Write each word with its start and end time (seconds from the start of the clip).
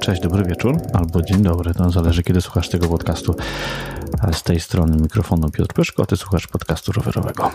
Cześć, 0.00 0.22
dobry 0.22 0.44
wieczór, 0.44 0.76
albo 0.92 1.22
dzień 1.22 1.42
dobry, 1.42 1.74
to 1.74 1.90
zależy 1.90 2.22
kiedy 2.22 2.40
słuchasz 2.40 2.68
tego 2.68 2.88
podcastu. 2.88 3.34
Z 4.32 4.42
tej 4.42 4.60
strony 4.60 4.96
mikrofonu 4.96 5.50
Piotr 5.50 5.74
Pyszko, 5.74 6.06
ty 6.06 6.16
słuchasz 6.16 6.46
podcastu 6.46 6.92
rowerowego. 6.92 7.50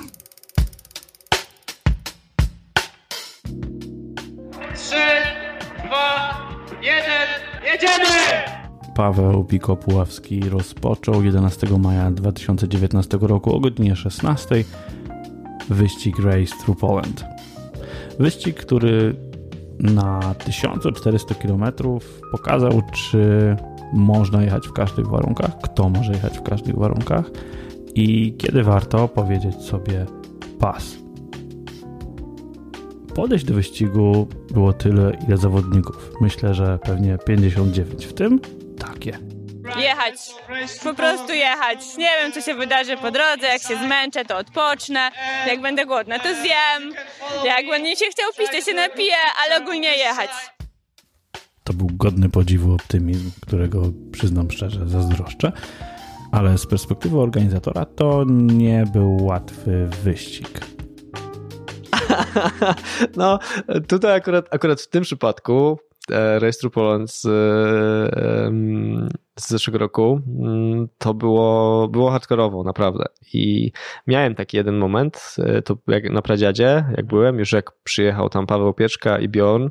Trzy, 4.76 5.06
dwa, 5.86 6.38
jeden, 6.82 7.28
jedziemy! 7.74 8.06
Paweł 8.96 9.44
Piko-Puławski 9.44 10.50
rozpoczął 10.50 11.24
11 11.24 11.68
maja 11.80 12.12
2019 12.12 13.18
roku 13.22 13.56
o 13.56 13.60
godzinie 13.60 13.96
16 13.96 14.64
wyścig 15.70 16.20
Race 16.20 16.56
Through 16.64 16.80
Poland. 16.80 17.26
Wyścig, 18.20 18.56
który 18.56 19.16
na 19.80 20.36
1400 20.46 21.36
km 21.36 21.64
pokazał, 22.32 22.82
czy 22.94 23.56
można 23.94 24.44
jechać 24.44 24.68
w 24.68 24.74
każdych 24.74 25.08
warunkach, 25.08 25.58
kto 25.62 25.90
może 25.90 26.12
jechać 26.12 26.38
w 26.38 26.42
każdych 26.42 26.76
warunkach 26.76 27.32
i 27.96 28.34
kiedy 28.38 28.64
warto 28.64 29.08
powiedzieć 29.08 29.56
sobie 29.56 30.06
pas. 30.60 30.96
Podejść 33.16 33.46
do 33.46 33.54
wyścigu 33.54 34.28
było 34.54 34.74
tyle, 34.74 35.18
ile 35.28 35.38
zawodników. 35.38 36.12
Myślę, 36.22 36.54
że 36.54 36.80
pewnie 36.84 37.18
59, 37.26 38.06
w 38.06 38.14
tym 38.14 38.40
takie. 38.78 39.35
Jechać. 39.78 40.16
Po 40.84 40.94
prostu 40.94 41.34
jechać. 41.34 41.98
Nie 41.98 42.10
wiem, 42.22 42.32
co 42.32 42.42
się 42.42 42.54
wydarzy 42.54 42.98
po 42.98 43.12
drodze. 43.12 43.48
Jak 43.48 43.62
się 43.62 43.76
zmęczę, 43.76 44.26
to 44.26 44.38
odpocznę. 44.38 45.12
Jak 45.48 45.62
będę 45.62 45.86
głodna, 45.86 46.20
to 46.20 46.30
zjem. 46.34 46.94
Jak 47.46 47.68
będę 47.68 47.96
się 47.96 48.06
chciał 48.12 48.32
pić, 48.38 48.48
to 48.52 48.62
się 48.62 48.74
napiję, 48.74 49.16
ale 49.46 49.64
ogólnie 49.64 49.98
jechać. 49.98 50.30
To 51.64 51.74
był 51.74 51.88
godny 51.94 52.30
podziwu 52.30 52.74
optymizm, 52.74 53.32
którego 53.42 53.82
przyznam 54.12 54.52
szczerze 54.52 54.90
zazdroszczę. 54.90 55.52
Ale 56.32 56.58
z 56.58 56.66
perspektywy 56.66 57.20
organizatora 57.20 57.86
to 57.86 58.24
nie 58.28 58.84
był 58.94 59.18
łatwy 59.26 59.90
wyścig. 60.04 60.60
No, 63.18 63.40
tutaj 63.88 64.14
akurat, 64.14 64.54
akurat 64.54 64.82
w 64.82 64.88
tym 64.88 65.04
przypadku 65.04 65.80
e, 66.12 66.40
Race 66.40 66.60
Through 66.60 66.74
Poland 66.74 67.12
z, 69.40 69.52
e, 69.52 69.56
zeszłego 69.56 69.78
roku 69.80 70.22
mm, 70.42 70.88
to 70.98 71.14
było, 71.14 71.88
było 71.88 72.12
hardkorowo, 72.12 72.64
naprawdę. 72.64 73.06
I 73.34 73.72
miałem 74.08 74.36
taki 74.36 74.58
jeden 74.58 74.78
moment, 74.78 75.36
e, 75.40 75.62
to 75.62 75.78
jak 75.88 76.10
na 76.10 76.22
Pradziadzie, 76.22 76.86
jak 76.98 77.06
byłem, 77.06 77.40
już 77.40 77.52
jak 77.52 77.72
przyjechał 77.84 78.30
tam 78.30 78.48
Paweł 78.48 78.74
Pieczka 78.74 79.20
i 79.20 79.28
Bjorn, 79.28 79.70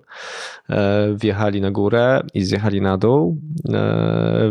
wjechali 1.14 1.60
na 1.60 1.70
górę 1.70 2.22
i 2.34 2.44
zjechali 2.44 2.80
na 2.80 2.98
dół. 2.98 3.40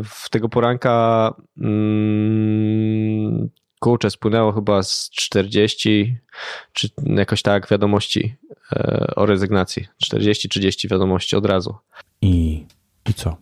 W 0.04 0.30
tego 0.30 0.50
poranka 0.50 1.34
mm, 1.58 3.50
kurczę, 3.84 4.10
spłynęło 4.10 4.52
chyba 4.52 4.84
z 4.84 5.10
40 5.10 6.18
czy 6.74 6.90
jakoś 7.04 7.42
tak 7.42 7.70
wiadomości 7.70 8.36
e, 8.72 9.14
o 9.16 9.26
rezygnacji. 9.26 9.88
40-30 10.06 10.90
wiadomości 10.90 11.36
od 11.36 11.46
razu. 11.46 11.76
I, 12.22 12.66
I 13.14 13.16
co? 13.16 13.38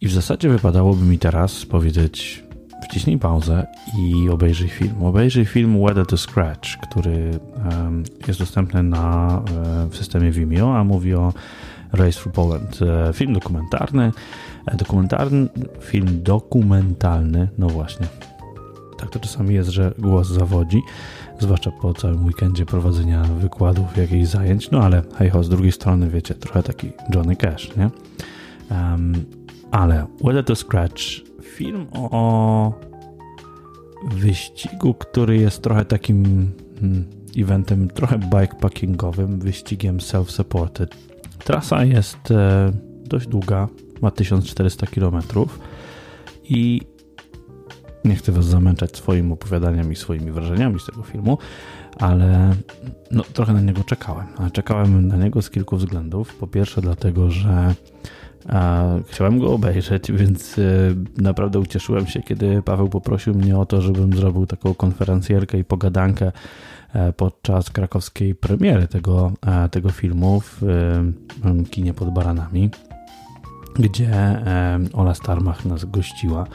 I 0.00 0.08
w 0.08 0.12
zasadzie 0.12 0.48
wypadałoby 0.48 1.04
mi 1.04 1.18
teraz 1.18 1.64
powiedzieć 1.66 2.44
wciśnij 2.88 3.18
pauzę 3.18 3.66
i 3.98 4.28
obejrzyj 4.28 4.68
film. 4.68 5.04
Obejrzyj 5.04 5.44
film 5.44 5.84
Weather 5.86 6.06
to 6.06 6.16
Scratch, 6.16 6.68
który 6.90 7.30
um, 7.70 8.04
jest 8.28 8.38
dostępny 8.38 8.82
na, 8.82 9.42
w 9.90 9.96
systemie 9.96 10.30
Vimeo, 10.30 10.76
a 10.76 10.84
mówi 10.84 11.14
o 11.14 11.32
Race 11.92 12.20
for 12.20 12.32
Poland. 12.32 12.78
E, 12.82 13.12
film 13.12 13.32
dokumentarny, 13.32 14.12
e, 14.66 14.76
dokumentarny, 14.76 15.48
film 15.80 16.22
dokumentalny, 16.22 17.48
no 17.58 17.66
właśnie, 17.68 18.06
tak 18.98 19.10
to 19.10 19.20
czasami 19.20 19.54
jest, 19.54 19.70
że 19.70 19.92
głos 19.98 20.28
zawodzi, 20.28 20.82
zwłaszcza 21.38 21.70
po 21.70 21.94
całym 21.94 22.24
weekendzie 22.24 22.66
prowadzenia 22.66 23.22
wykładów, 23.22 23.96
jakichś 23.96 24.28
zajęć, 24.28 24.70
no 24.70 24.80
ale 24.80 25.02
hej 25.18 25.30
ho, 25.30 25.42
z 25.42 25.48
drugiej 25.48 25.72
strony, 25.72 26.10
wiecie, 26.10 26.34
trochę 26.34 26.62
taki 26.62 26.92
Johnny 27.14 27.36
Cash, 27.36 27.76
nie? 27.76 27.90
Um, 28.70 29.24
ale 29.70 30.06
Weather 30.24 30.44
to 30.44 30.56
Scratch, 30.56 31.02
film 31.42 31.86
o 31.92 32.72
wyścigu, 34.12 34.94
który 34.94 35.36
jest 35.36 35.62
trochę 35.62 35.84
takim 35.84 36.50
hmm, 36.80 37.04
eventem, 37.36 37.88
trochę 37.88 38.18
bikepackingowym, 38.18 39.38
wyścigiem 39.38 39.98
self-supported. 39.98 40.86
Trasa 41.44 41.84
jest 41.84 42.30
e, 42.30 42.72
dość 43.04 43.26
długa, 43.26 43.68
ma 44.02 44.10
1400 44.10 44.86
km 44.86 45.22
i 46.44 46.80
nie 48.04 48.16
chcę 48.16 48.32
was 48.32 48.44
zamęczać 48.44 48.96
swoim 48.96 49.32
opowiadaniem 49.32 49.92
i 49.92 49.96
swoimi 49.96 50.32
wrażeniami 50.32 50.80
z 50.80 50.86
tego 50.86 51.02
filmu, 51.02 51.38
ale 51.98 52.54
no, 53.10 53.22
trochę 53.32 53.52
na 53.52 53.60
niego 53.60 53.84
czekałem. 53.84 54.26
A 54.36 54.50
czekałem 54.50 55.08
na 55.08 55.16
niego 55.16 55.42
z 55.42 55.50
kilku 55.50 55.76
względów. 55.76 56.34
Po 56.34 56.46
pierwsze 56.46 56.80
dlatego, 56.80 57.30
że 57.30 57.74
e, 58.48 59.02
chciałem 59.08 59.38
go 59.38 59.52
obejrzeć, 59.52 60.12
więc 60.12 60.58
e, 60.58 60.62
naprawdę 61.22 61.58
ucieszyłem 61.58 62.06
się, 62.06 62.20
kiedy 62.20 62.62
Paweł 62.62 62.88
poprosił 62.88 63.34
mnie 63.34 63.58
o 63.58 63.66
to, 63.66 63.80
żebym 63.80 64.16
zrobił 64.16 64.46
taką 64.46 64.74
konferencjerkę 64.74 65.58
i 65.58 65.64
pogadankę 65.64 66.32
e, 66.94 67.12
podczas 67.12 67.70
krakowskiej 67.70 68.34
premiery 68.34 68.88
tego, 68.88 69.32
e, 69.46 69.68
tego 69.68 69.90
filmu 69.90 70.40
w 70.40 70.62
kinie 71.70 71.94
pod 71.94 72.14
Baranami, 72.14 72.70
gdzie 73.78 74.42
Ola 74.92 75.14
Starmach 75.14 75.64
nas 75.64 75.84
gościła. 75.84 76.46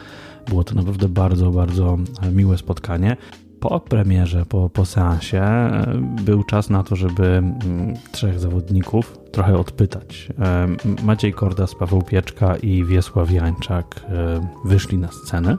Było 0.47 0.63
to 0.63 0.75
naprawdę 0.75 1.09
bardzo, 1.09 1.51
bardzo 1.51 1.97
miłe 2.31 2.57
spotkanie. 2.57 3.17
Po 3.59 3.79
premierze, 3.79 4.45
po, 4.45 4.69
po 4.69 4.85
seansie 4.85 5.41
e, 5.41 5.85
był 6.21 6.43
czas 6.43 6.69
na 6.69 6.83
to, 6.83 6.95
żeby 6.95 7.25
mm, 7.25 7.93
trzech 8.11 8.39
zawodników 8.39 9.17
trochę 9.31 9.57
odpytać. 9.57 10.27
E, 10.39 10.67
Maciej 11.03 11.33
Kordas, 11.33 11.75
Paweł 11.75 12.01
Pieczka 12.01 12.55
i 12.55 12.83
Wiesław 12.83 13.31
Jańczak 13.31 14.05
e, 14.09 14.47
wyszli 14.65 14.97
na 14.97 15.11
scenę. 15.11 15.57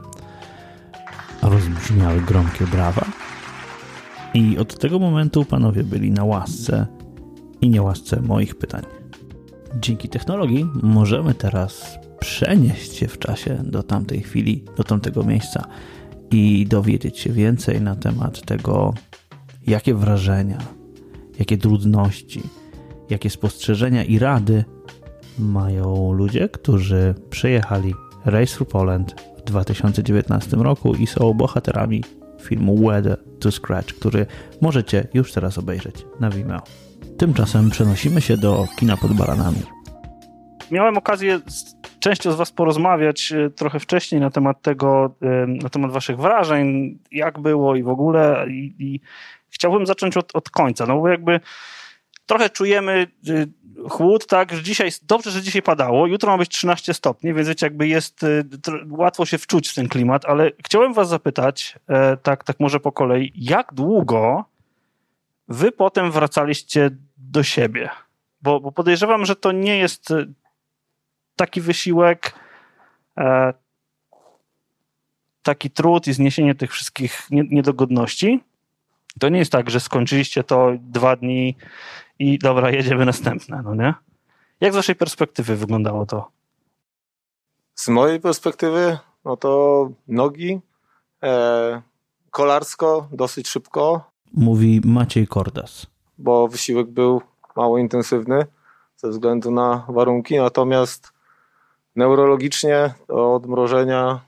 Rozbrzmiały 1.41 2.21
gromkie 2.21 2.67
brawa. 2.67 3.05
I 4.33 4.57
od 4.57 4.79
tego 4.79 4.99
momentu 4.99 5.45
panowie 5.45 5.83
byli 5.83 6.11
na 6.11 6.23
łasce 6.23 6.87
i 7.61 7.69
niełasce 7.69 8.21
moich 8.21 8.55
pytań. 8.55 8.81
Dzięki 9.81 10.09
technologii 10.09 10.67
możemy 10.83 11.33
teraz 11.33 11.99
przenieść 12.19 12.95
się 12.95 13.07
w 13.07 13.19
czasie 13.19 13.59
do 13.63 13.83
tamtej 13.83 14.21
chwili, 14.21 14.63
do 14.77 14.83
tamtego 14.83 15.23
miejsca 15.23 15.67
i 16.31 16.65
dowiedzieć 16.65 17.19
się 17.19 17.33
więcej 17.33 17.81
na 17.81 17.95
temat 17.95 18.41
tego, 18.41 18.93
jakie 19.67 19.93
wrażenia, 19.93 20.57
jakie 21.39 21.57
trudności, 21.57 22.41
jakie 23.09 23.29
spostrzeżenia 23.29 24.03
i 24.03 24.19
rady 24.19 24.65
mają 25.39 26.11
ludzie, 26.11 26.49
którzy 26.49 27.15
przyjechali 27.29 27.93
Race 28.25 28.55
through 28.55 28.69
Poland 28.69 29.21
w 29.37 29.41
2019 29.41 30.57
roku 30.57 30.95
i 30.95 31.07
są 31.07 31.33
bohaterami 31.33 32.03
filmu 32.41 32.77
Weather 32.87 33.17
to 33.39 33.51
Scratch, 33.51 33.93
który 33.93 34.25
możecie 34.61 35.07
już 35.13 35.31
teraz 35.33 35.57
obejrzeć 35.57 36.05
na 36.19 36.29
Vimeo. 36.29 36.61
Tymczasem 37.17 37.69
przenosimy 37.69 38.21
się 38.21 38.37
do 38.37 38.67
kina 38.79 38.97
pod 38.97 39.13
baranami. 39.13 39.61
Miałem 40.71 40.97
okazję 40.97 41.39
częścią 41.99 42.31
z 42.31 42.35
Was 42.35 42.51
porozmawiać 42.51 43.31
e, 43.31 43.49
trochę 43.49 43.79
wcześniej 43.79 44.21
na 44.21 44.29
temat 44.29 44.61
tego, 44.61 45.15
e, 45.21 45.47
na 45.47 45.69
temat 45.69 45.91
Waszych 45.91 46.17
wrażeń, 46.17 46.97
jak 47.11 47.39
było 47.39 47.75
i 47.75 47.83
w 47.83 47.89
ogóle. 47.89 48.45
I, 48.49 48.75
i 48.79 48.99
chciałbym 49.49 49.85
zacząć 49.85 50.17
od, 50.17 50.35
od 50.35 50.49
końca, 50.49 50.85
no 50.85 50.99
bo 50.99 51.07
jakby 51.07 51.39
trochę 52.25 52.49
czujemy 52.49 53.07
e, 53.29 53.45
chłód, 53.89 54.27
tak, 54.27 54.53
że 54.53 54.63
dzisiaj, 54.63 54.89
dobrze, 55.03 55.31
że 55.31 55.41
dzisiaj 55.41 55.61
padało, 55.61 56.07
jutro 56.07 56.31
ma 56.31 56.37
być 56.37 56.49
13 56.49 56.93
stopni, 56.93 57.33
więc 57.33 57.47
wiecie, 57.47 57.65
jakby 57.65 57.87
jest, 57.87 58.25
łatwo 58.89 59.25
się 59.25 59.37
wczuć 59.37 59.69
w 59.69 59.75
ten 59.75 59.87
klimat, 59.87 60.25
ale 60.25 60.51
chciałem 60.65 60.93
was 60.93 61.09
zapytać, 61.09 61.79
tak, 62.23 62.43
tak 62.43 62.59
może 62.59 62.79
po 62.79 62.91
kolei, 62.91 63.31
jak 63.35 63.73
długo 63.73 64.45
wy 65.47 65.71
potem 65.71 66.11
wracaliście 66.11 66.89
do 67.17 67.43
siebie? 67.43 67.89
Bo, 68.41 68.59
bo 68.59 68.71
podejrzewam, 68.71 69.25
że 69.25 69.35
to 69.35 69.51
nie 69.51 69.77
jest 69.77 70.13
taki 71.37 71.61
wysiłek, 71.61 72.33
e, 73.17 73.53
taki 75.43 75.71
trud 75.71 76.07
i 76.07 76.13
zniesienie 76.13 76.55
tych 76.55 76.71
wszystkich 76.71 77.27
niedogodności. 77.31 78.43
To 79.19 79.29
nie 79.29 79.39
jest 79.39 79.51
tak, 79.51 79.69
że 79.69 79.79
skończyliście 79.79 80.43
to 80.43 80.71
dwa 80.79 81.15
dni 81.15 81.55
i 82.19 82.39
dobra, 82.39 82.71
jedziemy 82.71 83.05
następne, 83.05 83.61
no 83.63 83.75
nie? 83.75 83.93
Jak 84.61 84.73
z 84.73 84.75
waszej 84.75 84.95
perspektywy 84.95 85.55
wyglądało 85.55 86.05
to? 86.05 86.31
Z 87.75 87.87
mojej 87.87 88.19
perspektywy, 88.19 88.97
no 89.25 89.37
to 89.37 89.89
nogi, 90.07 90.59
e, 91.23 91.81
kolarsko, 92.31 93.07
dosyć 93.11 93.47
szybko. 93.47 94.11
Mówi 94.33 94.81
Maciej 94.85 95.27
Kordas. 95.27 95.87
Bo 96.17 96.47
wysiłek 96.47 96.87
był 96.87 97.21
mało 97.55 97.77
intensywny 97.77 98.45
ze 98.97 99.09
względu 99.09 99.51
na 99.51 99.85
warunki, 99.89 100.37
natomiast 100.37 101.16
neurologicznie 101.97 102.93
do 103.07 103.33
odmrożenia 103.33 104.19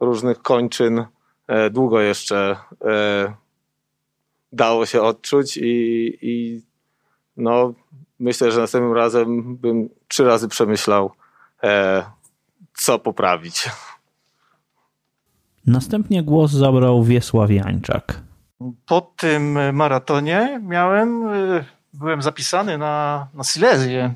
różnych 0.00 0.42
kończyn 0.42 1.04
długo 1.70 2.00
jeszcze 2.00 2.56
dało 4.52 4.86
się 4.86 5.02
odczuć 5.02 5.56
i, 5.56 6.18
i 6.22 6.62
no, 7.36 7.72
myślę, 8.18 8.52
że 8.52 8.60
następnym 8.60 8.92
razem 8.92 9.56
bym 9.56 9.88
trzy 10.08 10.24
razy 10.24 10.48
przemyślał, 10.48 11.10
co 12.74 12.98
poprawić. 12.98 13.70
Następnie 15.66 16.22
głos 16.22 16.50
zabrał 16.50 17.04
Wiesław 17.04 17.50
Jańczak. 17.50 18.20
Po 18.86 19.00
tym 19.00 19.58
maratonie 19.72 20.60
miałem, 20.62 21.24
byłem 21.92 22.22
zapisany 22.22 22.78
na, 22.78 23.26
na 23.34 23.44
Silezję. 23.44 24.14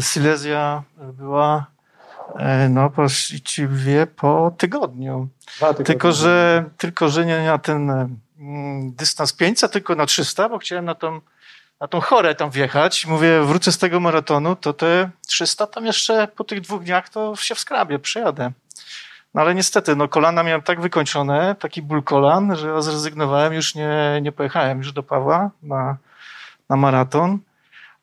Silezja 0.00 0.82
była 0.98 1.66
no 2.70 2.90
właściwie 2.90 4.06
po 4.06 4.52
tygodniu. 4.58 5.28
Tylko 5.84 6.12
że, 6.12 6.64
tylko, 6.78 7.08
że 7.08 7.26
nie 7.26 7.44
na 7.44 7.58
ten 7.58 7.90
mm, 8.38 8.92
dystans 8.92 9.32
500, 9.32 9.72
tylko 9.72 9.94
na 9.94 10.06
300, 10.06 10.48
bo 10.48 10.58
chciałem 10.58 10.84
na 10.84 10.94
tą, 10.94 11.20
na 11.80 11.88
tą 11.88 12.00
chorę 12.00 12.34
tam 12.34 12.50
wjechać. 12.50 13.06
Mówię, 13.06 13.42
wrócę 13.42 13.72
z 13.72 13.78
tego 13.78 14.00
maratonu, 14.00 14.56
to 14.56 14.72
te 14.72 15.10
300 15.26 15.66
tam 15.66 15.86
jeszcze 15.86 16.28
po 16.28 16.44
tych 16.44 16.60
dwóch 16.60 16.82
dniach 16.82 17.08
to 17.08 17.36
się 17.36 17.54
wskrabię, 17.54 17.98
przyjadę. 17.98 18.52
No 19.34 19.40
ale 19.40 19.54
niestety, 19.54 19.96
no 19.96 20.08
kolana 20.08 20.42
miałem 20.42 20.62
tak 20.62 20.80
wykończone, 20.80 21.56
taki 21.58 21.82
ból 21.82 22.02
kolan, 22.02 22.56
że 22.56 22.68
ja 22.68 22.82
zrezygnowałem, 22.82 23.52
już 23.52 23.74
nie, 23.74 24.18
nie 24.22 24.32
pojechałem 24.32 24.78
już 24.78 24.92
do 24.92 25.02
Pawła 25.02 25.50
na, 25.62 25.96
na 26.68 26.76
maraton. 26.76 27.38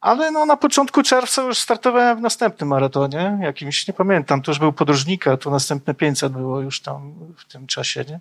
Ale 0.02 0.32
no, 0.32 0.46
na 0.46 0.58
początku 0.58 1.04
czerwca 1.04 1.42
już 1.42 1.58
startowałem 1.58 2.18
w 2.18 2.22
następnym 2.22 2.70
maratonie, 2.70 3.40
jakimś, 3.42 3.88
nie 3.88 3.94
pamiętam, 3.94 4.42
to 4.42 4.52
już 4.52 4.60
był 4.60 4.74
podróżnika, 4.74 5.38
to 5.38 5.50
następne 5.50 5.94
500 5.94 6.34
było 6.34 6.62
już 6.62 6.82
tam 6.82 7.14
w 7.38 7.46
tym 7.46 7.68
czasie, 7.68 8.06
nie? 8.10 8.20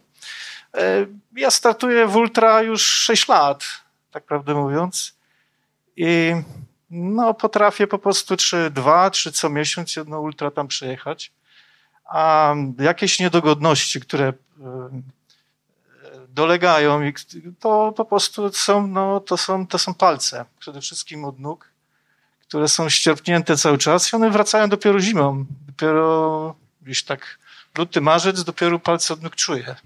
E, 0.83 1.07
ja 1.37 1.51
startuję 1.51 2.07
w 2.07 2.17
ultra 2.17 2.63
już 2.63 2.83
6 2.83 3.29
lat, 3.29 3.65
tak 4.11 4.25
prawdę 4.25 4.55
mówiąc. 4.55 5.15
I 5.97 6.33
no, 6.91 7.35
potrafię 7.35 7.87
po 7.87 7.99
prostu 7.99 8.37
czy 8.37 8.71
dwa, 8.71 9.11
czy 9.11 9.33
co 9.33 9.51
miesiąc 9.51 9.97
jedno 9.97 10.21
ultra 10.21 10.51
tam 10.51 10.69
przejechać 10.69 11.33
a 12.11 12.55
jakieś 12.79 13.21
niedogodności, 13.21 14.01
które 14.01 14.29
e, 14.29 14.33
dolegają, 16.29 17.01
to 17.61 17.93
po 17.97 18.05
prostu 18.05 18.53
są, 18.53 18.87
no, 18.87 19.21
to 19.21 19.37
są, 19.37 19.67
to 19.67 19.79
są 19.79 19.95
palce, 19.95 20.45
przede 20.59 20.81
wszystkim 20.81 21.25
od 21.25 21.39
nóg, 21.39 21.70
które 22.51 22.69
są 22.69 22.89
ścierpnięte 22.89 23.57
cały 23.57 23.79
czas 23.79 24.13
i 24.13 24.17
one 24.17 24.31
wracają 24.31 24.69
dopiero 24.69 25.01
zimą. 25.01 25.45
Dopiero 25.67 26.55
gdzieś 26.83 27.03
tak 27.03 27.39
luty, 27.79 28.01
marzec, 28.01 28.45
dopiero 28.45 28.79
palce 28.79 29.15
od 29.15 29.23
nóg 29.23 29.37
czuję. 29.37 29.77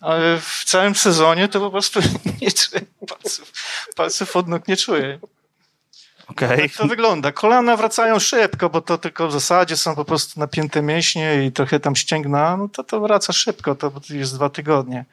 Ale 0.00 0.40
w 0.40 0.64
całym 0.64 0.94
sezonie 0.94 1.48
to 1.48 1.60
po 1.60 1.70
prostu 1.70 2.00
nie 2.42 2.52
czuję 2.52 2.80
palców, 3.08 3.52
palców 3.96 4.36
od 4.36 4.48
nóg 4.48 4.68
nie 4.68 4.76
czuję. 4.76 5.18
Okay. 6.26 6.56
Tak 6.58 6.76
to 6.76 6.86
wygląda. 6.86 7.32
Kolana 7.32 7.76
wracają 7.76 8.18
szybko, 8.18 8.70
bo 8.70 8.80
to 8.80 8.98
tylko 8.98 9.28
w 9.28 9.32
zasadzie 9.32 9.76
są 9.76 9.94
po 9.94 10.04
prostu 10.04 10.40
napięte 10.40 10.82
mięśnie 10.82 11.44
i 11.46 11.52
trochę 11.52 11.80
tam 11.80 11.96
ścięgna, 11.96 12.56
no 12.56 12.68
to 12.68 12.84
to 12.84 13.00
wraca 13.00 13.32
szybko, 13.32 13.74
to 13.74 13.92
jest 14.10 14.34
dwa 14.34 14.50
tygodnie. 14.50 15.04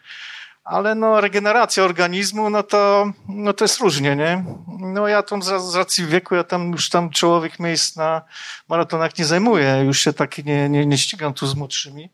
Ale 0.64 0.96
no, 0.96 1.22
regeneracja 1.22 1.84
organizmu, 1.84 2.50
no 2.50 2.64
to, 2.64 3.12
no 3.28 3.54
to 3.54 3.64
jest 3.64 3.80
różnie, 3.80 4.16
nie? 4.16 4.44
No 4.80 5.08
ja 5.08 5.24
tam 5.24 5.42
z, 5.44 5.76
racji 5.76 6.06
wieku, 6.06 6.36
ja 6.36 6.44
tam 6.44 6.72
już 6.72 6.90
tam 6.90 7.10
czołowych 7.10 7.60
miejsc 7.60 7.96
na 7.96 8.22
maratonach 8.70 9.18
nie 9.18 9.26
zajmuję, 9.26 9.84
już 9.86 10.00
się 10.00 10.14
tak 10.14 10.38
nie, 10.38 10.70
nie, 10.70 10.86
nie 10.86 10.98
ścigam 10.98 11.34
tu 11.34 11.48
z 11.48 11.56
młodszymi 11.56 12.10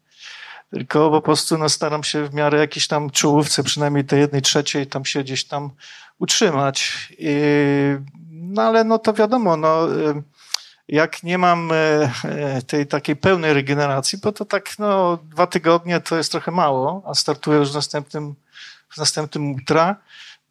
tylko 0.72 1.10
po 1.10 1.22
prostu 1.22 1.58
no, 1.58 1.70
staram 1.70 2.04
się 2.04 2.26
w 2.26 2.34
miarę 2.34 2.60
jakiejś 2.60 2.88
tam 2.88 3.10
czołówce, 3.10 3.64
przynajmniej 3.64 4.06
tej 4.06 4.20
jednej 4.20 4.42
trzeciej, 4.42 4.88
tam 4.88 5.06
się 5.06 5.24
gdzieś 5.24 5.44
tam 5.44 5.70
utrzymać. 6.20 7.08
I, 7.20 7.36
no 8.32 8.62
ale 8.62 8.84
no 8.84 9.00
to 9.00 9.14
wiadomo, 9.14 9.58
no, 9.58 9.88
jak 10.90 11.24
nie 11.24 11.38
mam 11.38 11.70
e, 11.72 12.62
tej 12.68 12.88
takiej 12.88 13.16
pełnej 13.16 13.54
regeneracji, 13.54 14.20
bo 14.24 14.32
to 14.32 14.46
tak 14.46 14.80
no, 14.80 15.18
dwa 15.24 15.48
tygodnie 15.48 16.00
to 16.00 16.18
jest 16.18 16.32
trochę 16.32 16.52
mało, 16.52 17.04
a 17.06 17.14
startuję 17.14 17.60
już 17.60 17.72
w 17.72 17.76
następnym, 17.76 18.36
w 18.90 18.98
następnym 18.98 19.52
ultra, 19.52 19.96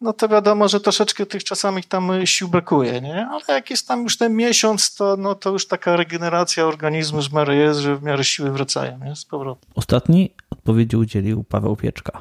no 0.01 0.13
to 0.13 0.29
wiadomo, 0.29 0.67
że 0.67 0.79
troszeczkę 0.79 1.25
tych 1.25 1.43
czasami 1.43 1.83
tam 1.83 2.25
sił 2.25 2.47
brakuje, 2.47 3.01
nie? 3.01 3.27
Ale 3.27 3.43
jak 3.49 3.69
jest 3.69 3.87
tam 3.87 4.03
już 4.03 4.17
ten 4.17 4.35
miesiąc, 4.35 4.95
to, 4.95 5.17
no, 5.17 5.35
to 5.35 5.49
już 5.49 5.67
taka 5.67 5.95
regeneracja 5.95 6.65
organizmu 6.65 7.21
w 7.21 7.33
miarę 7.33 7.55
jest, 7.55 7.79
że 7.79 7.95
w 7.95 8.03
miarę 8.03 8.23
siły 8.23 8.51
wracają, 8.51 8.99
nie? 9.05 9.15
Z 9.15 9.25
powrotem. 9.25 9.69
Ostatni 9.75 10.33
odpowiedzi 10.49 10.97
udzielił 10.97 11.43
Paweł 11.43 11.75
Pieczka. 11.75 12.19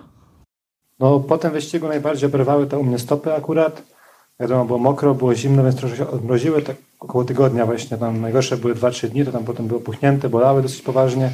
No 0.99 1.21
po 1.21 1.39
tym 1.39 1.53
wyścigu 1.53 1.89
najbardziej 1.89 2.27
oberwały 2.27 2.67
te 2.67 2.79
u 2.79 2.85
mnie 2.85 2.99
stopy 2.99 3.35
akurat. 3.35 3.96
Wiadomo, 4.41 4.65
było 4.65 4.79
mokro, 4.79 5.15
było 5.15 5.35
zimno, 5.35 5.65
więc 5.65 5.77
troszkę 5.77 5.99
się 5.99 6.11
odmroziły, 6.11 6.63
tak 6.63 6.77
około 7.01 7.25
tygodnia 7.25 7.67
właśnie, 7.67 7.99
tam 7.99 8.21
najgorsze 8.21 8.57
były 8.57 8.75
2-3 8.75 9.09
dni, 9.09 9.25
to 9.25 9.33
tam 9.33 9.45
potem 9.45 9.67
było 9.67 9.81
puchnięte, 9.81 10.29
bolały 10.29 10.63
dosyć 10.63 10.83
poważnie. 10.83 11.31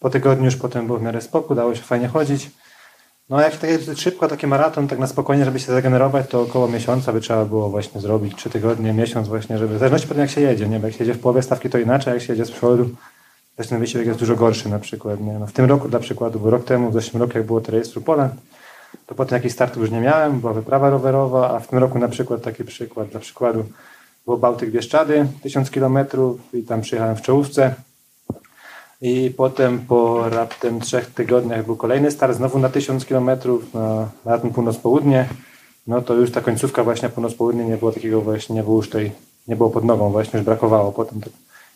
Po 0.00 0.10
tygodniu 0.10 0.44
już 0.44 0.56
potem 0.56 0.86
było 0.86 0.98
w 0.98 1.02
miarę 1.02 1.20
spokój, 1.20 1.56
dało 1.56 1.74
się 1.74 1.82
fajnie 1.82 2.08
chodzić. 2.08 2.50
No 3.28 3.40
jak 3.40 3.56
tak 3.56 3.70
szybko, 3.96 4.28
taki 4.28 4.46
maraton, 4.46 4.88
tak 4.88 4.98
na 4.98 5.06
spokojnie, 5.06 5.44
żeby 5.44 5.60
się 5.60 5.66
zregenerować, 5.66 6.28
to 6.28 6.42
około 6.42 6.68
miesiąca 6.68 7.12
by 7.12 7.20
trzeba 7.20 7.44
było 7.44 7.70
właśnie 7.70 8.00
zrobić, 8.00 8.36
trzy 8.36 8.50
tygodnie, 8.50 8.92
miesiąc 8.92 9.28
właśnie, 9.28 9.58
żeby, 9.58 9.74
w 9.74 9.78
zależności 9.78 10.08
potem 10.08 10.20
jak 10.20 10.30
się 10.30 10.40
jedzie, 10.40 10.68
nie? 10.68 10.80
Bo 10.80 10.86
jak 10.86 10.96
się 10.96 11.04
jedzie 11.04 11.14
w 11.14 11.20
połowie 11.20 11.42
stawki 11.42 11.70
to 11.70 11.78
inaczej, 11.78 12.14
jak 12.14 12.22
się 12.22 12.32
jedzie 12.32 12.44
z 12.44 12.50
przodu, 12.50 12.90
to 13.56 13.64
ten 13.64 13.80
wysiłek 13.80 14.06
jest 14.06 14.18
dużo 14.18 14.36
gorszy 14.36 14.68
na 14.68 14.78
przykład, 14.78 15.20
nie? 15.20 15.32
No 15.32 15.46
w 15.46 15.52
tym 15.52 15.64
roku 15.64 15.88
dla 15.88 15.98
przykładu, 15.98 16.40
bo 16.40 16.50
rok 16.50 16.64
temu, 16.64 16.90
w 16.90 16.92
zeszłym 16.92 17.22
roku 17.22 17.38
jak 17.38 17.46
było 17.46 17.60
to 17.60 17.72
rejestru 17.72 18.00
Poland, 18.00 18.34
to 19.06 19.14
potem 19.14 19.36
jakichś 19.36 19.54
startów 19.54 19.82
już 19.82 19.90
nie 19.90 20.00
miałem, 20.00 20.40
była 20.40 20.52
wyprawa 20.52 20.90
rowerowa, 20.90 21.50
a 21.50 21.60
w 21.60 21.68
tym 21.68 21.78
roku 21.78 21.98
na 21.98 22.08
przykład 22.08 22.42
taki 22.42 22.64
przykład, 22.64 23.08
dla 23.08 23.20
przykładu 23.20 23.64
było 24.24 24.36
Bałtyk 24.36 24.70
Bieszczady, 24.70 25.26
1000 25.42 25.70
kilometrów 25.70 26.40
i 26.54 26.62
tam 26.62 26.80
przyjechałem 26.80 27.16
w 27.16 27.22
czołówce, 27.22 27.74
i 29.00 29.30
potem 29.36 29.78
po 29.78 30.28
raptem 30.28 30.80
trzech 30.80 31.10
tygodniach 31.10 31.66
był 31.66 31.76
kolejny 31.76 32.10
start, 32.10 32.36
znowu 32.36 32.58
na 32.58 32.68
1000 32.68 33.04
km 33.04 33.30
na 33.74 34.08
maraton 34.24 34.50
północ-południe. 34.50 35.28
No 35.86 36.02
to 36.02 36.14
już 36.14 36.32
ta 36.32 36.40
końcówka 36.40 36.84
właśnie 36.84 37.08
północ-południe 37.08 37.64
nie 37.64 37.76
było 37.76 37.92
takiego 37.92 38.20
właśnie, 38.20 38.56
nie 38.56 38.62
było 38.62 38.76
już 38.76 38.90
tej, 38.90 39.12
nie 39.48 39.56
było 39.56 39.70
pod 39.70 39.84
nogą, 39.84 40.10
właśnie 40.10 40.38
już 40.38 40.44
brakowało. 40.44 40.92
Potem 40.92 41.20
to 41.20 41.30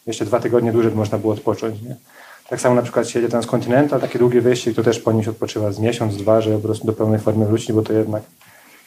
jeszcze 0.06 0.24
dwa 0.24 0.40
tygodnie 0.40 0.72
dłużej 0.72 0.92
można 0.92 1.18
było 1.18 1.32
odpocząć. 1.32 1.82
Nie? 1.82 1.96
Tak 2.48 2.60
samo 2.60 2.74
na 2.74 2.82
przykład 2.82 3.08
się 3.08 3.18
jedzie 3.18 3.30
Transkontynental, 3.30 4.00
taki 4.00 4.18
długi 4.18 4.40
wyścig, 4.40 4.76
to 4.76 4.82
też 4.82 5.00
po 5.00 5.12
nim 5.12 5.22
się 5.22 5.30
odpoczywa 5.30 5.72
z 5.72 5.78
miesiąc, 5.78 6.16
dwa, 6.16 6.40
żeby 6.40 6.56
po 6.56 6.62
prostu 6.62 6.86
do 6.86 6.92
pełnej 6.92 7.20
formy 7.20 7.46
wrócić, 7.46 7.72
bo 7.72 7.82
to 7.82 7.92
jednak 7.92 8.22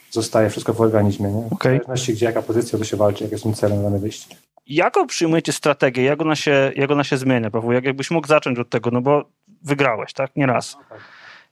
zostaje 0.10 0.50
wszystko 0.50 0.74
w 0.74 0.82
organizmie. 0.82 1.32
Nie? 1.32 1.46
Okay. 1.52 1.80
W 1.80 1.84
zależności 1.84 2.14
gdzie 2.14 2.26
jaka 2.26 2.42
pozycja, 2.42 2.80
to 2.80 2.86
się 2.86 2.98
walczy, 2.98 3.24
jak 3.24 3.32
jest 3.32 3.56
celem 3.56 3.84
dany 3.84 4.00
wyścig. 4.00 4.38
Jaką 4.68 5.08
przyjmujecie 5.08 5.54
strategię? 5.54 6.04
Jak 6.04 6.22
ona 6.22 6.36
się, 6.36 6.72
jak 6.76 6.92
ona 6.92 7.04
się 7.04 7.18
zmienia, 7.18 7.52
Paweł? 7.52 7.72
Jak, 7.72 7.86
jakbyś 7.86 8.12
mógł 8.12 8.28
zacząć 8.28 8.60
od 8.60 8.70
tego, 8.70 8.92
no 8.92 9.02
bo 9.02 9.26
wygrałeś, 9.64 10.14
tak? 10.14 10.36
Nie 10.36 10.46
raz. 10.46 10.76
No 10.76 10.84
tak. 10.90 11.00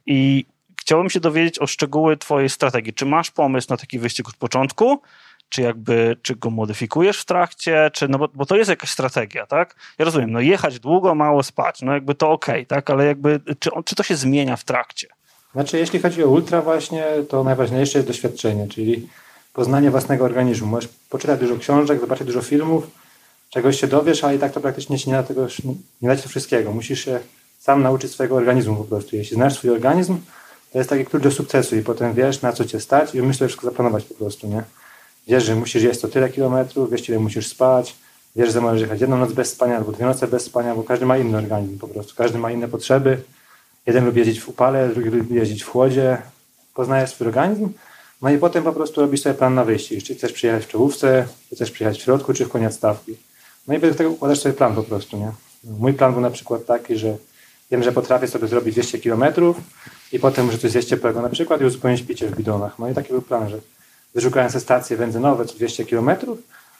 I 0.05 0.45
chciałbym 0.81 1.09
się 1.09 1.19
dowiedzieć 1.19 1.59
o 1.59 1.67
szczegóły 1.67 2.17
twojej 2.17 2.49
strategii. 2.49 2.93
Czy 2.93 3.05
masz 3.05 3.31
pomysł 3.31 3.67
na 3.69 3.77
taki 3.77 3.99
wyścig 3.99 4.29
od 4.29 4.35
początku? 4.35 5.01
Czy 5.49 5.61
jakby, 5.61 6.17
czy 6.21 6.35
go 6.35 6.49
modyfikujesz 6.49 7.21
w 7.21 7.25
trakcie? 7.25 7.91
Czy, 7.93 8.07
no 8.07 8.17
bo, 8.17 8.27
bo 8.33 8.45
to 8.45 8.55
jest 8.55 8.69
jakaś 8.69 8.89
strategia, 8.89 9.45
tak? 9.45 9.75
Ja 9.99 10.05
rozumiem, 10.05 10.31
no 10.31 10.39
jechać 10.39 10.79
długo, 10.79 11.15
mało 11.15 11.43
spać, 11.43 11.81
no 11.81 11.93
jakby 11.93 12.15
to 12.15 12.31
okej, 12.31 12.55
okay, 12.55 12.65
tak? 12.65 12.89
Ale 12.89 13.05
jakby, 13.05 13.41
czy, 13.59 13.69
czy 13.85 13.95
to 13.95 14.03
się 14.03 14.15
zmienia 14.15 14.55
w 14.55 14.63
trakcie? 14.63 15.07
Znaczy, 15.53 15.77
jeśli 15.77 15.99
chodzi 15.99 16.23
o 16.23 16.27
ultra 16.27 16.61
właśnie, 16.61 17.05
to 17.29 17.43
najważniejsze 17.43 17.97
jest 17.97 18.07
doświadczenie, 18.07 18.67
czyli 18.67 19.07
poznanie 19.53 19.91
własnego 19.91 20.25
organizmu. 20.25 20.67
Możesz 20.67 20.89
poczytać 21.09 21.39
dużo 21.39 21.57
książek, 21.57 21.99
zobaczyć 21.99 22.27
dużo 22.27 22.41
filmów, 22.41 22.87
czegoś 23.49 23.79
się 23.79 23.87
dowiesz, 23.87 24.23
ale 24.23 24.35
i 24.35 24.39
tak 24.39 24.51
to 24.51 24.61
praktycznie 24.61 24.99
się 24.99 25.11
nie 25.11 25.17
da 25.17 25.23
tego, 25.23 25.47
nie 26.01 26.09
da 26.09 26.15
to 26.15 26.29
wszystkiego. 26.29 26.71
Musisz 26.71 27.05
się 27.05 27.19
sam 27.59 27.83
nauczyć 27.83 28.11
swojego 28.11 28.35
organizmu 28.35 28.75
po 28.75 28.83
prostu. 28.83 29.15
Jeśli 29.15 29.35
znasz 29.35 29.53
swój 29.53 29.69
organizm, 29.69 30.17
to 30.71 30.77
jest 30.77 30.89
taki 30.89 31.05
klucz 31.05 31.23
do 31.23 31.31
sukcesu 31.31 31.75
i 31.75 31.81
potem 31.81 32.13
wiesz, 32.13 32.41
na 32.41 32.51
co 32.51 32.65
cię 32.65 32.79
stać 32.79 33.15
i 33.15 33.21
myślę 33.21 33.47
wszystko 33.47 33.67
zaplanować 33.67 34.03
po 34.03 34.13
prostu, 34.13 34.47
nie? 34.47 34.63
Wiesz, 35.29 35.43
że 35.43 35.55
musisz 35.55 35.83
jeść 35.83 35.99
to 35.99 36.07
tyle 36.07 36.29
kilometrów, 36.29 36.91
wiesz, 36.91 37.09
ile 37.09 37.19
musisz 37.19 37.47
spać, 37.47 37.95
wiesz, 38.35 38.53
że 38.53 38.61
możesz 38.61 38.81
jechać 38.81 39.01
jedną 39.01 39.17
noc 39.17 39.33
bez 39.33 39.49
spania 39.49 39.77
albo 39.77 39.91
dwie 39.91 40.05
noce 40.05 40.27
bez 40.27 40.43
spania, 40.43 40.75
bo 40.75 40.83
każdy 40.83 41.05
ma 41.05 41.17
inny 41.17 41.37
organizm 41.37 41.79
po 41.79 41.87
prostu, 41.87 42.15
każdy 42.15 42.37
ma 42.37 42.51
inne 42.51 42.67
potrzeby. 42.67 43.21
Jeden 43.85 44.05
lubi 44.05 44.19
jeździć 44.19 44.39
w 44.39 44.49
upale, 44.49 44.89
drugi 44.89 45.09
lubi 45.09 45.35
jeździć 45.35 45.63
w 45.63 45.67
chłodzie. 45.67 46.17
Poznajesz 46.73 47.09
swój 47.09 47.27
organizm, 47.27 47.69
no 48.21 48.29
i 48.29 48.37
potem 48.37 48.63
po 48.63 48.73
prostu 48.73 49.01
robisz 49.01 49.21
sobie 49.21 49.35
plan 49.35 49.55
na 49.55 49.65
wyjście. 49.65 50.01
Czy 50.01 50.15
chcesz 50.15 50.33
przyjechać 50.33 50.65
w 50.65 50.67
czołówce, 50.67 51.27
czy 51.49 51.55
chcesz 51.55 51.71
przyjechać 51.71 51.99
w 51.99 52.03
środku, 52.03 52.33
czy 52.33 52.45
w 52.45 52.49
koniec 52.49 52.75
stawki. 52.75 53.15
No 53.67 53.73
i 53.73 53.79
według 53.79 53.97
tego 53.97 54.09
układasz 54.09 54.39
sobie 54.39 54.53
plan 54.53 54.75
po 54.75 54.83
prostu, 54.83 55.17
nie? 55.17 55.31
Mój 55.63 55.93
plan 55.93 56.13
był 56.13 56.21
na 56.21 56.29
przykład 56.29 56.65
taki, 56.65 56.97
że 56.97 57.17
wiem, 57.71 57.83
że 57.83 57.91
potrafię 57.91 58.27
sobie 58.27 58.47
zrobić 58.47 58.75
200 58.75 58.99
km 58.99 59.23
i 60.11 60.19
potem 60.19 60.45
muszę 60.45 60.57
coś 60.57 60.71
zjeść 60.71 60.87
ciepłego 60.87 61.21
na 61.21 61.29
przykład 61.29 61.61
i 61.61 61.65
uzupełnić 61.65 62.01
picie 62.01 62.27
w 62.27 62.35
bidonach. 62.35 62.79
No 62.79 62.89
i 62.89 62.93
taki 62.93 63.09
był 63.09 63.21
plan, 63.21 63.49
że 63.49 63.59
wyszukałem 64.15 64.49
sobie 64.49 64.61
stacje 64.61 64.97
benzynowe 64.97 65.45
co 65.45 65.55
200 65.55 65.85
km 65.85 66.09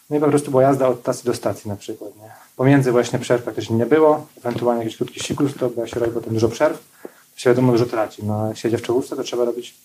no 0.10 0.18
i 0.18 0.20
po 0.20 0.28
prostu 0.28 0.52
była 0.52 0.64
jazda 0.64 0.88
od 0.88 1.00
stacji 1.00 1.26
do 1.26 1.34
stacji 1.34 1.70
na 1.70 1.76
przykład, 1.76 2.16
nie? 2.16 2.32
Pomiędzy 2.56 2.92
właśnie 2.92 3.20
przerw 3.20 3.44
praktycznie 3.44 3.76
nie 3.76 3.86
było, 3.86 4.28
ewentualnie 4.38 4.84
jakiś 4.84 4.98
krótki 4.98 5.20
sikus, 5.20 5.54
to 5.56 5.70
bo 5.70 5.88
się 5.88 6.00
robi 6.00 6.14
potem 6.14 6.34
dużo 6.34 6.50
przerw, 6.50 6.84
to 7.04 7.40
się 7.40 7.50
wiadomo 7.50 7.72
dużo 7.72 7.86
traci. 7.86 8.26
No, 8.26 8.48
jak 8.48 8.58
się 8.58 8.68
jedzie 8.68 8.78
w 8.78 8.82
czołówce, 8.82 9.16
to 9.16 9.24
trzeba 9.24 9.46
robić 9.46 9.76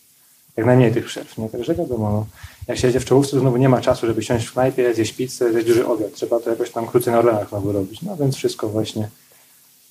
jak 0.57 0.67
najmniej 0.67 0.93
tych 0.93 1.07
przerw, 1.07 1.39
nie? 1.39 1.49
Także 1.49 1.75
wiadomo, 1.75 2.11
no, 2.11 2.27
jak 2.69 2.79
się 2.79 3.01
w 3.01 3.05
czołówce, 3.05 3.31
to 3.31 3.41
znowu 3.41 3.57
nie 3.57 3.69
ma 3.69 3.81
czasu, 3.81 4.07
żeby 4.07 4.23
siąść 4.23 4.47
w 4.47 4.53
knajpie, 4.53 4.95
zjeść 4.95 5.13
pizzę, 5.13 5.53
zjeść 5.53 5.67
duży 5.67 5.87
obiad. 5.87 6.13
Trzeba 6.13 6.41
to 6.41 6.51
jakoś 6.51 6.71
tam 6.71 6.87
krócej 6.87 7.13
na 7.13 7.19
Orlenach 7.19 7.49
znowu 7.49 7.73
robić. 7.73 8.03
No 8.03 8.17
więc 8.17 8.37
wszystko 8.37 8.69
właśnie 8.69 9.09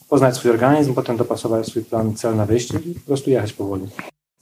poznać 0.09 0.35
swój 0.35 0.51
organizm, 0.51 0.93
potem 0.93 1.17
dopasować 1.17 1.67
swój 1.67 1.83
plan, 1.83 2.15
cel 2.15 2.35
na 2.35 2.45
wyjście 2.45 2.77
i 2.77 2.93
po 2.93 3.05
prostu 3.05 3.29
jechać 3.29 3.53
powoli. 3.53 3.87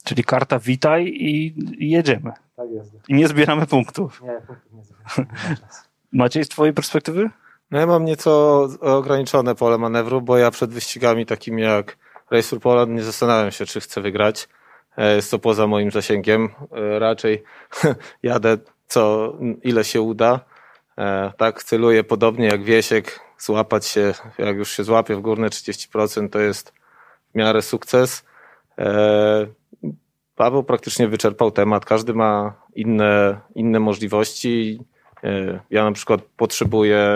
Czyli 0.04 0.24
karta 0.24 0.58
witaj 0.58 1.04
i 1.06 1.54
jedziemy. 1.90 2.32
Tak 2.56 2.70
jest. 2.70 2.92
I 3.08 3.14
nie 3.14 3.28
zbieramy 3.28 3.66
punktów. 3.66 4.22
Nie, 4.22 4.40
punktów 4.46 4.72
nie 4.72 4.84
zbieram. 4.84 5.04
Nie 5.18 5.24
ma 5.50 5.56
czasu. 5.56 5.82
Maciej, 6.12 6.44
z 6.44 6.48
twojej 6.48 6.74
perspektywy? 6.74 7.30
No 7.70 7.78
ja 7.80 7.86
mam 7.86 8.04
nieco 8.04 8.62
ograniczone 8.80 9.54
pole 9.54 9.78
manewru, 9.78 10.22
bo 10.22 10.38
ja 10.38 10.50
przed 10.50 10.70
wyścigami 10.70 11.26
takimi 11.26 11.62
jak 11.62 11.96
Race 12.30 12.48
for 12.48 12.60
Poland 12.60 12.92
nie 12.92 13.02
zastanawiam 13.02 13.50
się, 13.50 13.66
czy 13.66 13.80
chcę 13.80 14.00
wygrać. 14.00 14.48
E, 14.98 15.14
Jest 15.14 15.30
to 15.30 15.38
poza 15.38 15.66
moim 15.66 15.90
zasięgiem. 15.90 16.48
E, 16.72 16.98
Raczej 16.98 17.42
jadę 18.22 18.58
co 18.86 19.32
ile 19.62 19.84
się 19.84 20.00
uda. 20.00 20.40
E, 20.98 21.32
Tak 21.38 21.62
celuję 21.62 22.04
podobnie 22.04 22.46
jak 22.46 22.62
Wiesiek, 22.64 23.20
złapać 23.38 23.86
się, 23.86 24.14
jak 24.38 24.56
już 24.56 24.70
się 24.70 24.84
złapię 24.84 25.16
w 25.16 25.20
górne 25.20 25.48
30%, 25.48 26.28
to 26.28 26.38
jest 26.38 26.72
w 27.32 27.34
miarę 27.34 27.62
sukces. 27.62 28.24
Paweł 30.36 30.62
praktycznie 30.64 31.08
wyczerpał 31.08 31.50
temat. 31.50 31.84
Każdy 31.84 32.14
ma 32.14 32.54
inne, 32.74 33.40
inne 33.54 33.80
możliwości. 33.80 34.80
E, 35.24 35.60
Ja 35.70 35.84
na 35.84 35.92
przykład 35.92 36.20
potrzebuję 36.36 37.06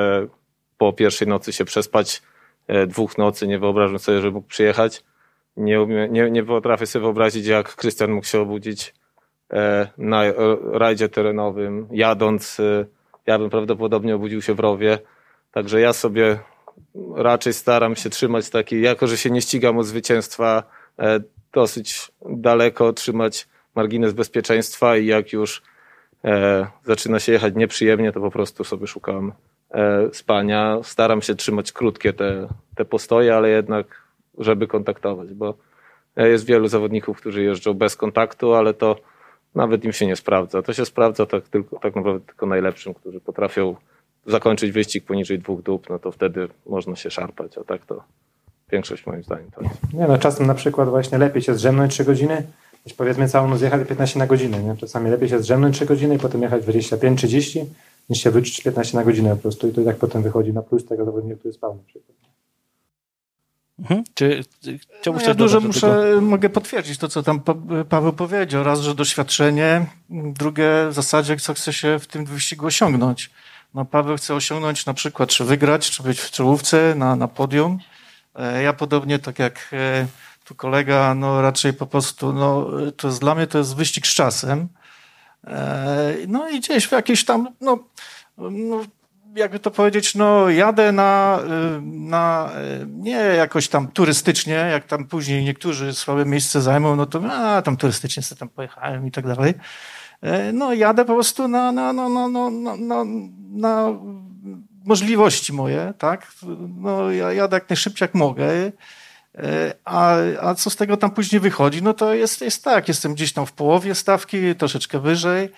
po 0.79 0.93
pierwszej 0.93 1.29
nocy 1.29 1.53
się 1.53 1.65
przespać, 1.65 2.23
e, 2.67 2.87
dwóch 2.87 3.19
nocy, 3.19 3.47
nie 3.47 3.59
wyobrażam 3.59 3.99
sobie, 3.99 4.21
że 4.21 4.31
mógł 4.31 4.49
przyjechać. 4.49 5.05
Nie, 5.57 5.87
nie, 5.87 6.31
nie 6.31 6.45
potrafię 6.45 6.87
sobie 6.87 7.03
wyobrazić, 7.03 7.47
jak 7.47 7.77
Krystian 7.77 8.11
mógł 8.11 8.27
się 8.27 8.41
obudzić 8.41 8.95
e, 9.53 9.89
na 9.99 10.23
rajdzie 10.73 11.09
terenowym, 11.09 11.89
jadąc. 11.91 12.61
Ja 13.27 13.39
bym 13.39 13.51
prawdopodobnie 13.51 14.15
obudził 14.17 14.43
się 14.43 14.55
w 14.55 14.61
rowie. 14.61 14.99
Także 15.53 15.81
ja 15.81 15.93
sobie 15.93 16.39
raczej 17.15 17.53
staram 17.53 17.97
się 17.97 18.11
trzymać 18.11 18.51
taki, 18.51 18.81
jako 18.81 19.07
że 19.07 19.17
się 19.17 19.31
nie 19.31 19.43
ścigam 19.43 19.79
o 19.79 19.83
zwycięstwa, 19.83 20.63
dosyć 21.57 22.13
daleko 22.31 22.93
trzymać 22.93 23.49
margines 23.75 24.13
bezpieczeństwa 24.13 24.97
i 24.97 25.07
jak 25.07 25.33
już 25.33 25.63
e, 26.25 26.67
zaczyna 26.85 27.21
się 27.21 27.33
jechać 27.33 27.55
nieprzyjemnie, 27.55 28.13
to 28.13 28.21
po 28.21 28.31
prostu 28.31 28.65
sobie 28.65 28.87
szukam 28.87 29.33
e, 29.71 30.09
spania. 30.13 30.79
Staram 30.83 31.23
się 31.23 31.35
trzymać 31.35 31.73
krótkie 31.73 32.13
te, 32.13 32.49
te 32.75 32.85
postoje, 32.85 33.37
ale 33.37 33.49
jednak, 33.49 34.03
żeby 34.39 34.67
kontaktować, 34.67 35.35
bo 35.35 35.55
e, 36.17 36.29
jest 36.29 36.47
wielu 36.47 36.69
zawodników, 36.69 37.17
którzy 37.17 37.43
jeżdżą 37.43 37.75
bez 37.75 37.97
kontaktu, 37.97 38.55
ale 38.55 38.75
to 38.75 38.97
nawet 39.55 39.85
im 39.85 39.93
się 39.93 40.07
nie 40.07 40.17
sprawdza. 40.17 40.63
To 40.63 40.73
się 40.73 40.85
sprawdza 40.85 41.27
tak, 41.27 41.49
tylko, 41.49 41.79
tak 41.79 41.97
naprawdę 41.97 42.27
tylko 42.27 42.47
najlepszym, 42.47 42.95
którzy 42.95 43.21
potrafią 43.21 43.77
zakończyć 44.27 44.73
wyścig 44.73 45.05
poniżej 45.05 45.39
dwóch 45.39 45.63
dób, 45.63 45.91
no 45.91 45.99
to 45.99 46.13
wtedy 46.13 46.49
można 46.67 46.97
się 46.97 47.11
szarpać, 47.11 47.59
a 47.59 47.65
tak 47.65 47.87
to 47.87 48.03
większość 48.73 49.07
moim 49.07 49.23
zdaniem 49.23 49.51
to 49.51 49.63
jest. 49.63 49.75
Nie 49.93 50.07
no, 50.09 50.19
czasem 50.19 50.47
na 50.47 50.55
przykład 50.55 50.89
właśnie 50.89 51.19
lepiej 51.19 51.43
się 51.43 51.55
zdrzemnąć 51.55 51.93
3 51.93 52.05
godziny, 52.05 52.43
niż 52.87 52.95
powiedzmy 52.95 53.29
całą 53.29 53.49
noc 53.49 53.61
jechać 53.61 53.89
15 53.89 54.19
na 54.19 54.27
godzinę, 54.27 54.63
nie? 54.63 54.77
Czasami 54.77 55.11
lepiej 55.11 55.29
się 55.29 55.39
zdrzemnąć 55.39 55.77
3 55.77 55.87
godziny 55.87 56.15
i 56.15 56.19
potem 56.19 56.43
jechać 56.43 56.63
25-30, 56.65 57.65
niż 58.11 58.23
się 58.23 58.31
wrócić 58.31 58.61
15 58.61 58.97
na 58.97 59.05
godzinę 59.05 59.31
po 59.37 59.43
prostu 59.43 59.69
i 59.69 59.73
to 59.73 59.81
i 59.81 59.85
tak 59.85 59.97
potem 59.97 60.23
wychodzi 60.23 60.53
na 60.53 60.63
plus 60.63 60.87
tego 60.87 61.05
zawodnika, 61.05 61.39
który 61.39 61.55
spał 61.55 61.75
na 61.75 61.83
przykład. 61.83 62.17
Mhm. 63.79 64.05
Czy 64.15 64.45
czy 65.03 65.11
No 65.13 65.21
ja 65.23 65.35
dużo 65.35 65.61
do 65.61 65.61
tego? 65.61 65.67
muszę, 65.67 66.21
mogę 66.21 66.49
potwierdzić 66.49 66.99
to, 66.99 67.09
co 67.09 67.23
tam 67.23 67.41
Pa- 67.41 67.55
Paweł 67.89 68.13
powiedział. 68.13 68.65
Raz, 68.65 68.81
że 68.81 68.95
doświadczenie, 68.95 69.87
drugie 70.11 70.69
w 70.91 70.93
zasadzie, 70.93 71.37
co 71.37 71.55
chce 71.55 71.73
się 71.73 71.99
w 71.99 72.07
tym 72.07 72.25
wyścigu 72.25 72.67
osiągnąć. 72.67 73.31
No, 73.75 73.85
Paweł 73.85 74.17
chce 74.17 74.35
osiągnąć 74.35 74.87
na 74.87 74.95
przykład, 74.95 75.29
czy 75.29 75.45
wygrać, 75.45 75.91
czy 75.91 76.03
być 76.03 76.21
w 76.21 76.31
czołówce, 76.31 76.95
na, 76.95 77.17
na 77.17 77.29
podium. 77.29 77.79
E, 78.39 78.63
Ja 78.63 78.73
podobnie, 78.73 79.19
tak 79.19 79.39
jak 79.39 79.71
e, 79.73 80.07
tu 80.45 80.55
kolega, 80.55 81.15
no 81.15 81.43
raczej 81.43 81.73
po 81.73 81.87
prostu, 81.87 82.33
no 82.33 82.71
to 82.97 83.09
jest 83.09 83.21
dla 83.21 83.35
mnie 83.35 83.47
to 83.47 83.59
jest 83.59 83.77
wyścig 83.77 84.07
z 84.07 84.15
czasem. 84.15 84.69
E, 85.47 86.15
No 86.29 86.49
i 86.49 86.61
gdzieś 86.61 86.87
w 86.87 86.93
jakieś 86.93 87.25
tam, 87.25 87.49
no, 87.61 87.79
no 88.39 88.81
jakby 89.35 89.59
to 89.59 89.71
powiedzieć, 89.71 90.15
no 90.15 90.51
jadę 90.51 90.93
na, 90.93 91.39
na, 91.83 92.51
nie 92.87 93.17
jakoś 93.17 93.69
tam 93.69 93.89
turystycznie, 93.89 94.55
jak 94.55 94.85
tam 94.85 95.05
później 95.05 95.45
niektórzy 95.45 95.95
słabe 95.95 96.25
miejsce 96.25 96.63
zajmą, 96.63 96.97
no 96.97 97.07
to 97.07 97.21
a, 97.33 97.63
tam 97.63 97.77
turystycznie 97.77 98.23
sobie 98.23 98.39
tam 98.39 98.49
pojechałem 98.49 99.07
i 99.07 99.11
tak 99.11 99.27
dalej. 99.27 99.55
No 100.53 100.75
jadę 100.75 101.05
po 101.05 101.15
prostu 101.15 101.49
na, 101.49 101.73
na, 101.73 101.93
na, 101.93 102.09
na, 102.09 102.29
na, 102.29 102.51
na, 102.77 103.05
na 103.51 103.89
możliwości 104.87 105.53
moje, 105.53 105.93
tak? 105.99 106.33
No 106.83 107.11
ja 107.11 107.33
jadę 107.33 107.57
jak 107.57 107.71
najszybciej 107.71 108.07
jak 108.07 108.15
mogę. 108.15 108.47
E, 109.39 109.75
A, 109.85 110.17
a 110.41 110.55
co 110.55 110.71
z 110.71 110.77
tego 110.77 110.97
tam 110.97 111.11
później 111.11 111.41
wychodzi? 111.41 111.83
No 111.83 111.95
to 111.95 112.15
jest, 112.15 112.41
jest 112.41 112.65
tak, 112.65 112.89
jestem 112.89 113.15
gdzieś 113.15 113.33
tam 113.33 113.47
w 113.47 113.53
połowie 113.53 113.95
stawki, 113.95 114.55
troszeczkę 114.55 114.99
wyżej, 115.01 115.49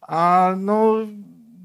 a 0.00 0.54
no 0.56 0.94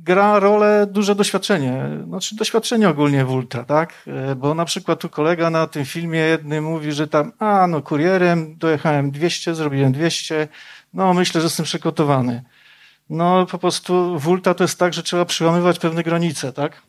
gra 0.04 0.40
rolę 0.40 0.88
duże 0.92 1.16
doświadczenie, 1.16 1.84
znaczy 2.08 2.36
doświadczenie 2.36 2.90
ogólnie 2.90 3.26
w 3.26 3.32
ultra, 3.32 3.64
tak? 3.64 3.94
E, 4.08 4.36
Bo 4.36 4.54
na 4.54 4.66
przykład 4.66 5.00
tu 5.00 5.10
kolega 5.10 5.50
na 5.50 5.68
tym 5.68 5.86
filmie 5.86 6.20
jednym 6.20 6.64
mówi, 6.64 6.92
że 6.92 7.08
tam, 7.08 7.32
a 7.40 7.68
no 7.68 7.82
kurierem 7.82 8.58
dojechałem 8.58 9.12
200, 9.12 9.56
zrobiłem 9.56 9.92
200, 9.92 10.48
no 10.94 11.14
myślę, 11.14 11.42
że 11.42 11.46
jestem 11.46 11.66
przygotowany. 11.66 12.44
No 13.10 13.46
po 13.46 13.58
prostu 13.58 14.20
w 14.20 14.28
ultra 14.28 14.54
to 14.54 14.64
jest 14.64 14.80
tak, 14.80 14.94
że 14.94 15.04
trzeba 15.04 15.26
przełamywać 15.26 15.80
pewne 15.80 16.04
granice, 16.04 16.54
tak? 16.54 16.82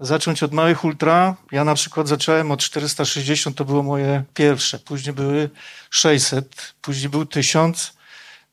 Zacząć 0.00 0.42
od 0.42 0.52
małych 0.52 0.84
ultra. 0.84 1.36
Ja 1.52 1.64
na 1.64 1.74
przykład 1.74 2.08
zacząłem 2.08 2.50
od 2.50 2.60
460, 2.60 3.56
to 3.56 3.64
było 3.64 3.82
moje 3.82 4.24
pierwsze. 4.34 4.78
Później 4.78 5.14
były 5.14 5.50
600, 5.90 6.74
później 6.80 7.08
był 7.10 7.26
1000. 7.26 7.92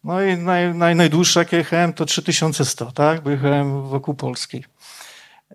No 0.04 0.22
i 0.22 0.38
naj, 0.38 0.74
naj, 0.74 0.96
najdłuższe 0.96 1.40
jakie 1.40 1.58
jechałem 1.58 1.94
to 1.94 2.06
3100, 2.06 2.92
tak? 2.92 3.22
Bo 3.22 3.30
jechałem 3.30 3.88
wokół 3.88 4.16
Polski. 4.16 4.64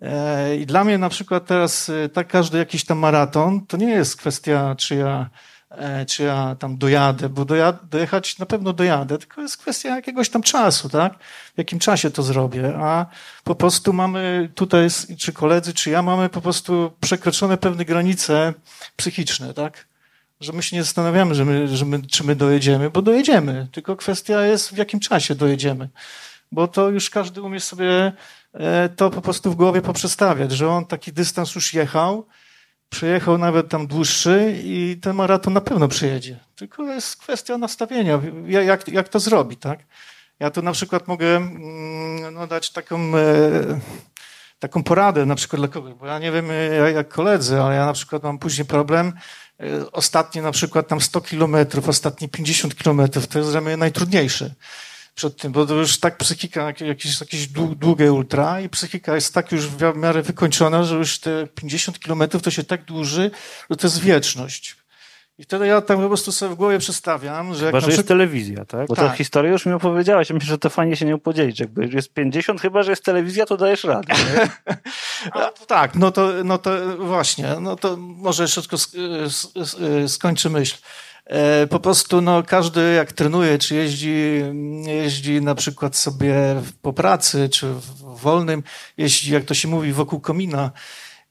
E, 0.01 0.55
I 0.55 0.65
dla 0.65 0.83
mnie 0.83 0.97
na 0.97 1.09
przykład 1.09 1.45
teraz 1.45 1.89
e, 1.89 2.09
tak 2.09 2.27
każdy 2.27 2.57
jakiś 2.57 2.85
tam 2.85 2.97
maraton, 2.97 3.65
to 3.65 3.77
nie 3.77 3.89
jest 3.89 4.15
kwestia, 4.15 4.75
czy 4.77 4.95
ja, 4.95 5.29
czy 6.07 6.23
ja 6.23 6.55
tam 6.59 6.77
dojadę, 6.77 7.29
bo 7.29 7.45
dojechać 7.83 8.39
na 8.39 8.45
pewno 8.45 8.73
dojadę, 8.73 9.17
tylko 9.17 9.41
jest 9.41 9.57
kwestia 9.57 9.95
jakiegoś 9.95 10.29
tam 10.29 10.41
czasu, 10.41 10.89
tak? 10.89 11.13
W 11.55 11.57
jakim 11.57 11.79
czasie 11.79 12.11
to 12.11 12.23
zrobię, 12.23 12.73
a 12.77 13.05
po 13.43 13.55
prostu 13.55 13.93
mamy 13.93 14.49
tutaj, 14.55 14.87
czy 15.17 15.33
koledzy, 15.33 15.73
czy 15.73 15.89
ja 15.89 16.01
mamy 16.01 16.29
po 16.29 16.41
prostu 16.41 16.93
przekroczone 17.01 17.57
pewne 17.57 17.85
granice 17.85 18.53
psychiczne, 18.95 19.53
tak? 19.53 19.87
Że 20.39 20.53
my 20.53 20.63
się 20.63 20.75
nie 20.75 20.83
zastanawiamy, 20.83 21.35
że 21.35 21.45
my, 21.45 21.67
że 21.67 21.85
my, 21.85 22.01
czy 22.01 22.23
my 22.23 22.35
dojedziemy, 22.35 22.89
bo 22.89 23.01
dojedziemy, 23.01 23.67
tylko 23.71 23.95
kwestia 23.95 24.45
jest 24.45 24.69
w 24.69 24.77
jakim 24.77 24.99
czasie 24.99 25.35
dojedziemy, 25.35 25.89
bo 26.51 26.67
to 26.67 26.89
już 26.89 27.09
każdy 27.09 27.41
umie 27.41 27.59
sobie 27.59 28.11
e, 28.53 28.89
to 28.89 29.09
po 29.09 29.21
prostu 29.21 29.51
w 29.51 29.55
głowie 29.55 29.81
poprzestawiać, 29.81 30.51
że 30.51 30.69
on 30.69 30.85
taki 30.85 31.13
dystans 31.13 31.55
już 31.55 31.73
jechał, 31.73 32.25
przejechał 32.93 33.37
nawet 33.37 33.69
tam 33.69 33.87
dłuższy 33.87 34.55
i 34.63 34.97
ten 35.01 35.15
maraton 35.15 35.53
na 35.53 35.61
pewno 35.61 35.87
przejedzie. 35.87 36.39
Tylko 36.55 36.83
jest 36.83 37.15
kwestia 37.15 37.57
nastawienia, 37.57 38.21
ja- 38.45 38.61
jak, 38.61 38.87
jak 38.87 39.09
to 39.09 39.19
zrobi, 39.19 39.57
tak? 39.57 39.79
Ja 40.39 40.51
tu 40.51 40.61
na 40.61 40.71
przykład 40.71 41.07
mogę 41.07 41.35
mm, 41.35 42.33
no, 42.33 42.47
dać 42.47 42.71
taką, 42.71 43.17
e, 43.17 43.79
taką 44.59 44.83
poradę 44.83 45.25
na 45.25 45.35
przykład 45.35 45.59
dla 45.59 45.67
kogoś, 45.67 45.93
bo 45.93 46.05
ja 46.05 46.19
nie 46.19 46.31
wiem 46.31 46.51
e, 46.51 46.53
jak, 46.53 46.95
jak 46.95 47.09
koledzy, 47.09 47.61
ale 47.61 47.75
ja 47.75 47.85
na 47.85 47.93
przykład 47.93 48.23
mam 48.23 48.39
później 48.39 48.65
problem, 48.65 49.13
e, 49.59 49.91
ostatnie 49.91 50.41
na 50.41 50.51
przykład 50.51 50.87
tam 50.87 51.01
100 51.01 51.21
kilometrów, 51.21 51.89
ostatnie 51.89 52.29
50 52.29 52.75
kilometrów, 52.75 53.27
to 53.27 53.39
jest 53.39 53.51
dla 53.51 53.61
mnie 53.61 53.77
najtrudniejsze 53.77 54.53
przed 55.15 55.37
tym, 55.37 55.51
bo 55.51 55.65
to 55.65 55.73
już 55.75 55.99
tak 55.99 56.17
psychika, 56.17 56.61
jak- 56.61 56.81
jakieś, 56.81 57.21
jakieś 57.21 57.47
dłu- 57.47 57.75
długie 57.75 58.13
ultra 58.13 58.61
i 58.61 58.69
psychika 58.69 59.15
jest 59.15 59.33
tak 59.33 59.51
już 59.51 59.67
w 59.67 59.95
miarę 59.97 60.21
wykończona, 60.21 60.83
że 60.83 60.95
już 60.95 61.19
te 61.19 61.47
50 61.55 61.99
kilometrów 61.99 62.43
to 62.43 62.51
się 62.51 62.63
tak 62.63 62.85
dłuży, 62.85 63.31
że 63.69 63.75
to 63.77 63.87
jest 63.87 63.99
wieczność. 63.99 64.75
I 65.37 65.43
wtedy 65.43 65.67
ja 65.67 65.81
tam 65.81 66.01
po 66.01 66.07
prostu 66.07 66.31
sobie 66.31 66.51
w 66.51 66.57
głowie 66.57 66.79
przestawiam, 66.79 67.55
że 67.55 67.65
Chyba, 67.65 67.79
że 67.79 67.91
jest 67.91 68.07
telewizja, 68.07 68.65
tak? 68.65 68.87
Bo 68.87 68.95
Tak. 68.95 69.11
tę 69.11 69.17
historię 69.17 69.51
już 69.51 69.65
mi 69.65 69.73
opowiedziałeś. 69.73 70.29
Myślę, 70.29 70.47
że 70.49 70.57
to 70.57 70.69
fajnie 70.69 70.95
się 70.95 71.05
nie 71.05 71.17
podzielić. 71.17 71.59
Jakby 71.59 71.85
jest 71.87 72.13
50, 72.13 72.61
chyba, 72.61 72.83
że 72.83 72.91
jest 72.91 73.03
telewizja, 73.05 73.45
to 73.45 73.57
dajesz 73.57 73.83
radę. 73.83 74.13
A, 75.31 75.49
tak, 75.67 75.95
no 75.95 76.11
to, 76.11 76.31
no 76.43 76.57
to 76.57 76.97
właśnie, 76.97 77.55
no 77.61 77.75
to 77.75 77.97
może 77.97 78.43
jeszcze 78.43 78.61
tylko 78.61 78.77
skończę 80.07 80.49
myśl. 80.49 80.77
E, 81.25 81.67
Po 81.67 81.79
prostu 81.79 82.21
no, 82.21 82.43
każdy 82.43 82.93
jak 82.93 83.11
trenuje, 83.11 83.57
czy 83.57 83.75
jeździ, 83.75 84.43
jeździ 84.85 85.41
na 85.41 85.55
przykład 85.55 85.95
sobie 85.95 86.35
po 86.81 86.93
pracy, 86.93 87.49
czy 87.49 87.67
w 87.67 88.19
wolnym, 88.19 88.63
jeździ, 88.97 89.33
jak 89.33 89.45
to 89.45 89.53
się 89.53 89.67
mówi, 89.67 89.93
wokół 89.93 90.19
komina 90.19 90.71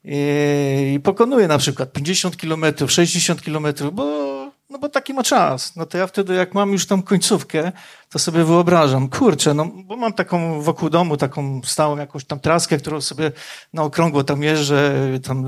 i, 0.04 0.92
i 0.96 1.00
pokonuje 1.00 1.48
na 1.48 1.58
przykład 1.58 1.92
50 1.92 2.36
km, 2.36 2.64
60 2.88 3.42
km, 3.42 3.66
bo 3.92 4.31
no 4.72 4.78
bo 4.78 4.88
taki 4.88 5.14
ma 5.14 5.22
czas. 5.22 5.76
No 5.76 5.86
to 5.86 5.98
ja 5.98 6.06
wtedy, 6.06 6.34
jak 6.34 6.54
mam 6.54 6.72
już 6.72 6.86
tą 6.86 7.02
końcówkę, 7.02 7.72
to 8.10 8.18
sobie 8.18 8.44
wyobrażam, 8.44 9.08
kurczę, 9.08 9.54
no 9.54 9.64
bo 9.84 9.96
mam 9.96 10.12
taką 10.12 10.62
wokół 10.62 10.90
domu, 10.90 11.16
taką 11.16 11.60
stałą 11.64 11.96
jakąś 11.96 12.24
tam 12.24 12.40
traskę, 12.40 12.78
którą 12.78 13.00
sobie 13.00 13.32
na 13.72 13.82
okrągło 13.82 14.24
tam 14.24 14.42
jeżdżę, 14.42 14.94
tam, 15.24 15.46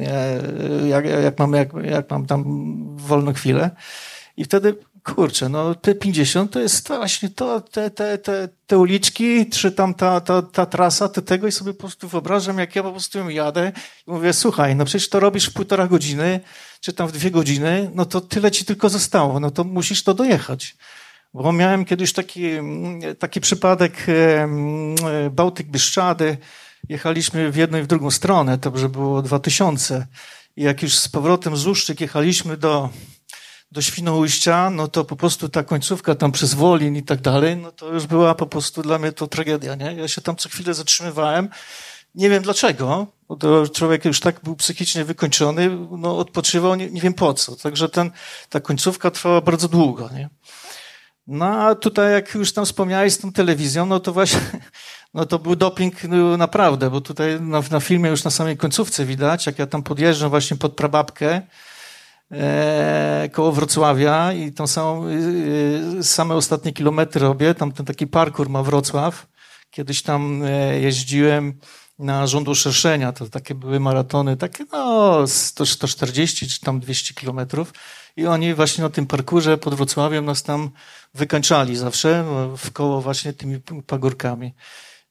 e, 0.00 0.88
jak, 0.88 1.04
jak, 1.04 1.38
mam, 1.38 1.52
jak, 1.52 1.68
jak 1.84 2.10
mam 2.10 2.26
tam 2.26 2.44
wolną 2.96 3.32
chwilę. 3.32 3.70
I 4.36 4.44
wtedy, 4.44 4.76
kurczę, 5.02 5.48
no 5.48 5.74
te 5.74 5.94
50 5.94 6.50
to 6.50 6.60
jest 6.60 6.86
to 6.86 6.96
właśnie 6.96 7.28
to, 7.28 7.60
te, 7.60 7.90
te, 7.90 8.18
te, 8.18 8.48
te 8.66 8.78
uliczki, 8.78 9.46
czy 9.46 9.72
tam 9.72 9.94
ta, 9.94 10.20
ta, 10.20 10.42
ta 10.42 10.66
trasa, 10.66 11.08
te 11.08 11.22
tego 11.22 11.46
i 11.46 11.52
sobie 11.52 11.74
po 11.74 11.80
prostu 11.80 12.08
wyobrażam, 12.08 12.58
jak 12.58 12.76
ja 12.76 12.82
po 12.82 12.90
prostu 12.90 13.18
ją 13.18 13.28
jadę 13.28 13.72
i 14.06 14.10
mówię, 14.10 14.32
słuchaj, 14.32 14.76
no 14.76 14.84
przecież 14.84 15.08
to 15.08 15.20
robisz 15.20 15.46
w 15.46 15.52
półtora 15.52 15.86
godziny, 15.86 16.40
czy 16.80 16.92
tam 16.92 17.08
w 17.08 17.12
dwie 17.12 17.30
godziny, 17.30 17.90
no 17.94 18.04
to 18.04 18.20
tyle 18.20 18.50
ci 18.50 18.64
tylko 18.64 18.88
zostało, 18.88 19.40
no 19.40 19.50
to 19.50 19.64
musisz 19.64 20.02
to 20.02 20.14
dojechać. 20.14 20.76
Bo 21.34 21.52
miałem 21.52 21.84
kiedyś 21.84 22.12
taki, 22.12 22.44
taki 23.18 23.40
przypadek 23.40 24.06
Bałtyk 25.30 25.66
Bieszczady, 25.66 26.36
jechaliśmy 26.88 27.52
w 27.52 27.56
jedną 27.56 27.78
i 27.78 27.82
w 27.82 27.86
drugą 27.86 28.10
stronę, 28.10 28.58
to 28.58 28.78
że 28.78 28.88
było 28.88 29.22
2000 29.22 30.06
i 30.56 30.62
jak 30.62 30.82
już 30.82 30.96
z 30.96 31.08
powrotem 31.08 31.56
z 31.56 31.66
Uszczyk 31.66 32.00
jechaliśmy 32.00 32.56
do, 32.56 32.90
do 33.72 33.82
Świnoujścia, 33.82 34.70
no 34.70 34.88
to 34.88 35.04
po 35.04 35.16
prostu 35.16 35.48
ta 35.48 35.62
końcówka 35.62 36.14
tam 36.14 36.32
przez 36.32 36.54
Wolin 36.54 36.96
i 36.96 37.02
tak 37.02 37.20
dalej, 37.20 37.56
no 37.56 37.72
to 37.72 37.92
już 37.92 38.06
była 38.06 38.34
po 38.34 38.46
prostu 38.46 38.82
dla 38.82 38.98
mnie 38.98 39.12
to 39.12 39.26
tragedia, 39.26 39.74
nie? 39.74 39.94
Ja 39.94 40.08
się 40.08 40.20
tam 40.20 40.36
co 40.36 40.48
chwilę 40.48 40.74
zatrzymywałem, 40.74 41.48
nie 42.14 42.30
wiem 42.30 42.42
dlaczego, 42.42 43.06
bo 43.28 43.68
człowiek 43.68 44.04
już 44.04 44.20
tak 44.20 44.40
był 44.40 44.56
psychicznie 44.56 45.04
wykończony, 45.04 45.70
no 45.90 46.18
odpoczywał, 46.18 46.74
nie, 46.74 46.90
nie 46.90 47.00
wiem 47.00 47.14
po 47.14 47.34
co. 47.34 47.56
Także 47.56 47.88
ten, 47.88 48.10
ta 48.48 48.60
końcówka 48.60 49.10
trwała 49.10 49.40
bardzo 49.40 49.68
długo, 49.68 50.10
nie? 50.14 50.28
No 51.26 51.46
a 51.46 51.74
tutaj, 51.74 52.12
jak 52.12 52.34
już 52.34 52.52
tam 52.52 52.64
wspomniałeś 52.64 53.12
z 53.12 53.18
tą 53.18 53.32
telewizją, 53.32 53.86
no 53.86 54.00
to 54.00 54.12
właśnie, 54.12 54.40
no 55.14 55.26
to 55.26 55.38
był 55.38 55.56
doping 55.56 56.04
no, 56.04 56.36
naprawdę, 56.36 56.90
bo 56.90 57.00
tutaj 57.00 57.40
na, 57.40 57.62
na 57.70 57.80
filmie 57.80 58.10
już 58.10 58.24
na 58.24 58.30
samej 58.30 58.56
końcówce 58.56 59.04
widać, 59.04 59.46
jak 59.46 59.58
ja 59.58 59.66
tam 59.66 59.82
podjeżdżam 59.82 60.30
właśnie 60.30 60.56
pod 60.56 60.76
prababkę, 60.76 61.42
koło 63.32 63.52
Wrocławia 63.52 64.32
i 64.32 64.52
tą 64.52 64.66
samą, 64.66 65.06
e, 65.98 66.02
same 66.02 66.34
ostatnie 66.34 66.72
kilometry 66.72 67.20
robię, 67.20 67.54
tam 67.54 67.72
ten 67.72 67.86
taki 67.86 68.06
parkour 68.06 68.48
ma 68.48 68.62
Wrocław. 68.62 69.26
Kiedyś 69.70 70.02
tam 70.02 70.42
e, 70.42 70.80
jeździłem 70.80 71.58
na 71.98 72.26
rządu 72.26 72.54
szerszenia. 72.54 73.12
To 73.12 73.28
takie 73.28 73.54
były 73.54 73.80
maratony, 73.80 74.36
takie 74.36 74.64
no 74.72 75.26
100, 75.26 75.66
140 75.66 76.48
czy 76.48 76.60
tam 76.60 76.80
200 76.80 77.14
kilometrów. 77.14 77.72
I 78.16 78.26
oni 78.26 78.54
właśnie 78.54 78.84
na 78.84 78.90
tym 78.90 79.06
parkurze 79.06 79.58
pod 79.58 79.74
Wrocławiem 79.74 80.24
nas 80.24 80.42
tam 80.42 80.70
wykańczali 81.14 81.76
zawsze 81.76 82.24
w 82.56 82.70
koło 82.72 83.00
właśnie 83.00 83.32
tymi 83.32 83.60
pagórkami. 83.86 84.54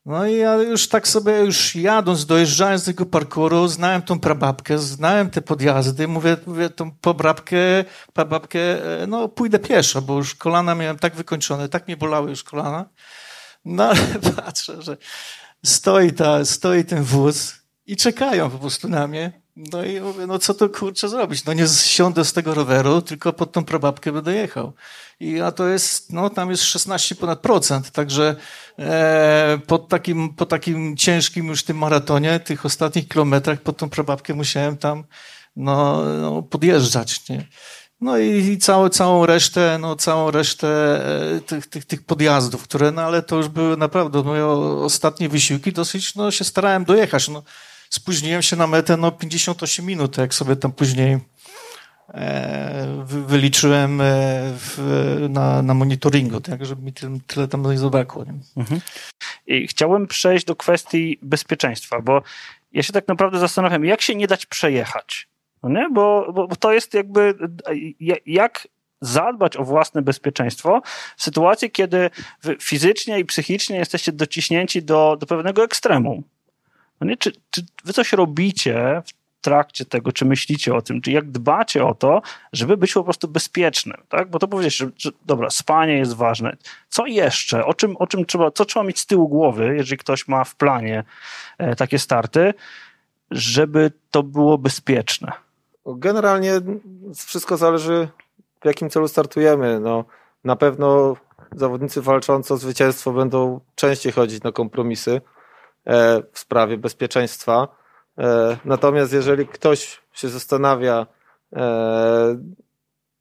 No 0.05 0.27
i 0.27 0.38
ja 0.38 0.55
już 0.55 0.88
tak 0.88 1.08
sobie, 1.08 1.39
już 1.39 1.75
jadąc, 1.75 2.25
dojeżdżając 2.25 2.81
z 2.81 2.86
tego 2.86 3.05
parkuru, 3.05 3.67
znałem 3.67 4.01
tą 4.01 4.20
prababkę, 4.20 4.79
znałem 4.79 5.29
te 5.29 5.41
podjazdy, 5.41 6.08
mówię, 6.08 6.38
mówię 6.46 6.70
tą 6.70 6.91
pobrabkę, 6.91 7.58
prababkę, 8.13 8.60
e, 9.01 9.08
no 9.08 9.29
pójdę 9.29 9.60
pieszo, 9.60 10.01
bo 10.01 10.17
już 10.17 10.36
kolana 10.36 10.75
miałem 10.75 11.00
tak 11.00 11.15
wykończone, 11.15 11.70
tak 11.70 11.88
mnie 11.88 11.98
bolały 11.98 12.29
już 12.29 12.43
kolana. 12.43 12.89
No 13.65 13.84
ale 13.84 14.00
patrzę, 14.36 14.81
że 14.81 14.98
stoi, 15.65 16.12
ta, 16.12 16.46
stoi 16.46 16.86
ten 16.86 17.03
wóz 17.03 17.55
i 17.86 17.98
czekają 17.98 18.50
po 18.50 18.58
prostu 18.58 18.89
na 18.89 19.08
mnie. 19.08 19.41
No 19.72 19.84
i 19.84 20.01
mówię, 20.01 20.27
no 20.27 20.39
co 20.39 20.53
to 20.53 20.70
kurczę 20.70 21.10
zrobić? 21.10 21.46
No 21.46 21.53
nie 21.53 21.68
siądę 21.68 22.25
z 22.25 22.34
tego 22.34 22.53
roweru, 22.53 23.01
tylko 23.01 23.34
pod 23.34 23.52
tą 23.52 23.65
prababkę 23.65 24.12
będę 24.12 24.36
jechał. 24.36 24.74
I 25.19 25.39
a 25.39 25.52
to 25.52 25.67
jest, 25.67 26.13
no 26.13 26.30
tam 26.30 26.52
jest 26.52 26.63
16 26.63 27.15
ponad 27.15 27.39
procent, 27.39 27.91
także 27.91 28.36
e, 28.80 29.60
pod 29.67 29.88
takim, 29.88 30.30
po 30.36 30.45
takim 30.45 30.97
ciężkim 30.97 31.47
już 31.47 31.63
tym 31.63 31.78
maratonie, 31.78 32.39
tych 32.39 32.65
ostatnich 32.65 33.08
kilometrach 33.08 33.62
pod 33.62 33.78
tą 33.78 33.89
prababkę 33.89 34.34
musiałem 34.34 34.78
tam 34.78 35.04
no, 35.56 36.04
no 36.21 36.41
podjeżdżać, 36.41 37.30
nie? 37.30 37.47
No 38.02 38.17
i 38.17 38.58
całą, 38.58 38.89
całą 38.89 39.26
resztę, 39.26 39.78
no 39.82 39.95
całą 39.95 40.32
resztę 40.32 40.67
e, 41.36 41.41
tych, 41.41 41.67
tych, 41.67 41.86
tych 41.86 42.06
podjazdów, 42.06 42.63
które, 42.63 42.91
no 42.91 43.02
ale 43.02 43.21
to 43.21 43.38
już 43.38 43.47
były 43.47 43.78
naprawdę 43.78 44.24
moje 44.24 44.47
ostatnie 44.47 45.30
wysiłki, 45.30 45.74
dosyć, 45.74 46.15
no 46.15 46.32
się 46.32 46.43
starałem 46.43 46.86
dojechać, 46.86 47.30
no 47.30 47.43
spóźniłem 47.91 48.41
się 48.41 48.56
na 48.56 48.67
metę, 48.67 48.97
no 48.97 49.12
58 49.12 49.86
minut, 49.86 50.17
jak 50.17 50.34
sobie 50.34 50.56
tam 50.56 50.71
później 50.71 51.19
e, 52.13 53.06
wyliczyłem 53.08 54.01
e, 54.01 54.04
w, 54.58 54.77
na, 55.30 55.62
na 55.62 55.73
monitoringu, 55.73 56.41
tak, 56.41 56.65
żeby 56.65 56.82
mi 56.82 56.93
tyle, 56.93 57.17
tyle 57.27 57.47
tam 57.47 57.71
nie 57.71 57.77
zabrakło. 57.77 58.23
Nie? 58.23 58.34
Mhm. 58.58 58.82
I 59.47 59.67
chciałem 59.67 60.08
przejść 60.08 60.45
do 60.45 60.56
kwestii 60.56 61.19
bezpieczeństwa, 61.21 62.01
bo 62.01 62.21
ja 62.71 62.84
się 62.84 62.93
tak 62.93 63.08
naprawdę 63.08 63.39
zastanawiam, 63.39 63.86
jak 63.86 64.01
się 64.01 64.15
nie 64.15 64.27
dać 64.27 64.45
przejechać? 64.45 65.27
No 65.63 65.69
nie? 65.69 65.89
Bo, 65.89 66.32
bo, 66.34 66.47
bo 66.47 66.56
to 66.56 66.73
jest 66.73 66.93
jakby 66.93 67.36
jak 68.25 68.67
zadbać 69.01 69.58
o 69.58 69.63
własne 69.63 70.01
bezpieczeństwo 70.01 70.82
w 71.17 71.23
sytuacji, 71.23 71.71
kiedy 71.71 72.10
fizycznie 72.62 73.19
i 73.19 73.25
psychicznie 73.25 73.77
jesteście 73.77 74.12
dociśnięci 74.12 74.84
do, 74.84 75.17
do 75.19 75.25
pewnego 75.25 75.63
ekstremu. 75.63 76.23
No 77.02 77.08
nie? 77.08 77.18
Czy, 77.18 77.32
czy 77.50 77.66
wy 77.86 77.94
coś 77.94 78.14
robicie 78.14 79.02
w 79.06 79.12
trakcie 79.42 79.86
tego, 79.86 80.12
czy 80.12 80.26
myślicie 80.26 80.76
o 80.76 80.82
tym, 80.82 81.02
czy 81.02 81.12
jak 81.12 81.32
dbacie 81.32 81.86
o 81.86 81.96
to, 81.96 82.22
żeby 82.54 82.78
być 82.78 82.94
po 82.94 83.04
prostu 83.04 83.28
bezpiecznym, 83.28 83.98
tak? 84.10 84.30
Bo 84.30 84.40
to 84.40 84.48
powiedzieć, 84.48 84.78
że, 84.78 84.90
że 84.98 85.10
dobra, 85.26 85.50
spanie 85.50 85.98
jest 85.98 86.16
ważne. 86.16 86.58
Co 86.90 87.06
jeszcze? 87.06 87.66
O 87.66 87.74
czym, 87.74 87.98
o 87.98 88.08
czym 88.08 88.26
trzeba, 88.26 88.52
co 88.52 88.66
trzeba 88.66 88.86
mieć 88.86 89.00
z 89.00 89.06
tyłu 89.06 89.28
głowy, 89.28 89.76
jeżeli 89.78 89.98
ktoś 89.98 90.28
ma 90.28 90.44
w 90.44 90.56
planie 90.56 91.04
e, 91.58 91.76
takie 91.76 92.00
starty, 92.00 92.54
żeby 93.32 93.92
to 94.12 94.24
było 94.24 94.58
bezpieczne? 94.58 95.32
Generalnie 95.86 96.54
wszystko 97.16 97.58
zależy, 97.58 98.08
w 98.62 98.66
jakim 98.66 98.90
celu 98.90 99.08
startujemy. 99.08 99.80
No, 99.80 100.06
na 100.44 100.56
pewno 100.56 101.16
zawodnicy 101.56 102.02
walczący 102.02 102.54
o 102.54 102.58
zwycięstwo 102.58 103.12
będą 103.12 103.60
częściej 103.76 104.12
chodzić 104.12 104.44
na 104.44 104.52
kompromisy 104.52 105.22
w 106.32 106.39
sprawie 106.39 106.78
bezpieczeństwa. 106.78 107.67
E, 108.17 108.58
natomiast 108.65 109.13
jeżeli 109.13 109.48
ktoś 109.48 110.02
się 110.13 110.30
zastanawia 110.30 111.08
e, 111.54 112.38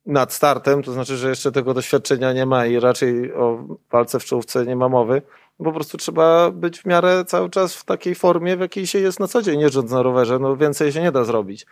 nad 0.06 0.32
startem, 0.32 0.82
to 0.82 0.92
znaczy, 0.92 1.16
że 1.16 1.28
jeszcze 1.28 1.52
tego 1.52 1.74
doświadczenia 1.74 2.32
nie 2.32 2.46
ma 2.46 2.66
i 2.66 2.80
raczej 2.80 3.34
o 3.34 3.64
walce 3.90 4.20
w 4.20 4.24
czołówce 4.24 4.66
nie 4.66 4.76
ma 4.76 4.88
mowy, 4.88 5.22
po 5.58 5.72
prostu 5.72 5.98
trzeba 5.98 6.50
być 6.50 6.80
w 6.80 6.86
miarę 6.86 7.24
cały 7.24 7.50
czas 7.50 7.74
w 7.74 7.84
takiej 7.84 8.14
formie, 8.14 8.56
w 8.56 8.60
jakiej 8.60 8.86
się 8.86 8.98
jest 8.98 9.20
na 9.20 9.28
co 9.28 9.42
dzień 9.42 9.60
jeżdżąc 9.60 9.90
na 9.90 10.02
rowerze. 10.02 10.38
No 10.38 10.56
więcej 10.56 10.92
się 10.92 11.02
nie 11.02 11.12
da 11.12 11.24
zrobić 11.24 11.66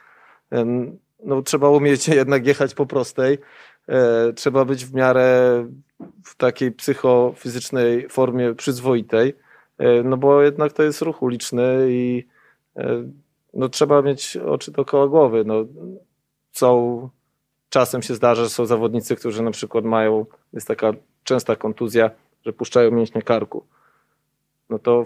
no, 1.25 1.43
trzeba 1.43 1.69
umieć 1.69 2.09
jednak 2.23 2.47
jechać 2.47 2.75
po 2.75 2.87
prostej. 2.87 3.39
E, 3.89 4.33
trzeba 4.33 4.65
być 4.65 4.85
w 4.85 4.95
miarę 4.95 5.67
w 6.25 6.37
takiej 6.37 6.73
psychofizycznej 6.73 8.09
formie 8.09 8.55
przyzwoitej, 8.55 9.29
e, 9.29 9.35
no 10.05 10.17
bo 10.17 10.43
jednak 10.43 10.73
to 10.73 10.83
jest 10.83 11.03
ruch 11.03 11.23
uliczny 11.23 11.87
i 11.89 12.27
e, 12.77 13.05
no, 13.55 13.69
trzeba 13.69 14.03
mieć 14.03 14.37
oczy 14.37 14.73
dookoła 14.73 15.09
głowy. 15.09 15.45
No, 15.47 15.65
są, 16.53 17.09
czasem 17.69 18.03
się 18.03 18.15
zdarza, 18.15 18.43
że 18.43 18.51
są 18.51 18.67
zawodnicy, 18.67 19.17
którzy 19.17 19.43
na 19.43 19.51
przykład 19.51 19.85
mają, 19.85 20.27
jest 20.53 20.69
taka 20.69 20.93
częsta 21.25 21.57
kontuzja, 21.57 22.11
że 22.47 22.53
puszczają 22.53 22.91
mięśnie 22.91 23.23
karku 23.23 23.65
no 24.71 24.79
to 24.79 25.05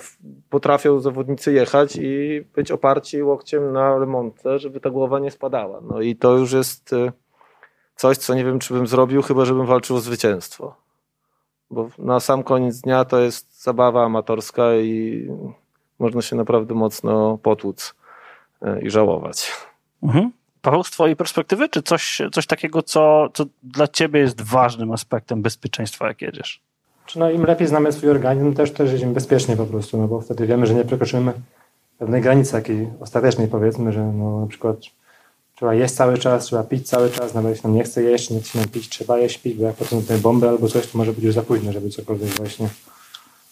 potrafią 0.51 1.01
zawodnicy 1.01 1.53
jechać 1.53 1.97
i 1.97 2.45
być 2.55 2.71
oparci 2.71 3.23
łokciem 3.23 3.73
na 3.73 3.99
remontę, 3.99 4.59
żeby 4.59 4.81
ta 4.81 4.91
głowa 4.91 5.19
nie 5.19 5.31
spadała. 5.31 5.81
No 5.81 6.01
i 6.01 6.17
to 6.17 6.37
już 6.37 6.53
jest 6.53 6.93
y, 6.93 7.13
coś, 7.97 8.17
co 8.17 8.35
nie 8.35 8.45
wiem, 8.45 8.59
czy 8.59 8.75
bym 8.75 8.87
zrobił, 8.87 9.23
chyba 9.23 9.45
żebym 9.45 9.67
walczył 9.67 9.97
o 9.97 10.01
zwycięstwo. 10.01 10.75
Bo 11.73 11.89
na 11.99 12.21
sam 12.21 12.43
koniec 12.43 12.81
dnia 12.81 13.05
to 13.05 13.21
jest 13.21 13.63
zabawa 13.63 14.05
amatorska 14.05 14.75
i 14.77 15.29
można 15.99 16.23
się 16.23 16.37
naprawdę 16.37 16.75
mocno 16.75 17.39
potłuc 17.39 17.95
y, 18.63 18.81
i 18.83 18.91
żałować. 18.91 19.53
Mhm. 20.03 20.31
Paweł, 20.63 20.85
z 20.85 20.91
twojej 20.91 21.17
perspektywy, 21.17 21.69
czy 21.69 21.83
coś, 21.83 22.23
coś 22.33 22.47
takiego, 22.47 22.83
co, 22.83 23.29
co 23.35 23.45
dla 23.63 23.89
ciebie 23.89 24.21
jest 24.21 24.43
ważnym 24.43 24.93
aspektem 24.93 25.43
bezpieczeństwa, 25.43 26.09
jak 26.09 26.23
jedziesz? 26.23 26.61
Czy 27.07 27.19
no, 27.19 27.31
im 27.31 27.45
lepiej 27.45 27.67
znamy 27.67 27.93
swój 27.93 28.11
organizm, 28.11 28.55
też 28.55 28.73
też 28.73 28.93
jedziemy 28.93 29.13
bezpiecznie 29.13 29.57
po 29.57 29.67
prostu, 29.67 29.99
no 29.99 30.09
bo 30.09 30.21
wtedy 30.21 30.47
wiemy, 30.47 30.67
że 30.67 30.75
nie 30.75 30.85
przekroczymy 30.85 31.33
pewnej 31.99 32.23
granicy 32.23 32.53
takiej 32.53 32.89
ostatecznej 33.01 33.49
powiedzmy, 33.49 33.93
że 33.93 34.01
no, 34.01 34.41
na 34.41 34.47
przykład 34.47 34.77
trzeba 35.63 35.75
jeść 35.75 35.95
cały 35.95 36.19
czas, 36.19 36.45
trzeba 36.45 36.63
pić 36.63 36.89
cały 36.89 37.11
czas, 37.11 37.35
nawet 37.35 37.51
jeśli 37.51 37.67
nam 37.67 37.77
nie 37.77 37.85
chce 37.85 38.03
jeść, 38.03 38.31
nie 38.31 38.41
chce 38.41 38.59
nam 38.59 38.69
pić, 38.69 38.89
trzeba 38.89 39.19
jeść, 39.19 39.39
pić, 39.39 39.55
bo 39.55 39.65
jak 39.65 39.77
potem 39.77 40.01
tutaj 40.01 40.19
bombę 40.19 40.49
albo 40.49 40.69
coś, 40.69 40.87
to 40.87 40.99
może 40.99 41.13
być 41.13 41.25
już 41.25 41.35
za 41.35 41.43
późno, 41.43 41.73
żeby 41.73 41.91
cokolwiek 41.91 42.29
właśnie 42.29 42.69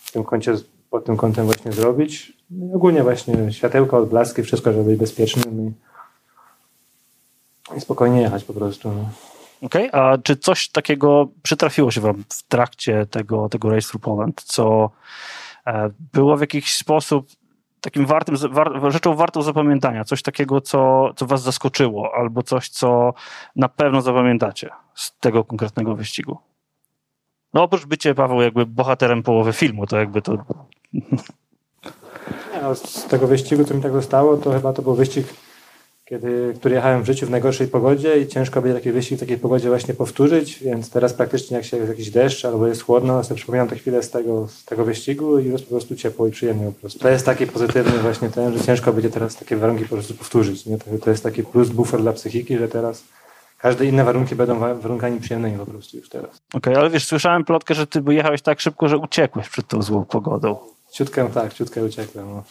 w 0.05 0.13
tym 0.13 0.25
kącie 0.25 0.55
pod 0.91 1.05
tym 1.05 1.17
kątem 1.17 1.47
właśnie 1.47 1.73
zrobić. 1.73 2.33
No 2.51 2.67
i 2.67 2.73
ogólnie 2.73 3.03
właśnie 3.03 3.53
światełka, 3.53 3.99
odblaski, 3.99 4.43
wszystko, 4.43 4.73
żeby 4.73 4.85
być 4.85 4.99
bezpiecznym 4.99 5.67
i, 5.67 5.73
i 7.77 7.81
spokojnie 7.81 8.21
jechać 8.21 8.45
po 8.45 8.53
prostu. 8.53 8.89
No. 8.89 9.09
Okej, 9.63 9.89
okay. 9.89 10.01
a 10.01 10.19
czy 10.19 10.37
coś 10.37 10.69
takiego 10.69 11.29
przytrafiło 11.43 11.91
się 11.91 12.01
wam 12.01 12.25
w 12.29 12.43
trakcie 12.43 13.07
tego, 13.07 13.49
tego 13.49 13.71
Race 13.71 13.89
Through 13.89 14.03
Poland, 14.03 14.43
co 14.45 14.91
e, 15.67 15.91
było 16.13 16.37
w 16.37 16.41
jakiś 16.41 16.75
sposób 16.75 17.27
takim 17.81 18.07
wartym, 18.07 18.37
war, 18.51 18.73
rzeczą 18.89 19.15
wartą 19.15 19.43
zapamiętania, 19.43 20.05
coś 20.05 20.23
takiego, 20.23 20.61
co, 20.61 21.11
co 21.17 21.27
was 21.27 21.43
zaskoczyło, 21.43 22.15
albo 22.15 22.43
coś, 22.43 22.69
co 22.69 23.15
na 23.57 23.69
pewno 23.69 24.03
zapamiętacie 24.03 24.71
z 24.95 25.19
tego 25.19 25.45
konkretnego 25.45 25.97
wyścigu? 25.97 26.39
No 27.55 27.63
oprócz 27.63 27.87
bycie, 27.87 28.15
Paweł, 28.15 28.41
jakby 28.41 28.67
bohaterem 28.67 29.23
połowy 29.23 29.53
filmu, 29.53 29.87
to 29.87 29.99
jakby 29.99 30.23
to... 30.23 30.33
Nie, 32.53 32.63
no, 32.63 32.75
z 32.75 33.07
tego 33.07 33.27
wyścigu, 33.27 33.65
co 33.65 33.75
mi 33.75 33.83
tak 33.83 33.93
zostało, 33.93 34.37
to 34.37 34.53
chyba 34.53 34.73
to 34.73 34.83
był 34.83 34.95
wyścig 34.95 35.27
kiedy, 36.11 36.55
który 36.57 36.75
jechałem 36.75 37.03
w 37.03 37.07
życiu 37.07 37.27
w 37.27 37.31
najgorszej 37.31 37.69
pogodzie 37.69 38.19
i 38.19 38.27
ciężko 38.27 38.63
będzie 38.63 38.79
taki 38.79 38.93
wyścig 38.93 39.19
w 39.19 39.21
takiej 39.21 39.39
pogodzie 39.39 39.69
właśnie 39.69 39.95
powtórzyć, 39.95 40.59
więc 40.63 40.91
teraz 40.91 41.13
praktycznie 41.13 41.57
jak 41.57 41.67
się 41.67 41.77
jest 41.77 41.89
jakiś 41.89 42.11
deszcz 42.11 42.45
albo 42.45 42.67
jest 42.67 42.83
chłodno, 42.83 43.25
sobie 43.25 43.37
przypominam 43.37 43.69
te 43.69 43.77
chwile 43.77 44.03
z 44.03 44.11
tego, 44.11 44.49
z 44.49 44.65
tego 44.65 44.85
wyścigu 44.85 45.39
i 45.39 45.45
jest 45.45 45.65
po 45.65 45.71
prostu 45.71 45.97
ciepło 45.97 46.27
i 46.27 46.31
przyjemnie 46.31 46.67
po 46.67 46.73
prostu. 46.73 46.99
To 46.99 47.09
jest 47.09 47.27
taki 47.27 47.47
pozytywny 47.47 47.99
właśnie 47.99 48.29
ten, 48.29 48.59
że 48.59 48.65
ciężko 48.65 48.93
będzie 48.93 49.11
teraz 49.11 49.37
takie 49.37 49.57
warunki 49.57 49.85
po 49.85 49.95
prostu 49.95 50.15
powtórzyć. 50.15 50.67
Nie? 50.67 50.79
To, 50.79 50.85
to 51.05 51.11
jest 51.11 51.23
taki 51.23 51.43
plus 51.43 51.69
buffer 51.69 52.01
dla 52.03 52.13
psychiki, 52.13 52.59
że 52.59 52.69
teraz 52.69 53.05
każde 53.59 53.85
inne 53.85 54.05
warunki 54.05 54.35
będą 54.35 54.59
warunkami 54.59 55.21
przyjemnymi 55.21 55.59
po 55.59 55.67
prostu 55.67 55.97
już 55.97 56.09
teraz. 56.09 56.31
Okej, 56.31 56.73
okay, 56.73 56.77
ale 56.77 56.91
wiesz, 56.91 57.07
słyszałem 57.07 57.45
plotkę, 57.45 57.75
że 57.75 57.87
ty 57.87 58.03
jechałeś 58.09 58.43
tak 58.43 58.61
szybko, 58.61 58.89
że 58.89 58.99
uciekłeś 58.99 59.49
przed 59.49 59.69
tą 59.69 59.83
złą 59.83 60.05
pogodą. 60.05 60.57
Ciutkę, 60.93 61.31
tak, 61.35 61.55
ciutkę 61.55 61.85
uciekłem. 61.85 62.31
No. 62.31 62.43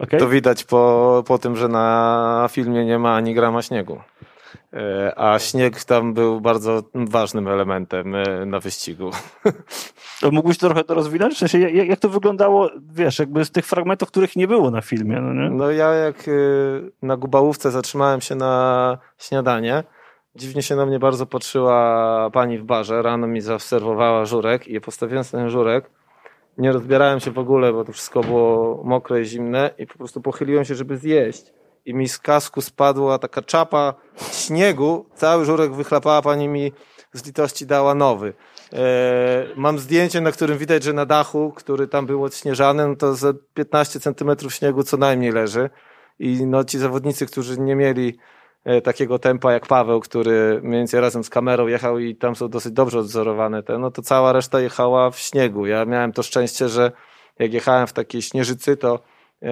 Okay. 0.00 0.20
To 0.20 0.28
widać 0.28 0.64
po, 0.64 1.24
po 1.26 1.38
tym, 1.38 1.56
że 1.56 1.68
na 1.68 2.48
filmie 2.50 2.84
nie 2.84 2.98
ma 2.98 3.16
ani 3.16 3.34
grama 3.34 3.62
śniegu. 3.62 4.00
E, 4.72 5.12
a 5.18 5.38
śnieg 5.38 5.84
tam 5.84 6.14
był 6.14 6.40
bardzo 6.40 6.82
ważnym 6.94 7.48
elementem 7.48 8.14
e, 8.14 8.46
na 8.46 8.60
wyścigu. 8.60 9.10
Mógłbyś 10.32 10.58
to 10.58 10.66
trochę 10.66 10.84
to 10.84 10.94
rozwinąć? 10.94 11.34
W 11.34 11.38
sensie, 11.38 11.58
jak, 11.58 11.88
jak 11.88 12.00
to 12.00 12.08
wyglądało, 12.08 12.70
wiesz, 12.92 13.18
jakby 13.18 13.44
z 13.44 13.50
tych 13.50 13.66
fragmentów, 13.66 14.08
których 14.08 14.36
nie 14.36 14.48
było 14.48 14.70
na 14.70 14.80
filmie? 14.80 15.20
No, 15.20 15.32
nie? 15.32 15.50
no 15.50 15.70
ja 15.70 15.94
jak 15.94 16.28
e, 16.28 16.32
na 17.02 17.16
Gubałówce 17.16 17.70
zatrzymałem 17.70 18.20
się 18.20 18.34
na 18.34 18.98
śniadanie, 19.18 19.84
dziwnie 20.34 20.62
się 20.62 20.76
na 20.76 20.86
mnie 20.86 20.98
bardzo 20.98 21.26
patrzyła 21.26 22.30
pani 22.30 22.58
w 22.58 22.64
barze, 22.64 23.02
rano 23.02 23.26
mi 23.26 23.40
zaobserwowała 23.40 24.24
żurek 24.24 24.68
i 24.68 24.80
postawiłem 24.80 25.24
ten 25.24 25.50
żurek, 25.50 25.90
nie 26.58 26.72
rozbierałem 26.72 27.20
się 27.20 27.30
w 27.30 27.38
ogóle, 27.38 27.72
bo 27.72 27.84
to 27.84 27.92
wszystko 27.92 28.20
było 28.20 28.82
mokre 28.84 29.20
i 29.20 29.24
zimne 29.24 29.70
i 29.78 29.86
po 29.86 29.98
prostu 29.98 30.20
pochyliłem 30.20 30.64
się, 30.64 30.74
żeby 30.74 30.96
zjeść. 30.96 31.52
I 31.84 31.94
mi 31.94 32.08
z 32.08 32.18
kasku 32.18 32.60
spadła 32.60 33.18
taka 33.18 33.42
czapa 33.42 33.94
śniegu, 34.32 35.06
cały 35.14 35.44
żurek 35.44 35.74
wychlapała, 35.74 36.22
pani 36.22 36.48
mi 36.48 36.72
z 37.12 37.26
litości 37.26 37.66
dała 37.66 37.94
nowy. 37.94 38.34
E, 38.72 39.46
mam 39.56 39.78
zdjęcie, 39.78 40.20
na 40.20 40.32
którym 40.32 40.58
widać, 40.58 40.82
że 40.82 40.92
na 40.92 41.06
dachu, 41.06 41.52
który 41.56 41.88
tam 41.88 42.06
był 42.06 42.24
odśnieżany, 42.24 42.88
no 42.88 42.96
to 42.96 43.14
ze 43.14 43.34
15 43.54 44.00
centymetrów 44.00 44.54
śniegu 44.54 44.82
co 44.82 44.96
najmniej 44.96 45.32
leży. 45.32 45.70
I 46.18 46.46
no, 46.46 46.64
ci 46.64 46.78
zawodnicy, 46.78 47.26
którzy 47.26 47.60
nie 47.60 47.76
mieli 47.76 48.18
takiego 48.84 49.18
tempa 49.18 49.52
jak 49.52 49.66
Paweł, 49.66 50.00
który 50.00 50.60
mniej 50.62 50.80
więcej 50.80 51.00
razem 51.00 51.24
z 51.24 51.30
kamerą 51.30 51.66
jechał 51.66 51.98
i 51.98 52.16
tam 52.16 52.36
są 52.36 52.48
dosyć 52.48 52.72
dobrze 52.72 52.98
odzorowane 52.98 53.62
te, 53.62 53.78
no 53.78 53.90
to 53.90 54.02
cała 54.02 54.32
reszta 54.32 54.60
jechała 54.60 55.10
w 55.10 55.18
śniegu. 55.18 55.66
Ja 55.66 55.84
miałem 55.84 56.12
to 56.12 56.22
szczęście, 56.22 56.68
że 56.68 56.92
jak 57.38 57.52
jechałem 57.52 57.86
w 57.86 57.92
takiej 57.92 58.22
śnieżycy, 58.22 58.76
to 58.76 59.00
e, 59.42 59.50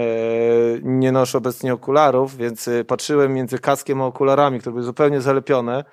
nie 0.83 1.13
noszę 1.13 1.39
obecnie 1.39 1.75
okularów, 1.75 2.37
więc 2.37 2.69
e, 2.69 2.85
patrzyłem 2.85 3.35
między 3.35 3.59
kaskiem 3.59 4.03
a 4.03 4.07
okularami, 4.07 4.61
które 4.61 4.73
były 4.73 4.85
zupełnie 4.85 5.21
zalepione. 5.21 5.85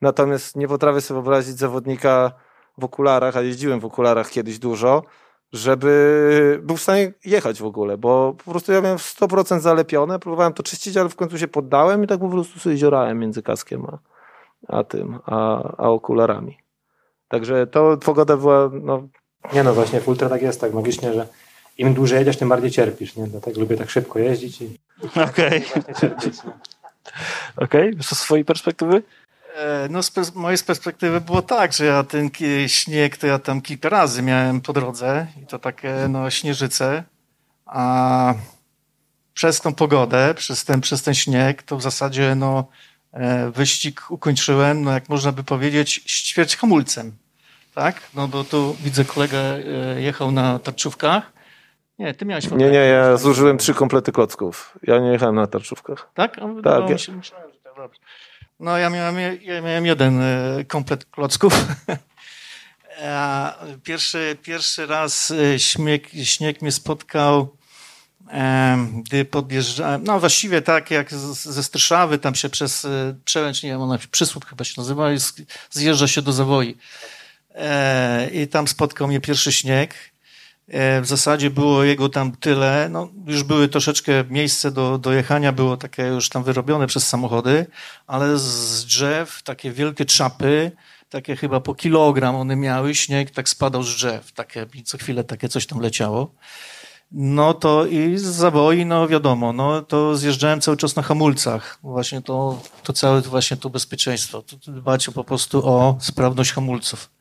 Natomiast 0.00 0.56
nie 0.56 0.68
potrafię 0.68 1.00
sobie 1.00 1.20
wyobrazić 1.20 1.58
zawodnika 1.58 2.32
w 2.78 2.84
okularach, 2.84 3.36
a 3.36 3.40
jeździłem 3.40 3.80
w 3.80 3.84
okularach 3.84 4.30
kiedyś 4.30 4.58
dużo, 4.58 5.02
żeby 5.52 6.60
był 6.62 6.76
w 6.76 6.82
stanie 6.82 7.12
jechać 7.24 7.60
w 7.60 7.66
ogóle, 7.66 7.98
bo 7.98 8.34
po 8.44 8.50
prostu 8.50 8.72
ja 8.72 8.80
miałem 8.80 8.98
100% 8.98 9.60
zalepione, 9.60 10.18
próbowałem 10.18 10.52
to 10.52 10.62
czyścić, 10.62 10.96
ale 10.96 11.08
w 11.08 11.16
końcu 11.16 11.38
się 11.38 11.48
poddałem 11.48 12.04
i 12.04 12.06
tak 12.06 12.20
po 12.20 12.28
prostu 12.28 12.58
sobie 12.58 12.76
ziorałem 12.76 13.18
między 13.18 13.42
kaskiem 13.42 13.86
a, 13.86 13.98
a 14.68 14.84
tym, 14.84 15.18
a, 15.26 15.62
a 15.76 15.88
okularami. 15.88 16.58
Także 17.28 17.66
to 17.66 17.96
pogoda 17.96 18.36
była, 18.36 18.70
no... 18.82 19.08
Nie 19.52 19.62
no, 19.62 19.74
właśnie 19.74 20.00
w 20.00 20.08
ultra 20.08 20.28
tak 20.28 20.42
jest, 20.42 20.60
tak 20.60 20.74
magicznie, 20.74 21.12
że 21.12 21.26
im 21.78 21.94
dłużej 21.94 22.18
jedziesz, 22.18 22.36
tym 22.36 22.48
bardziej 22.48 22.70
cierpisz, 22.70 23.16
nie? 23.16 23.26
Dlatego 23.26 23.60
lubię 23.60 23.76
tak 23.76 23.90
szybko 23.90 24.18
jeździć 24.18 24.62
i... 24.62 24.78
Okej. 25.30 25.64
Okay. 25.70 26.20
Okej, 27.56 27.90
okay. 27.90 28.02
z 28.02 28.18
swojej 28.18 28.44
perspektywy? 28.44 29.02
E, 29.56 29.88
no, 29.90 30.02
z 30.02 30.34
mojej 30.34 30.58
perspektywy 30.58 31.20
było 31.20 31.42
tak, 31.42 31.72
że 31.72 31.84
ja 31.84 32.04
ten 32.04 32.30
śnieg 32.66 33.16
to 33.16 33.26
ja 33.26 33.38
tam 33.38 33.60
kilka 33.60 33.88
razy 33.88 34.22
miałem 34.22 34.60
po 34.60 34.72
drodze 34.72 35.26
i 35.42 35.46
to 35.46 35.58
takie 35.58 35.94
no, 36.08 36.30
śnieżyce, 36.30 37.04
a 37.66 38.34
przez 39.34 39.60
tą 39.60 39.74
pogodę, 39.74 40.34
przez 40.34 40.64
ten, 40.64 40.80
przez 40.80 41.02
ten 41.02 41.14
śnieg, 41.14 41.62
to 41.62 41.76
w 41.76 41.82
zasadzie 41.82 42.34
no, 42.34 42.64
e, 43.12 43.50
wyścig 43.50 44.10
ukończyłem, 44.10 44.82
no, 44.82 44.92
jak 44.92 45.08
można 45.08 45.32
by 45.32 45.44
powiedzieć, 45.44 46.00
ćwierć 46.30 46.56
hamulcem. 46.56 47.12
Tak? 47.74 48.00
No 48.14 48.28
bo 48.28 48.44
tu 48.44 48.76
widzę, 48.80 49.04
kolega 49.04 49.38
e, 49.38 49.60
jechał 50.00 50.32
na 50.32 50.58
tarczówkach. 50.58 51.32
Nie, 51.98 52.14
ty 52.14 52.24
miałeś 52.24 52.50
Nie, 52.50 52.70
nie, 52.70 52.78
ja 52.78 53.16
zużyłem 53.16 53.58
trzy 53.58 53.74
komplety 53.74 54.12
klocków. 54.12 54.78
Ja 54.82 54.98
nie 54.98 55.08
jechałem 55.08 55.34
na 55.34 55.46
tarczówkach. 55.46 56.10
Tak? 56.14 56.36
tak. 56.36 56.40
No, 56.44 56.86
myślałem, 57.16 57.22
że 57.22 57.60
tak 57.60 57.74
dobrze. 57.76 58.00
No 58.60 58.78
ja 58.78 58.90
miałem, 58.90 59.16
ja 59.42 59.60
miałem 59.60 59.86
jeden 59.86 60.20
e, 60.20 60.64
komplet 60.64 61.04
klocków. 61.04 61.54
Pierwszy, 63.84 64.36
pierwszy 64.42 64.86
raz 64.86 65.30
e, 65.30 65.58
śnieg, 65.58 66.08
śnieg 66.24 66.62
mnie 66.62 66.72
spotkał, 66.72 67.56
gdy 68.92 69.24
podjeżdżałem, 69.24 70.04
no 70.04 70.20
właściwie 70.20 70.62
tak 70.62 70.90
jak 70.90 71.14
ze 71.34 71.62
Strszawy, 71.62 72.18
tam 72.18 72.34
się 72.34 72.48
przez 72.48 72.84
e, 72.84 73.14
przełęcz, 73.24 73.62
nie 73.62 73.70
wiem, 73.70 73.80
ona 73.80 73.98
przysłód 74.10 74.46
chyba 74.46 74.64
się 74.64 74.74
nazywa, 74.76 75.08
zjeżdża 75.70 76.08
się 76.08 76.22
do 76.22 76.32
Zawoi. 76.32 76.76
I 78.32 78.48
tam 78.48 78.68
spotkał 78.68 79.08
mnie 79.08 79.20
pierwszy 79.20 79.52
śnieg. 79.52 79.94
E, 80.68 81.00
w 81.00 81.06
zasadzie 81.06 81.50
było 81.50 81.84
jego 81.84 82.08
tam 82.08 82.32
tyle, 82.32 82.88
no 82.88 83.08
już 83.26 83.42
były 83.42 83.68
troszeczkę 83.68 84.12
miejsce 84.30 84.70
do, 84.70 84.98
do 84.98 85.12
jechania, 85.12 85.52
było 85.52 85.76
takie 85.76 86.02
już 86.02 86.28
tam 86.28 86.44
wyrobione 86.44 86.86
przez 86.86 87.08
samochody, 87.08 87.66
ale 88.06 88.38
z 88.38 88.84
drzew 88.84 89.42
takie 89.42 89.72
wielkie 89.72 90.04
czapy, 90.04 90.72
takie 91.08 91.36
chyba 91.36 91.60
po 91.60 91.74
kilogram 91.74 92.36
one 92.36 92.56
miały, 92.56 92.94
śnieg 92.94 93.30
tak 93.30 93.48
spadał 93.48 93.82
z 93.82 93.96
drzew, 93.96 94.32
takie, 94.32 94.66
co 94.84 94.98
chwilę 94.98 95.24
takie 95.24 95.48
coś 95.48 95.66
tam 95.66 95.80
leciało. 95.80 96.34
No 97.12 97.54
to 97.54 97.86
i 97.86 98.18
z 98.18 98.22
zaboi, 98.22 98.86
no 98.86 99.08
wiadomo, 99.08 99.52
no 99.52 99.82
to 99.82 100.16
zjeżdżałem 100.16 100.60
cały 100.60 100.76
czas 100.76 100.96
na 100.96 101.02
hamulcach. 101.02 101.78
Właśnie 101.82 102.22
to, 102.22 102.62
to 102.82 102.92
całe 102.92 103.20
właśnie 103.20 103.56
to 103.56 103.70
bezpieczeństwo. 103.70 104.42
Dbać 104.66 105.10
po 105.14 105.24
prostu 105.24 105.68
o 105.68 105.96
sprawność 106.00 106.52
hamulców. 106.52 107.15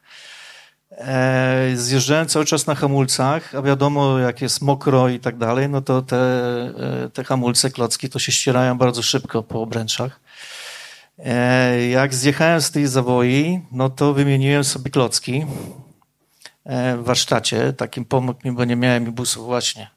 E, 0.97 1.71
zjeżdżałem 1.75 2.27
cały 2.27 2.45
czas 2.45 2.67
na 2.67 2.75
hamulcach, 2.75 3.55
a 3.55 3.61
wiadomo, 3.61 4.19
jak 4.19 4.41
jest 4.41 4.61
mokro 4.61 5.09
i 5.09 5.19
tak 5.19 5.37
dalej, 5.37 5.69
no 5.69 5.81
to 5.81 6.01
te, 6.01 6.17
e, 7.05 7.09
te 7.09 7.23
hamulce, 7.23 7.69
klocki, 7.69 8.09
to 8.09 8.19
się 8.19 8.31
ścierają 8.31 8.77
bardzo 8.77 9.01
szybko 9.01 9.43
po 9.43 9.61
obręczach. 9.61 10.19
E, 11.19 11.87
jak 11.87 12.13
zjechałem 12.13 12.61
z 12.61 12.71
tej 12.71 12.87
zawoi, 12.87 13.61
no 13.71 13.89
to 13.89 14.13
wymieniłem 14.13 14.63
sobie 14.63 14.91
klocki 14.91 15.45
w 16.97 17.03
warsztacie. 17.03 17.73
Takim 17.73 18.05
pomógł 18.05 18.39
mi, 18.45 18.51
bo 18.51 18.65
nie 18.65 18.75
miałem 18.75 19.05
imbusów 19.07 19.45
właśnie. 19.45 19.89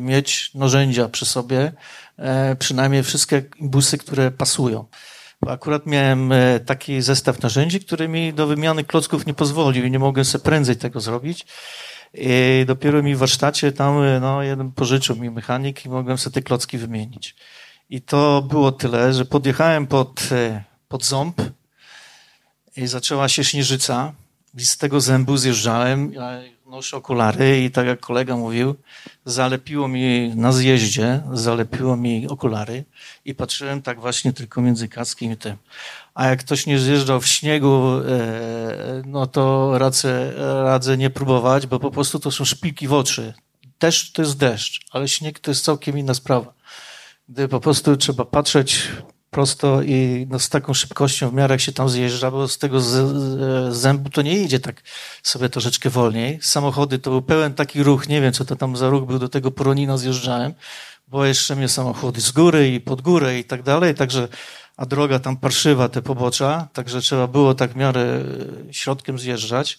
Mieć 0.00 0.54
narzędzia 0.54 1.08
przy 1.08 1.26
sobie, 1.26 1.72
przynajmniej 2.58 3.02
wszystkie 3.02 3.42
imbusy, 3.60 3.98
które 3.98 4.30
pasują. 4.30 4.84
Akurat 5.48 5.86
miałem 5.86 6.32
e, 6.32 6.60
taki 6.60 7.02
zestaw 7.02 7.42
narzędzi, 7.42 7.80
który 7.80 8.08
mi 8.08 8.34
do 8.34 8.46
wymiany 8.46 8.84
klocków 8.84 9.26
nie 9.26 9.34
pozwolił 9.34 9.84
i 9.84 9.90
nie 9.90 9.98
mogłem 9.98 10.24
sobie 10.24 10.44
prędzej 10.44 10.76
tego 10.76 11.00
zrobić. 11.00 11.46
I 12.14 12.64
dopiero 12.66 13.02
mi 13.02 13.14
w 13.14 13.18
warsztacie 13.18 13.72
tam 13.72 14.02
e, 14.02 14.20
no, 14.20 14.42
jeden 14.42 14.72
pożyczył 14.72 15.16
mi 15.16 15.30
mechanik 15.30 15.84
i 15.84 15.88
mogłem 15.88 16.18
sobie 16.18 16.34
te 16.34 16.42
klocki 16.42 16.78
wymienić. 16.78 17.36
I 17.90 18.02
to 18.02 18.42
było 18.42 18.72
tyle, 18.72 19.12
że 19.12 19.24
podjechałem 19.24 19.86
pod, 19.86 20.28
e, 20.32 20.64
pod 20.88 21.04
ząb 21.04 21.42
i 22.76 22.86
zaczęła 22.86 23.28
się 23.28 23.44
śnieżyca 23.44 24.12
i 24.58 24.66
z 24.66 24.76
tego 24.76 25.00
zębu 25.00 25.36
zjeżdżałem 25.36 26.12
noszę 26.66 26.96
okulary 26.96 27.64
i 27.64 27.70
tak 27.70 27.86
jak 27.86 28.00
kolega 28.00 28.36
mówił, 28.36 28.74
zalepiło 29.24 29.88
mi 29.88 30.32
na 30.36 30.52
zjeździe, 30.52 31.22
zalepiło 31.32 31.96
mi 31.96 32.28
okulary 32.28 32.84
i 33.24 33.34
patrzyłem 33.34 33.82
tak 33.82 34.00
właśnie 34.00 34.32
tylko 34.32 34.62
między 34.62 34.88
kaskiem 34.88 35.32
i 35.32 35.36
tym. 35.36 35.56
A 36.14 36.26
jak 36.26 36.38
ktoś 36.38 36.66
nie 36.66 36.78
zjeżdżał 36.78 37.20
w 37.20 37.26
śniegu, 37.26 37.92
e, 38.08 39.02
no 39.06 39.26
to 39.26 39.78
radzę, 39.78 40.32
radzę 40.64 40.96
nie 40.96 41.10
próbować, 41.10 41.66
bo 41.66 41.80
po 41.80 41.90
prostu 41.90 42.18
to 42.18 42.30
są 42.30 42.44
szpilki 42.44 42.88
w 42.88 42.92
oczy. 42.92 43.34
deszcz 43.80 44.12
to 44.12 44.22
jest 44.22 44.38
deszcz, 44.38 44.80
ale 44.90 45.08
śnieg 45.08 45.38
to 45.38 45.50
jest 45.50 45.64
całkiem 45.64 45.98
inna 45.98 46.14
sprawa. 46.14 46.52
Gdy 47.28 47.48
po 47.48 47.60
prostu 47.60 47.96
trzeba 47.96 48.24
patrzeć 48.24 48.88
prosto 49.36 49.82
i 49.82 50.26
no, 50.30 50.38
z 50.38 50.48
taką 50.48 50.74
szybkością 50.74 51.30
w 51.30 51.34
miarę 51.34 51.54
jak 51.54 51.60
się 51.60 51.72
tam 51.72 51.88
zjeżdża, 51.88 52.30
bo 52.30 52.48
z 52.48 52.58
tego 52.58 52.80
z, 52.80 52.86
z, 52.86 53.76
zębu 53.76 54.10
to 54.10 54.22
nie 54.22 54.42
idzie 54.42 54.60
tak 54.60 54.82
sobie 55.22 55.48
troszeczkę 55.48 55.90
wolniej. 55.90 56.38
Samochody 56.42 56.98
to 56.98 57.10
był 57.10 57.22
pełen 57.22 57.54
taki 57.54 57.82
ruch, 57.82 58.08
nie 58.08 58.20
wiem 58.20 58.32
co 58.32 58.44
to 58.44 58.56
tam 58.56 58.76
za 58.76 58.88
ruch 58.88 59.04
był, 59.06 59.18
do 59.18 59.28
tego 59.28 59.50
Poronina 59.50 59.96
zjeżdżałem, 59.96 60.54
bo 61.08 61.26
jeszcze 61.26 61.56
mnie 61.56 61.68
samochody 61.68 62.20
z 62.20 62.32
góry 62.32 62.70
i 62.70 62.80
pod 62.80 63.02
górę 63.02 63.38
i 63.38 63.44
tak 63.44 63.62
dalej, 63.62 63.94
także 63.94 64.28
a 64.76 64.86
droga 64.86 65.18
tam 65.18 65.36
parszywa, 65.36 65.88
te 65.88 66.02
pobocza, 66.02 66.68
także 66.72 67.00
trzeba 67.00 67.26
było 67.26 67.54
tak 67.54 67.72
w 67.72 67.76
miarę 67.76 68.24
środkiem 68.70 69.18
zjeżdżać. 69.18 69.78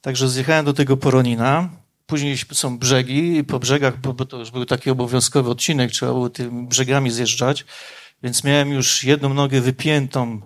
Także 0.00 0.28
zjechałem 0.28 0.64
do 0.64 0.72
tego 0.72 0.96
Poronina, 0.96 1.68
później 2.06 2.36
są 2.52 2.78
brzegi 2.78 3.36
i 3.36 3.44
po 3.44 3.58
brzegach, 3.58 4.00
bo 4.00 4.24
to 4.24 4.38
już 4.38 4.50
był 4.50 4.64
taki 4.64 4.90
obowiązkowy 4.90 5.50
odcinek, 5.50 5.90
trzeba 5.90 6.12
było 6.12 6.30
tymi 6.30 6.66
brzegami 6.66 7.10
zjeżdżać, 7.10 7.64
więc 8.22 8.44
miałem 8.44 8.72
już 8.72 9.04
jedną 9.04 9.34
nogę 9.34 9.60
wypiętą 9.60 10.40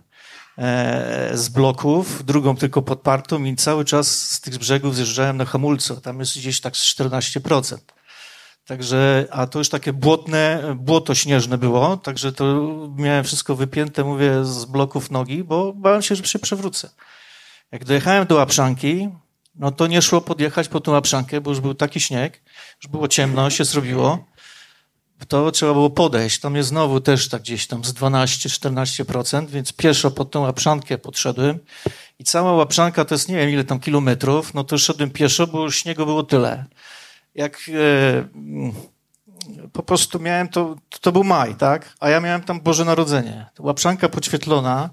e, 0.58 1.30
z 1.34 1.48
bloków, 1.48 2.24
drugą 2.24 2.56
tylko 2.56 2.82
podpartą 2.82 3.44
i 3.44 3.56
cały 3.56 3.84
czas 3.84 4.30
z 4.30 4.40
tych 4.40 4.58
brzegów 4.58 4.96
zjeżdżałem 4.96 5.36
na 5.36 5.44
hamulcu. 5.44 6.00
Tam 6.00 6.20
jest 6.20 6.38
gdzieś 6.38 6.60
tak 6.60 6.76
z 6.76 6.96
14%. 6.96 7.76
Także, 8.66 9.28
a 9.30 9.46
to 9.46 9.58
już 9.58 9.68
takie 9.68 9.92
błotne, 9.92 10.74
błoto 10.76 11.14
śnieżne 11.14 11.58
było, 11.58 11.96
także 11.96 12.32
to 12.32 12.68
miałem 12.96 13.24
wszystko 13.24 13.56
wypięte, 13.56 14.04
mówię, 14.04 14.44
z 14.44 14.64
bloków 14.64 15.10
nogi, 15.10 15.44
bo 15.44 15.72
bałem 15.72 16.02
się, 16.02 16.16
że 16.16 16.24
się 16.24 16.38
przewrócę. 16.38 16.90
Jak 17.72 17.84
dojechałem 17.84 18.26
do 18.26 18.34
Łapszanki, 18.34 19.08
no 19.54 19.70
to 19.70 19.86
nie 19.86 20.02
szło 20.02 20.20
podjechać 20.20 20.68
po 20.68 20.80
tą 20.80 20.92
Łapszankę, 20.92 21.40
bo 21.40 21.50
już 21.50 21.60
był 21.60 21.74
taki 21.74 22.00
śnieg, 22.00 22.42
już 22.82 22.90
było 22.90 23.08
ciemno, 23.08 23.50
się 23.50 23.64
zrobiło. 23.64 24.24
To 25.28 25.50
trzeba 25.50 25.72
było 25.72 25.90
podejść. 25.90 26.40
Tam 26.40 26.56
jest 26.56 26.68
znowu 26.68 27.00
też 27.00 27.28
tak 27.28 27.42
gdzieś 27.42 27.66
tam 27.66 27.84
z 27.84 27.92
12-14%, 27.92 29.46
więc 29.46 29.72
pieszo 29.72 30.10
pod 30.10 30.30
tą 30.30 30.40
Łapszankę 30.40 30.98
podszedłem 30.98 31.58
i 32.18 32.24
cała 32.24 32.52
Łapszanka 32.52 33.04
to 33.04 33.14
jest 33.14 33.28
nie 33.28 33.36
wiem 33.36 33.50
ile 33.50 33.64
tam 33.64 33.80
kilometrów, 33.80 34.54
no 34.54 34.64
to 34.64 34.78
szedłem 34.78 35.10
pieszo, 35.10 35.46
bo 35.46 35.62
już 35.62 35.78
śniegu 35.78 36.06
było 36.06 36.22
tyle 36.22 36.64
jak 37.36 37.60
e, 37.74 38.24
po 39.72 39.82
prostu 39.82 40.20
miałem 40.20 40.48
to, 40.48 40.76
to 41.00 41.12
był 41.12 41.24
maj, 41.24 41.54
tak? 41.54 41.94
A 42.00 42.10
ja 42.10 42.20
miałem 42.20 42.42
tam 42.42 42.60
Boże 42.60 42.84
Narodzenie. 42.84 43.46
Łapszanka 43.58 44.08
podświetlona, 44.08 44.90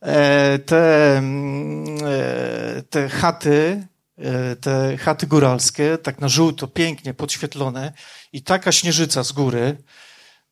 e, 0.00 0.58
te, 0.58 1.16
mm, 1.18 1.84
e, 2.06 2.82
te 2.82 3.08
chaty, 3.08 3.86
te 4.60 4.96
chaty 4.96 5.26
góralskie, 5.26 5.98
tak 5.98 6.20
na 6.20 6.28
żółto, 6.28 6.68
pięknie 6.68 7.14
podświetlone 7.14 7.92
i 8.32 8.42
taka 8.42 8.72
śnieżyca 8.72 9.24
z 9.24 9.32
góry, 9.32 9.76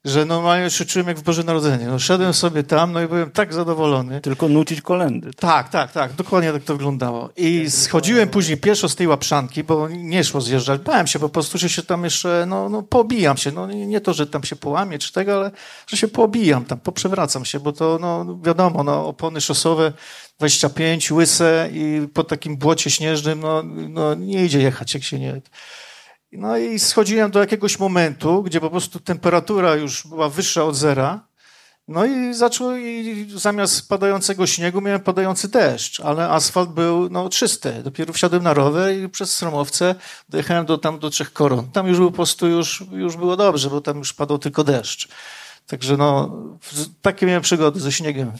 że 0.04 0.24
normalnie 0.24 0.70
się 0.70 0.84
czułem 0.84 1.08
jak 1.08 1.18
w 1.18 1.22
Boże 1.22 1.44
Narodzenie. 1.44 1.86
No, 1.86 1.98
szedłem 1.98 2.34
sobie 2.34 2.62
tam, 2.62 2.92
no 2.92 3.02
i 3.02 3.08
byłem 3.08 3.30
tak 3.30 3.54
zadowolony. 3.54 4.20
Tylko 4.20 4.48
nucić 4.48 4.80
kolendy. 4.80 5.30
Tak, 5.34 5.68
tak, 5.68 5.92
tak, 5.92 6.12
dokładnie 6.12 6.52
tak 6.52 6.62
to 6.62 6.72
wyglądało. 6.76 7.30
I 7.36 7.70
schodziłem 7.70 8.28
później 8.28 8.56
pieszo 8.56 8.88
z 8.88 8.96
tej 8.96 9.06
łapszanki, 9.06 9.64
bo 9.64 9.88
nie 9.88 10.24
szło 10.24 10.40
zjeżdżać. 10.40 10.80
Bałem 10.80 11.06
się 11.06 11.18
po 11.18 11.28
prostu, 11.28 11.58
że 11.58 11.68
się 11.68 11.82
tam 11.82 12.04
jeszcze, 12.04 12.44
no, 12.48 12.68
no 12.68 12.82
poobijam 12.82 13.36
się. 13.36 13.52
No 13.52 13.66
nie 13.66 14.00
to, 14.00 14.14
że 14.14 14.26
tam 14.26 14.44
się 14.44 14.56
połamię 14.56 14.98
czy 14.98 15.12
tego, 15.12 15.34
ale 15.34 15.50
że 15.86 15.96
się 15.96 16.08
poobijam 16.08 16.64
tam, 16.64 16.80
poprzewracam 16.80 17.44
się, 17.44 17.60
bo 17.60 17.72
to, 17.72 17.98
no 18.00 18.38
wiadomo, 18.42 18.84
no 18.84 19.06
opony 19.06 19.40
szosowe 19.40 19.92
25, 20.38 21.10
łyse 21.10 21.68
i 21.72 22.08
po 22.14 22.24
takim 22.24 22.56
błocie 22.56 22.90
śnieżnym, 22.90 23.40
no, 23.40 23.62
no 23.88 24.14
nie 24.14 24.44
idzie 24.44 24.60
jechać, 24.60 24.94
jak 24.94 25.02
się 25.02 25.18
nie... 25.18 25.40
No 26.32 26.56
i 26.56 26.78
schodziłem 26.78 27.30
do 27.30 27.40
jakiegoś 27.40 27.78
momentu, 27.78 28.42
gdzie 28.42 28.60
po 28.60 28.70
prostu 28.70 29.00
temperatura 29.00 29.74
już 29.74 30.06
była 30.06 30.28
wyższa 30.28 30.64
od 30.64 30.76
zera. 30.76 31.26
No 31.88 32.04
i 32.04 32.34
zaczął, 32.34 32.76
i 32.76 33.26
zamiast 33.34 33.88
padającego 33.88 34.46
śniegu 34.46 34.80
miałem 34.80 35.00
padający 35.00 35.48
deszcz, 35.48 36.00
ale 36.00 36.28
asfalt 36.28 36.70
był 36.70 37.10
no, 37.10 37.28
czysty. 37.28 37.82
Dopiero 37.82 38.12
wsiadłem 38.12 38.42
na 38.42 38.54
rower 38.54 38.96
i 38.96 39.08
przez 39.08 39.34
stromowce 39.34 39.94
dojechałem 40.28 40.66
do, 40.66 40.78
tam 40.78 40.98
do 40.98 41.10
Trzech 41.10 41.32
Koron. 41.32 41.70
Tam 41.70 41.88
już 41.88 41.98
po 41.98 42.12
prostu 42.12 42.46
już, 42.46 42.84
już 42.92 43.16
było 43.16 43.36
dobrze, 43.36 43.70
bo 43.70 43.80
tam 43.80 43.98
już 43.98 44.12
padał 44.12 44.38
tylko 44.38 44.64
deszcz. 44.64 45.08
Także 45.66 45.96
no, 45.96 46.36
takie 47.02 47.26
miałem 47.26 47.42
przygody 47.42 47.80
ze 47.80 47.92
śniegiem 47.92 48.32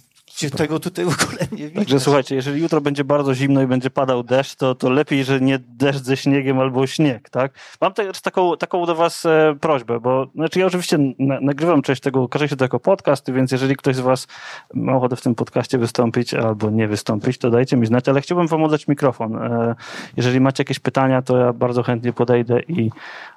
tego 0.57 0.81
tutaj 0.81 1.05
w 1.05 1.23
ogóle 1.23 1.39
nie 1.53 1.69
widać. 1.69 1.75
Także 1.75 2.01
słuchajcie, 2.01 2.35
jeżeli 2.35 2.63
jutro 2.63 2.81
będzie 2.81 3.05
bardzo 3.05 3.35
zimno 3.35 3.63
i 3.63 3.67
będzie 3.67 3.91
padał 3.91 4.23
deszcz, 4.23 4.55
to, 4.55 4.75
to 4.75 4.91
lepiej, 4.91 5.25
że 5.25 5.41
nie 5.41 5.59
deszcz 5.59 6.01
ze 6.01 6.17
śniegiem 6.17 6.59
albo 6.59 6.87
śnieg, 6.87 7.31
tak? 7.31 7.53
Mam 7.81 7.93
też 7.93 8.21
taką, 8.21 8.57
taką 8.57 8.87
do 8.87 8.95
was 8.95 9.27
e, 9.27 9.57
prośbę, 9.61 10.01
bo 10.01 10.27
znaczy 10.35 10.61
ja 10.61 10.67
oczywiście 10.67 10.99
na, 11.19 11.41
nagrywam 11.41 11.83
część 11.83 12.01
tego, 12.01 12.23
ukaże 12.23 12.49
się 12.49 12.57
to 12.57 12.65
jako 12.65 12.81
podcast, 12.81 13.33
więc 13.33 13.53
jeżeli 13.53 13.77
ktoś 13.77 13.97
z 13.97 14.01
was 14.01 14.27
ma 14.75 14.97
ochotę 14.97 15.17
w 15.17 15.23
tym 15.23 15.35
podcaście 15.35 15.79
wystąpić 15.79 16.35
albo 16.35 16.71
nie 16.71 16.89
wystąpić, 16.89 17.39
to 17.39 17.51
dajcie 17.51 17.77
mi 17.77 17.87
znać, 17.87 18.09
ale 18.09 18.21
chciałbym 18.21 18.47
wam 18.47 18.65
oddać 18.65 18.89
mikrofon. 18.89 19.37
E, 19.37 19.75
jeżeli 20.17 20.41
macie 20.41 20.61
jakieś 20.61 20.79
pytania, 20.79 21.23
to 21.23 21.39
ja 21.39 21.53
bardzo 21.53 21.83
chętnie 21.83 22.13
podejdę 22.13 22.61
i 22.61 22.91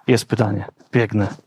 jest 0.07 0.25
pytanie. 0.25 0.65
Biegnę. 0.91 1.46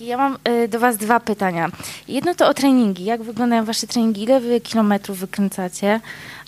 Ja 0.00 0.16
mam 0.16 0.38
y, 0.48 0.68
do 0.68 0.78
Was 0.78 0.96
dwa 0.96 1.20
pytania. 1.20 1.68
Jedno 2.08 2.34
to 2.34 2.48
o 2.48 2.54
treningi. 2.54 3.04
Jak 3.04 3.22
wyglądają 3.22 3.64
Wasze 3.64 3.86
treningi? 3.86 4.22
Ile 4.22 4.40
Wy 4.40 4.60
kilometrów 4.60 5.18
wykręcacie? 5.18 6.00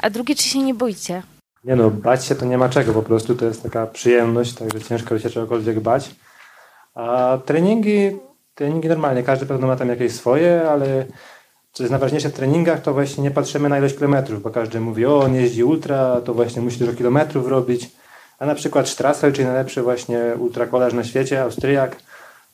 A 0.03 0.11
drugie, 0.11 0.35
czy 0.35 0.43
się 0.43 0.59
nie 0.59 0.75
boicie? 0.75 1.23
Nie 1.65 1.77
no, 1.77 1.91
bać 1.91 2.25
się 2.25 2.35
to 2.35 2.47
nie 2.47 2.59
ma 2.59 2.69
czego. 2.69 2.93
Po 2.93 3.03
prostu 3.03 3.35
to 3.35 3.45
jest 3.45 3.63
taka 3.63 3.87
przyjemność, 3.87 4.55
także 4.55 4.81
ciężko 4.81 5.19
się 5.19 5.31
czegokolwiek 5.31 5.81
bać. 5.81 6.11
A 6.95 7.39
treningi, 7.47 8.17
treningi 8.55 8.89
normalnie. 8.89 9.23
Każdy 9.23 9.47
pewno 9.47 9.67
ma 9.67 9.77
tam 9.77 9.89
jakieś 9.89 10.13
swoje, 10.13 10.71
ale 10.71 11.07
co 11.73 11.83
jest 11.83 11.91
najważniejsze 11.91 12.29
w 12.29 12.33
treningach, 12.33 12.83
to 12.83 12.95
właśnie 12.95 13.23
nie 13.23 13.31
patrzymy 13.31 13.69
na 13.69 13.79
ilość 13.79 13.95
kilometrów, 13.97 14.43
bo 14.43 14.51
każdy 14.51 14.81
mówi, 14.81 15.07
o, 15.07 15.29
nie 15.29 15.41
jeździ 15.41 15.65
ultra, 15.65 16.21
to 16.21 16.35
właśnie 16.35 16.63
musi 16.63 16.79
dużo 16.79 16.93
kilometrów 16.93 17.49
robić. 17.49 17.91
A 18.39 18.47
na 18.47 18.55
przykład 18.55 18.89
Strasser, 18.89 19.33
czyli 19.33 19.47
najlepszy 19.47 19.83
właśnie 19.83 20.21
ultrakolarz 20.39 20.93
na 20.93 21.05
świecie, 21.05 21.43
Austriak, 21.43 21.97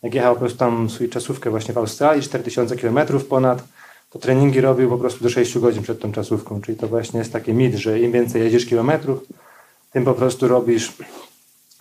jak 0.03 0.15
jechał 0.15 0.35
po 0.35 0.41
prostu 0.41 0.59
tam 0.59 0.91
swój 0.91 1.09
czasówkę 1.09 1.51
właśnie 1.51 1.75
w 1.75 1.79
Australii, 1.79 2.23
4000 2.23 2.77
km 2.77 2.99
ponad, 3.29 3.65
to 4.11 4.19
treningi 4.19 4.61
robił 4.61 4.89
po 4.89 4.99
prostu 4.99 5.25
do 5.25 5.31
6 5.31 5.59
godzin 5.59 5.83
przed 5.83 6.01
tą 6.01 6.13
czasówką. 6.13 6.61
Czyli 6.61 6.79
to 6.79 6.89
właśnie 6.89 7.19
jest 7.19 7.33
taki 7.33 7.53
mit, 7.55 7.75
że 7.75 8.01
im 8.01 8.13
więcej 8.13 8.43
jedziesz 8.43 8.67
kilometrów, 8.67 9.21
tym 9.93 10.05
po 10.05 10.15
prostu 10.15 10.49
robisz 10.49 10.93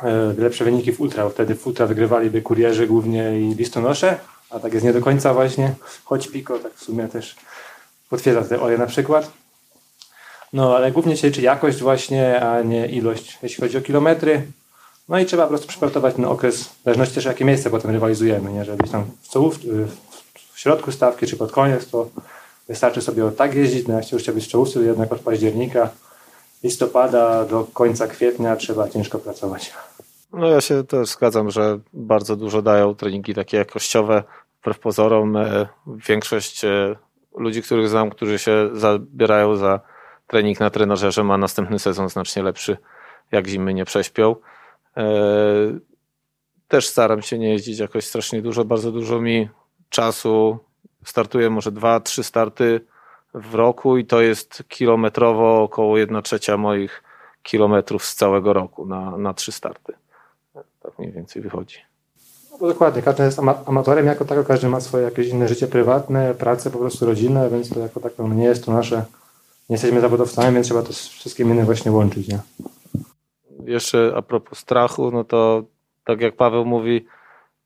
e, 0.03 0.33
lepsze 0.37 0.65
wyniki 0.65 0.91
w 0.91 1.01
ultra. 1.01 1.29
Wtedy 1.29 1.55
w 1.55 1.67
ultra 1.67 1.85
wygrywaliby 1.85 2.41
kurierzy 2.41 2.87
głównie 2.87 3.39
i 3.39 3.55
listonosze, 3.55 4.19
a 4.49 4.59
tak 4.59 4.73
jest 4.73 4.85
nie 4.85 4.93
do 4.93 5.01
końca 5.01 5.33
właśnie, 5.33 5.73
choć 6.03 6.27
Pico 6.27 6.59
tak 6.59 6.73
w 6.73 6.83
sumie 6.83 7.07
też 7.07 7.35
potwierdza 8.09 8.43
te 8.43 8.61
oleje 8.61 8.77
na 8.77 8.87
przykład. 8.87 9.31
No 10.53 10.75
ale 10.75 10.91
głównie 10.91 11.17
się 11.17 11.27
liczy 11.27 11.41
jakość 11.41 11.81
właśnie, 11.81 12.41
a 12.41 12.61
nie 12.61 12.87
ilość. 12.87 13.39
Jeśli 13.43 13.61
chodzi 13.61 13.77
o 13.77 13.81
kilometry, 13.81 14.47
no 15.09 15.19
i 15.19 15.25
trzeba 15.25 15.43
po 15.43 15.49
prostu 15.49 15.67
przyportować 15.67 16.15
ten 16.15 16.25
okres, 16.25 16.63
w 16.63 16.83
zależności 16.83 17.15
też 17.15 17.25
jakie 17.25 17.45
miejsce 17.45 17.69
potem 17.69 17.91
rywalizujemy, 17.91 18.53
nie? 18.53 18.65
Żeby 18.65 18.89
tam 18.89 19.05
w, 19.21 19.29
czołów, 19.29 19.59
w 20.53 20.59
środku 20.59 20.91
stawki 20.91 21.27
czy 21.27 21.37
pod 21.37 21.51
koniec, 21.51 21.89
to 21.89 22.09
wystarczy 22.67 23.01
sobie 23.01 23.31
tak 23.31 23.55
jeździć, 23.55 23.87
no 23.87 23.93
jak 23.93 24.03
się 24.03 24.15
już 24.15 24.23
chciał 24.23 24.35
być 24.35 24.45
w 24.45 24.47
czołówce, 24.47 24.73
to 24.73 24.81
jednak 24.81 25.13
od 25.13 25.19
października, 25.19 25.89
listopada 26.63 27.45
do 27.45 27.67
końca 27.73 28.07
kwietnia 28.07 28.55
trzeba 28.55 28.89
ciężko 28.89 29.19
pracować. 29.19 29.73
No 30.33 30.47
ja 30.47 30.61
się 30.61 30.83
też 30.83 31.09
zgadzam, 31.09 31.51
że 31.51 31.79
bardzo 31.93 32.35
dużo 32.35 32.61
dają 32.61 32.95
treningi 32.95 33.33
takie 33.33 33.57
jakościowe. 33.57 34.23
Wbrew 34.61 34.79
pozorom 34.79 35.37
e, 35.37 35.67
większość 35.87 36.65
e, 36.65 36.95
ludzi, 37.37 37.61
których 37.61 37.89
znam, 37.89 38.09
którzy 38.09 38.39
się 38.39 38.69
zabierają 38.73 39.55
za 39.55 39.79
trening 40.27 40.59
na 40.59 40.69
trenażerze 40.69 41.23
ma 41.23 41.37
następny 41.37 41.79
sezon 41.79 42.09
znacznie 42.09 42.43
lepszy, 42.43 42.77
jak 43.31 43.47
zimy 43.47 43.73
nie 43.73 43.85
prześpią. 43.85 44.35
E, 44.97 45.03
też 46.67 46.87
staram 46.87 47.21
się 47.21 47.39
nie 47.39 47.49
jeździć 47.49 47.79
jakoś 47.79 48.05
strasznie 48.05 48.41
dużo, 48.41 48.65
bardzo 48.65 48.91
dużo 48.91 49.21
mi 49.21 49.49
czasu. 49.89 50.57
Startuję 51.05 51.49
może 51.49 51.71
dwa, 51.71 51.99
trzy 51.99 52.23
starty 52.23 52.81
w 53.33 53.55
roku 53.55 53.97
i 53.97 54.05
to 54.05 54.21
jest 54.21 54.63
kilometrowo 54.67 55.63
około 55.63 55.97
1 55.97 56.21
trzecia 56.21 56.57
moich 56.57 57.03
kilometrów 57.43 58.05
z 58.05 58.15
całego 58.15 58.53
roku 58.53 58.85
na, 58.85 59.17
na 59.17 59.33
trzy 59.33 59.51
starty. 59.51 59.93
Tak 60.83 60.99
mniej 60.99 61.11
więcej 61.11 61.41
wychodzi. 61.41 61.77
No 62.61 62.67
dokładnie, 62.67 63.01
każdy 63.01 63.23
jest 63.23 63.39
amatorem 63.65 64.05
jako 64.05 64.25
tako, 64.25 64.43
każdy 64.43 64.67
ma 64.67 64.81
swoje 64.81 65.03
jakieś 65.03 65.27
inne 65.27 65.47
życie 65.47 65.67
prywatne, 65.67 66.33
pracę 66.33 66.71
po 66.71 66.79
prostu 66.79 67.05
rodzinę, 67.05 67.49
więc 67.49 67.69
to 67.69 67.79
jako 67.79 67.99
tako 67.99 68.27
nie 68.27 68.43
jest 68.43 68.65
to 68.65 68.71
nasze, 68.71 69.05
nie 69.69 69.73
jesteśmy 69.73 70.01
zawodowcami, 70.01 70.53
więc 70.53 70.67
trzeba 70.67 70.81
to 70.81 70.93
z 70.93 71.07
wszystkim 71.07 71.51
innym 71.51 71.65
właśnie 71.65 71.91
łączyć. 71.91 72.27
Nie? 72.27 72.39
Jeszcze 73.65 74.13
a 74.15 74.21
propos 74.21 74.59
strachu, 74.59 75.11
no 75.11 75.23
to 75.23 75.63
tak 76.03 76.21
jak 76.21 76.35
Paweł 76.35 76.65
mówi, 76.65 77.05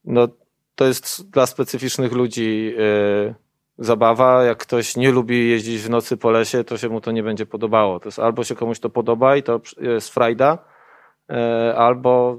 no 0.05 0.27
to 0.75 0.85
jest 0.85 1.29
dla 1.29 1.45
specyficznych 1.45 2.11
ludzi 2.11 2.73
yy, 2.77 3.35
zabawa. 3.77 4.43
Jak 4.43 4.57
ktoś 4.57 4.95
nie 4.95 5.11
lubi 5.11 5.49
jeździć 5.49 5.81
w 5.81 5.89
nocy 5.89 6.17
po 6.17 6.31
lesie, 6.31 6.63
to 6.63 6.77
się 6.77 6.89
mu 6.89 7.01
to 7.01 7.11
nie 7.11 7.23
będzie 7.23 7.45
podobało. 7.45 7.99
To 7.99 8.07
jest 8.07 8.19
albo 8.19 8.43
się 8.43 8.55
komuś 8.55 8.79
to 8.79 8.89
podoba 8.89 9.35
i 9.37 9.43
to 9.43 9.61
jest 9.77 10.09
frajda, 10.09 10.57
yy, 11.29 11.77
albo 11.77 12.37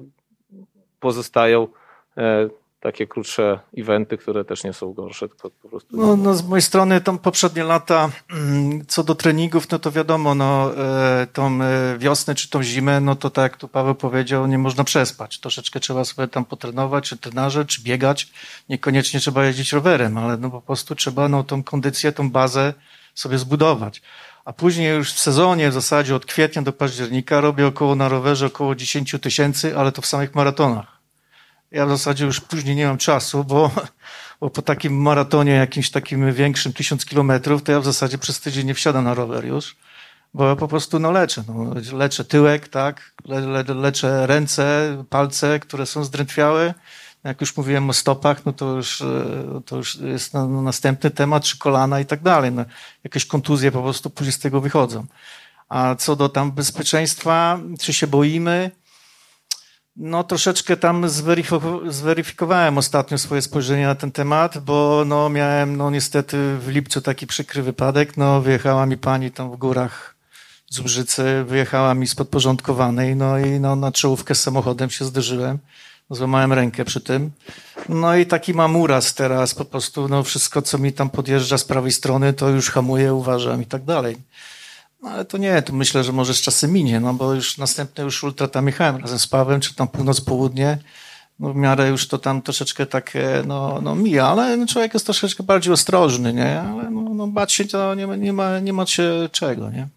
pozostają 1.01 1.69
e, 2.17 2.49
takie 2.81 3.07
krótsze 3.07 3.61
eventy, 3.79 4.19
które 4.19 4.45
też 4.45 4.65
nie 4.65 4.73
są 4.73 4.93
gorsze, 4.93 5.29
tylko 5.29 5.51
po 5.51 5.69
prostu... 5.69 5.97
No, 5.97 6.17
no 6.17 6.35
z 6.35 6.49
mojej 6.49 6.63
strony 6.63 7.01
tam 7.01 7.19
poprzednie 7.19 7.65
lata, 7.65 8.11
mm, 8.31 8.87
co 8.87 9.05
do 9.05 9.15
treningów, 9.15 9.71
no 9.71 9.79
to 9.79 9.93
wiadomo, 9.93 10.35
no 10.35 10.77
e, 10.77 11.27
tą 11.33 11.63
e, 11.63 11.99
wiosnę 11.99 12.35
czy 12.35 12.51
tą 12.51 12.63
zimę, 12.63 13.01
no 13.01 13.17
to 13.17 13.31
tak 13.31 13.43
jak 13.53 13.57
tu 13.57 13.69
Paweł 13.69 13.95
powiedział, 13.95 14.47
nie 14.47 14.59
można 14.59 14.85
przespać. 14.85 15.41
Troszeczkę 15.41 15.81
trzeba 15.81 16.05
sobie 16.05 16.29
tam 16.29 16.45
potrenować, 16.45 17.09
czy 17.09 17.17
trenarze, 17.17 17.65
czy 17.65 17.83
biegać. 17.83 18.33
Niekoniecznie 18.69 19.21
trzeba 19.21 19.45
jeździć 19.45 19.73
rowerem, 19.73 20.19
ale 20.19 20.37
no 20.37 20.51
po 20.51 20.61
prostu 20.61 20.95
trzeba 20.95 21.29
no 21.29 21.45
tą 21.45 21.63
kondycję, 21.63 22.13
tą 22.13 22.31
bazę 22.31 22.75
sobie 23.15 23.39
zbudować. 23.39 24.03
A 24.45 24.53
później 24.53 24.97
już 24.97 25.13
w 25.13 25.19
sezonie, 25.19 25.71
w 25.71 25.75
zasadzie 25.75 26.15
od 26.15 26.27
kwietnia 26.27 26.63
do 26.63 26.73
października 26.73 27.41
robię 27.41 27.67
około 27.67 27.95
na 27.95 28.09
rowerze 28.09 28.47
około 28.47 28.75
10 28.75 29.17
tysięcy, 29.23 29.79
ale 29.79 29.93
to 29.93 30.03
w 30.03 30.07
samych 30.07 30.35
maratonach. 30.35 30.96
Ja 31.71 31.87
w 31.87 31.89
zasadzie 31.89 32.25
już 32.25 32.41
później 32.41 32.77
nie 32.77 32.87
mam 32.87 32.99
czasu, 32.99 33.45
bo, 33.45 33.71
bo 34.41 34.51
po 34.51 34.63
takim 34.63 35.03
maratonie 35.03 35.53
jakimś 35.53 35.91
takim 35.91 36.33
większym, 36.33 36.73
tysiąc 36.73 37.05
kilometrów, 37.05 37.63
to 37.63 37.73
ja 37.73 37.81
w 37.81 37.85
zasadzie 37.85 38.19
przez 38.19 38.41
tydzień 38.41 38.67
nie 38.67 38.75
wsiadam 38.75 39.05
na 39.05 39.15
rower 39.15 39.45
już, 39.45 39.77
bo 40.35 40.49
ja 40.49 40.57
po 40.57 40.69
prostu 40.69 40.99
no 40.99 41.11
leczę. 41.11 41.45
No, 41.49 41.75
leczę 41.93 42.25
tyłek, 42.25 42.69
tak, 42.69 43.13
le, 43.25 43.41
le, 43.41 43.63
leczę 43.63 44.27
ręce, 44.27 44.97
palce, 45.11 45.61
które 45.61 45.87
są 45.87 46.05
zdrętwiałe. 46.05 46.75
Jak 47.25 47.41
już 47.41 47.57
mówiłem 47.57 47.91
o 47.91 47.93
stopach, 47.93 48.47
no 48.47 48.53
to 48.53 48.77
już, 48.77 49.03
e, 49.03 49.61
to 49.67 49.77
już 49.77 49.95
jest 49.95 50.35
no, 50.35 50.63
następny 50.63 51.11
temat, 51.11 51.45
czy 51.45 51.59
kolana 51.59 52.01
i 52.01 52.07
tak 52.07 52.23
dalej. 52.23 52.53
No, 52.53 52.65
jakieś 53.05 53.27
kontuzje 53.27 53.73
po 53.73 53.83
prostu 53.83 54.11
później 54.11 54.33
z 54.33 54.39
tego 54.39 54.61
wychodzą. 54.61 55.07
A 55.69 55.95
co 55.95 56.17
do 56.17 56.29
tam 56.29 56.53
bezpieczeństwa, 56.53 57.61
czy 57.81 57.93
się 57.93 58.07
boimy, 58.07 58.71
no 59.97 60.25
troszeczkę 60.25 60.77
tam 60.77 61.07
zweryfikowałem 61.89 62.79
ostatnio 62.79 63.19
swoje 63.19 63.43
spojrzenie 63.43 63.87
na 63.87 63.95
ten 63.95 64.13
temat, 64.13 64.59
bo 64.59 65.03
no 65.07 65.29
miałem 65.29 65.77
no 65.77 65.91
niestety 65.91 66.57
w 66.59 66.69
lipcu 66.69 67.01
taki 67.01 67.27
przykry 67.27 67.63
wypadek, 67.63 68.17
no 68.17 68.41
wyjechała 68.41 68.87
mi 68.87 68.97
pani 68.97 69.31
tam 69.31 69.51
w 69.53 69.57
górach 69.57 70.17
z 70.71 70.79
Ubrzycy, 70.79 71.45
wyjechała 71.45 71.95
mi 71.95 72.07
z 72.07 72.15
podporządkowanej, 72.15 73.17
no 73.17 73.39
i 73.39 73.61
no 73.61 73.77
na 73.77 73.93
czołówkę 73.93 74.35
z 74.35 74.43
samochodem 74.43 74.91
się 74.91 75.05
zderzyłem, 75.05 75.59
złamałem 76.11 76.53
rękę 76.53 76.85
przy 76.85 77.01
tym. 77.01 77.31
No 77.89 78.17
i 78.17 78.27
taki 78.27 78.55
mam 78.55 78.77
uraz 78.77 79.15
teraz, 79.15 79.55
po 79.55 79.65
prostu 79.65 80.09
no 80.09 80.23
wszystko 80.23 80.63
co 80.63 80.79
mi 80.79 80.93
tam 80.93 81.11
podjeżdża 81.11 81.59
z 81.59 81.65
prawej 81.65 81.93
strony 81.93 82.33
to 82.33 82.49
już 82.49 82.71
hamuję, 82.71 83.15
uważam 83.15 83.63
i 83.63 83.67
tak 83.67 83.85
dalej. 83.85 84.17
No 85.03 85.11
ale 85.11 85.25
to 85.25 85.39
nie, 85.39 85.63
to 85.63 85.73
myślę, 85.73 86.05
że 86.05 86.13
może 86.13 86.35
z 86.35 86.41
czasem 86.41 86.73
minie, 86.73 87.01
no 87.01 87.15
bo 87.15 87.35
już 87.35 87.59
następne 87.59 88.05
już 88.05 88.25
ultra 88.25 88.49
tam 88.49 88.67
jechałem 88.67 88.97
razem 88.97 89.19
z 89.19 89.27
Pawem, 89.27 89.61
czy 89.61 89.75
tam 89.75 89.89
północ-południe, 89.89 90.79
no 91.39 91.53
w 91.53 91.57
miarę 91.57 91.89
już 91.89 92.09
to 92.09 92.19
tam 92.19 92.43
troszeczkę 92.43 92.87
tak, 92.87 93.13
no, 93.47 93.81
no 93.83 93.95
mija, 93.95 94.27
ale 94.27 94.57
no 94.57 94.67
człowiek 94.67 94.95
jest 94.95 95.07
troszeczkę 95.07 95.43
bardziej 95.43 95.73
ostrożny, 95.73 96.33
nie? 96.33 96.61
Ale 96.61 96.91
no, 96.91 97.15
no 97.15 97.27
bać 97.27 97.53
się 97.53 97.65
to 97.65 97.95
nie, 97.95 98.07
nie, 98.07 98.33
ma, 98.33 98.59
nie 98.59 98.73
ma 98.73 98.87
się 98.87 99.29
czego, 99.33 99.71
nie? 99.71 99.89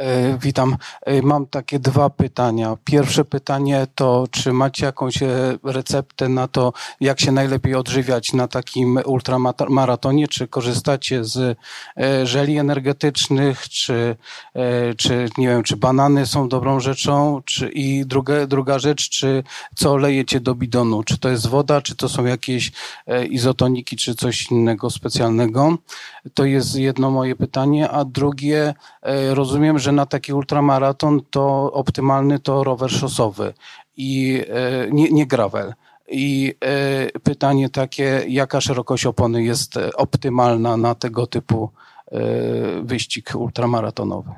E, 0.00 0.38
witam. 0.38 0.76
E, 1.06 1.22
mam 1.22 1.46
takie 1.46 1.78
dwa 1.78 2.10
pytania. 2.10 2.76
Pierwsze 2.84 3.24
pytanie 3.24 3.86
to, 3.94 4.26
czy 4.30 4.52
macie 4.52 4.86
jakąś 4.86 5.22
e, 5.22 5.28
receptę 5.64 6.28
na 6.28 6.48
to, 6.48 6.72
jak 7.00 7.20
się 7.20 7.32
najlepiej 7.32 7.74
odżywiać 7.74 8.32
na 8.32 8.48
takim 8.48 8.98
ultramaratonie? 9.04 10.28
Czy 10.28 10.48
korzystacie 10.48 11.24
z 11.24 11.58
żeli 12.24 12.58
energetycznych, 12.58 13.68
czy, 13.68 14.16
czy 14.96 15.28
nie 15.38 15.48
wiem, 15.48 15.62
czy 15.62 15.76
banany 15.76 16.26
są 16.26 16.48
dobrą 16.48 16.80
rzeczą? 16.80 17.42
Czy, 17.44 17.68
I 17.68 18.06
druga, 18.06 18.46
druga 18.46 18.78
rzecz, 18.78 19.08
czy 19.08 19.42
co 19.76 19.96
lejecie 19.96 20.40
do 20.40 20.54
bidonu? 20.54 21.02
Czy 21.02 21.18
to 21.18 21.28
jest 21.28 21.46
woda, 21.46 21.82
czy 21.82 21.96
to 21.96 22.08
są 22.08 22.24
jakieś 22.24 22.72
izotoniki, 23.30 23.96
czy 23.96 24.14
coś 24.14 24.50
innego 24.50 24.90
specjalnego? 24.90 25.78
To 26.34 26.44
jest 26.44 26.76
jedno 26.76 27.10
moje 27.10 27.36
pytanie. 27.36 27.90
A 27.90 28.04
drugie, 28.04 28.74
rozumiem, 29.32 29.78
że 29.78 29.89
że 29.90 29.94
na 29.94 30.06
taki 30.06 30.32
ultramaraton 30.32 31.20
to 31.30 31.72
optymalny 31.72 32.38
to 32.38 32.64
rower 32.64 32.90
szosowy 32.90 33.54
i 33.96 34.42
e, 34.48 34.90
nie, 34.90 35.10
nie 35.10 35.26
gravel. 35.26 35.74
I 36.08 36.54
e, 36.64 37.20
pytanie 37.20 37.68
takie, 37.68 38.24
jaka 38.28 38.60
szerokość 38.60 39.06
opony 39.06 39.42
jest 39.42 39.78
optymalna 39.94 40.76
na 40.76 40.94
tego 40.94 41.26
typu 41.26 41.70
e, 42.12 42.20
wyścig 42.82 43.32
ultramaratonowy? 43.34 44.30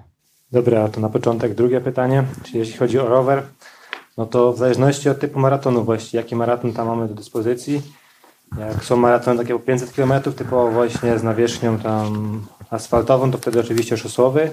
Dobra, 0.53 0.89
to 0.89 1.01
na 1.01 1.09
początek 1.09 1.55
drugie 1.55 1.81
pytanie. 1.81 2.25
Czyli 2.45 2.59
jeśli 2.59 2.77
chodzi 2.77 2.99
o 2.99 3.09
rower, 3.09 3.43
no 4.17 4.27
to 4.27 4.53
w 4.53 4.59
zależności 4.59 5.09
od 5.09 5.21
typu 5.21 5.39
maratonu 5.39 5.85
właściwie, 5.85 6.19
jaki 6.19 6.37
maraton 6.37 6.73
tam 6.73 6.87
mamy 6.87 7.09
do 7.09 7.15
dyspozycji, 7.15 7.83
jak 8.59 8.85
są 8.85 8.97
maratony 8.97 9.39
takie 9.39 9.53
po 9.53 9.61
500 9.61 9.93
km, 9.93 10.13
typowo 10.37 10.71
właśnie 10.71 11.19
z 11.19 11.23
nawierzchnią 11.23 11.79
tam 11.79 12.41
asfaltową, 12.71 13.31
to 13.31 13.39
wtedy 13.39 13.61
oczywiście 13.61 13.97
szosowy 13.97 14.51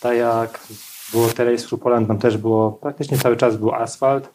tak 0.00 0.16
jak 0.16 0.60
było 1.12 1.28
teraz 1.28 1.64
w 1.64 1.78
Poland, 1.78 2.08
tam 2.08 2.18
też 2.18 2.36
było, 2.36 2.72
praktycznie 2.72 3.18
cały 3.18 3.36
czas 3.36 3.56
był 3.56 3.74
asfalt, 3.74 4.28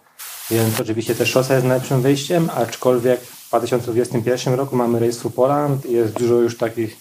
więc 0.52 0.80
oczywiście 0.80 1.16
też 1.16 1.30
szosa 1.30 1.54
jest 1.54 1.66
najlepszym 1.66 2.02
wyjściem, 2.02 2.50
aczkolwiek 2.56 3.22
w 3.22 3.48
2021 3.50 4.54
roku 4.54 4.76
mamy 4.76 5.00
Race 5.00 5.20
through 5.20 5.36
Poland 5.36 5.86
i 5.86 5.94
jest 5.94 6.14
dużo 6.14 6.36
już 6.36 6.58
takich 6.58 6.98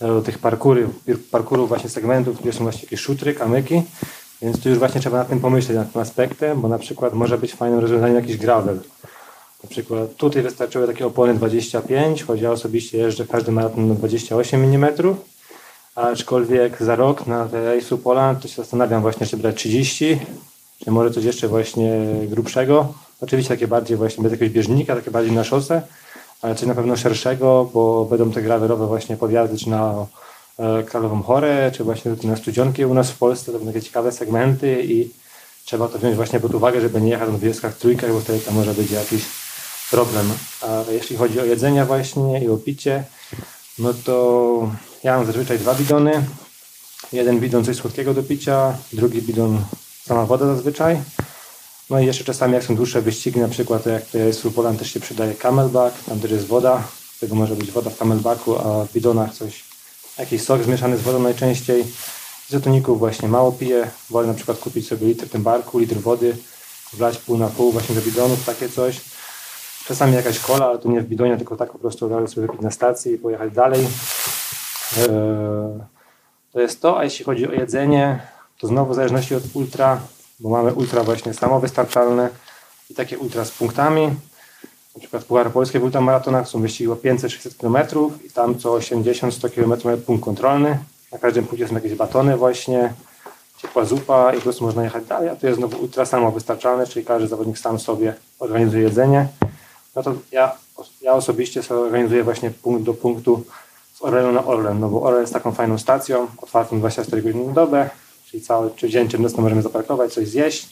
e, 0.00 0.22
tych 0.22 0.38
parkurów, 0.38 0.90
parkurów 1.30 1.68
właśnie 1.68 1.90
segmentów, 1.90 2.40
gdzie 2.40 2.52
są 2.52 2.62
właśnie 2.62 2.82
jakieś 2.82 3.00
szutry, 3.00 3.34
kamyki, 3.34 3.82
więc 4.42 4.60
tu 4.60 4.68
już 4.68 4.78
właśnie 4.78 5.00
trzeba 5.00 5.18
nad 5.18 5.28
tym 5.28 5.40
pomyśleć, 5.40 5.76
nad 5.76 5.92
tym 5.92 6.02
aspektem, 6.02 6.60
bo 6.60 6.68
na 6.68 6.78
przykład 6.78 7.14
może 7.14 7.38
być 7.38 7.54
fajnym 7.54 7.80
rozwiązaniem 7.80 8.16
jakiś 8.16 8.36
gravel. 8.36 8.78
Na 9.62 9.68
przykład 9.68 10.16
tutaj 10.16 10.42
wystarczyły 10.42 10.86
takie 10.86 11.06
opony 11.06 11.34
25, 11.34 12.22
choć 12.22 12.40
ja 12.40 12.50
osobiście 12.50 12.98
jeżdżę 12.98 13.26
każdy 13.26 13.52
maraton 13.52 13.88
na 13.88 13.94
28 13.94 14.64
mm, 14.64 14.94
aczkolwiek 15.94 16.82
za 16.82 16.96
rok 16.96 17.26
na 17.26 17.46
Race'u 17.46 17.98
Poland 17.98 18.42
to 18.42 18.48
się 18.48 18.54
zastanawiam 18.54 19.02
właśnie, 19.02 19.26
czy 19.26 19.36
brać 19.36 19.56
30, 19.56 20.18
czy 20.84 20.90
może 20.90 21.10
coś 21.10 21.24
jeszcze 21.24 21.48
właśnie 21.48 22.00
grubszego. 22.28 22.94
Oczywiście 23.20 23.54
takie 23.54 23.68
bardziej 23.68 23.96
właśnie 23.96 24.22
bez 24.22 24.32
jakiegoś 24.32 24.54
bieżnika, 24.54 24.96
takie 24.96 25.10
bardziej 25.10 25.32
na 25.32 25.44
szosę, 25.44 25.82
ale 26.42 26.54
czy 26.54 26.66
na 26.66 26.74
pewno 26.74 26.96
szerszego, 26.96 27.70
bo 27.74 28.04
będą 28.04 28.30
te 28.30 28.42
gravelowe 28.42 28.86
właśnie 28.86 29.16
podjazdy, 29.16 29.58
czy 29.58 29.70
na 29.70 30.06
e, 30.58 30.82
Kralową 30.82 31.22
Chorę, 31.22 31.70
czy 31.74 31.84
właśnie 31.84 32.16
na 32.24 32.36
Studzionki 32.36 32.84
u 32.84 32.94
nas 32.94 33.10
w 33.10 33.18
Polsce, 33.18 33.52
to 33.52 33.58
będą 33.58 33.72
takie 33.72 33.86
ciekawe 33.86 34.12
segmenty 34.12 34.82
i 34.84 35.10
trzeba 35.64 35.88
to 35.88 35.98
wziąć 35.98 36.16
właśnie 36.16 36.40
pod 36.40 36.54
uwagę, 36.54 36.80
żeby 36.80 37.00
nie 37.00 37.10
jechać 37.10 37.30
na 37.30 37.38
wieskach 37.38 37.76
trójkach, 37.76 38.12
bo 38.12 38.20
wtedy 38.20 38.40
tam 38.40 38.54
może 38.54 38.74
być 38.74 38.90
jakiś 38.90 39.22
problem. 39.90 40.32
A 40.62 40.92
jeśli 40.92 41.16
chodzi 41.16 41.40
o 41.40 41.44
jedzenie 41.44 41.84
właśnie 41.84 42.44
i 42.44 42.48
o 42.48 42.56
picie, 42.56 43.04
no 43.78 43.94
to 44.04 44.68
ja 45.04 45.16
mam 45.16 45.26
zazwyczaj 45.26 45.58
dwa 45.58 45.74
bidony. 45.74 46.26
Jeden 47.12 47.40
bidon 47.40 47.64
coś 47.64 47.76
słodkiego 47.76 48.14
do 48.14 48.22
picia, 48.22 48.76
drugi 48.92 49.22
bidon 49.22 49.64
sama 50.06 50.26
woda 50.26 50.46
zazwyczaj. 50.46 51.02
No 51.90 52.00
i 52.00 52.06
jeszcze 52.06 52.24
czasami 52.24 52.54
jak 52.54 52.64
są 52.64 52.76
dłuższe 52.76 53.02
wyścigi, 53.02 53.40
na 53.40 53.48
przykład 53.48 53.86
jak 53.86 54.06
to 54.06 54.18
jest 54.18 54.42
Poland 54.54 54.78
też 54.78 54.92
się 54.92 55.00
przydaje 55.00 55.34
camelback, 55.34 56.04
tam 56.04 56.20
też 56.20 56.30
jest 56.30 56.46
woda, 56.46 56.82
tego 57.20 57.34
może 57.34 57.56
być 57.56 57.70
woda 57.70 57.90
w 57.90 57.98
camelbacku, 57.98 58.58
a 58.58 58.84
w 58.84 58.92
bidonach 58.92 59.34
coś, 59.34 59.64
jakiś 60.18 60.42
sok 60.42 60.62
zmieszany 60.62 60.98
z 60.98 61.02
wodą 61.02 61.18
najczęściej. 61.18 61.84
Izotoników 62.50 62.98
właśnie 62.98 63.28
mało 63.28 63.52
piję, 63.52 63.90
wolę 64.10 64.28
na 64.28 64.34
przykład 64.34 64.58
kupić 64.58 64.88
sobie 64.88 65.06
litr 65.06 65.28
tym 65.28 65.42
barku, 65.42 65.78
litr 65.78 65.96
wody, 65.96 66.36
wlać 66.92 67.18
pół 67.18 67.38
na 67.38 67.48
pół 67.48 67.72
właśnie 67.72 67.94
do 67.94 68.00
bidonów, 68.00 68.44
takie 68.44 68.68
coś. 68.68 69.00
Czasami 69.86 70.14
jakaś 70.14 70.38
kola, 70.38 70.66
ale 70.66 70.78
to 70.78 70.88
nie 70.88 71.00
w 71.00 71.06
bidonie, 71.06 71.36
tylko 71.36 71.56
tak 71.56 71.72
po 71.72 71.78
prostu 71.78 72.08
dalej 72.08 72.28
sobie 72.28 72.46
wypić 72.46 72.62
na 72.62 72.70
stacji 72.70 73.12
i 73.12 73.18
pojechać 73.18 73.52
dalej. 73.52 73.86
Eee, 74.98 75.84
to 76.52 76.60
jest 76.60 76.80
to, 76.80 76.98
a 76.98 77.04
jeśli 77.04 77.24
chodzi 77.24 77.48
o 77.48 77.52
jedzenie, 77.52 78.20
to 78.58 78.66
znowu 78.66 78.92
w 78.92 78.96
zależności 78.96 79.34
od 79.34 79.42
ultra, 79.54 80.00
bo 80.40 80.48
mamy 80.48 80.74
ultra 80.74 81.04
właśnie 81.04 81.34
samowystarczalne 81.34 82.28
i 82.90 82.94
takie 82.94 83.18
ultra 83.18 83.44
z 83.44 83.50
punktami. 83.50 84.06
Na 84.94 85.00
przykład 85.00 85.24
Puchar 85.24 85.50
Polskie 85.50 85.80
w 85.80 85.84
ultramaratonach 85.84 86.48
są 86.48 86.60
wyścigi 86.60 86.90
o 86.90 86.94
500-600 86.94 87.56
km 87.60 88.10
i 88.24 88.30
tam 88.30 88.58
co 88.58 88.72
80-100 88.72 89.50
km 89.50 89.80
mamy 89.84 89.96
punkt 89.96 90.24
kontrolny. 90.24 90.78
Na 91.12 91.18
każdym 91.18 91.46
punkcie 91.46 91.68
są 91.68 91.74
jakieś 91.74 91.94
batony 91.94 92.36
właśnie, 92.36 92.92
ciepła 93.58 93.84
zupa 93.84 94.32
i 94.32 94.36
po 94.36 94.42
prostu 94.42 94.64
można 94.64 94.84
jechać 94.84 95.04
dalej, 95.04 95.28
a 95.28 95.36
to 95.36 95.46
jest 95.46 95.58
znowu 95.58 95.82
ultra 95.82 96.06
samowystarczalne, 96.06 96.86
czyli 96.86 97.04
każdy 97.04 97.28
zawodnik 97.28 97.58
sam 97.58 97.78
sobie 97.78 98.14
organizuje 98.38 98.82
jedzenie. 98.82 99.28
No 99.96 100.02
to 100.02 100.14
ja, 100.32 100.56
ja 101.02 101.12
osobiście 101.12 101.62
sobie 101.62 101.80
organizuję 101.80 102.24
właśnie 102.24 102.50
punkt 102.50 102.84
do 102.84 102.94
punktu 102.94 103.44
Orlenu 104.02 104.32
na 104.32 104.44
Orlen, 104.44 104.80
no 104.80 104.88
bo 104.88 105.02
Orlen 105.02 105.20
jest 105.20 105.32
taką 105.32 105.52
fajną 105.52 105.78
stacją, 105.78 106.26
otwartą 106.42 106.78
24 106.78 107.22
godziny 107.22 107.46
na 107.46 107.52
dobę, 107.52 107.90
czyli 108.30 108.42
cały 108.42 108.70
czy 108.76 108.90
dzień, 108.90 109.08
czy 109.08 109.18
możemy 109.18 109.62
zaparkować, 109.62 110.12
coś 110.12 110.28
zjeść. 110.28 110.68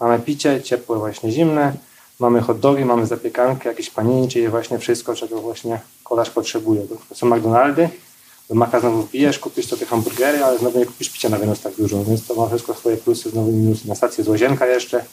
Mamy 0.00 0.18
picie, 0.18 0.62
ciepłe, 0.62 0.98
właśnie 0.98 1.32
zimne. 1.32 1.72
Mamy 2.18 2.40
hot 2.40 2.60
dogi, 2.60 2.84
mamy 2.84 3.06
zapiekankę, 3.06 3.68
jakieś 3.68 3.90
panini, 3.90 4.28
czyli 4.28 4.48
właśnie 4.48 4.78
wszystko, 4.78 5.14
czego 5.14 5.40
właśnie 5.40 5.80
kolarz 6.04 6.30
potrzebuje. 6.30 6.82
To 7.08 7.14
są 7.14 7.26
McDonaldy, 7.26 7.88
do 8.48 8.54
Maka 8.54 8.80
znowu 8.80 9.02
wbijesz, 9.02 9.38
kupisz 9.38 9.66
sobie 9.66 9.86
hamburgery, 9.86 10.44
ale 10.44 10.58
znowu 10.58 10.78
nie 10.78 10.86
kupisz 10.86 11.10
picia 11.10 11.28
na 11.28 11.38
wynos 11.38 11.60
tak 11.60 11.74
dużo, 11.74 12.04
więc 12.04 12.26
to 12.26 12.34
ma 12.34 12.48
wszystko 12.48 12.74
swoje 12.74 12.96
plusy, 12.96 13.30
znowu 13.30 13.52
minusy. 13.52 13.88
Na 13.88 13.94
stacji 13.94 14.24
z 14.24 14.28
łazienka 14.28 14.66
jeszcze, 14.66 15.04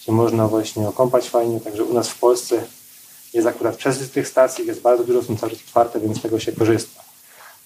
się 0.00 0.12
można 0.12 0.48
właśnie 0.48 0.88
okąpać 0.88 1.28
fajnie, 1.28 1.60
także 1.60 1.84
u 1.84 1.94
nas 1.94 2.08
w 2.08 2.18
Polsce 2.18 2.62
jest 3.34 3.46
akurat 3.46 3.76
przez 3.76 4.10
tych 4.10 4.28
stacji, 4.28 4.66
jest 4.66 4.80
bardzo 4.80 5.04
dużo, 5.04 5.22
są 5.22 5.36
cały 5.36 5.52
czas 5.52 5.60
otwarte, 5.66 6.00
więc 6.00 6.18
z 6.18 6.22
tego 6.22 6.40
się 6.40 6.52
korzysta. 6.52 7.07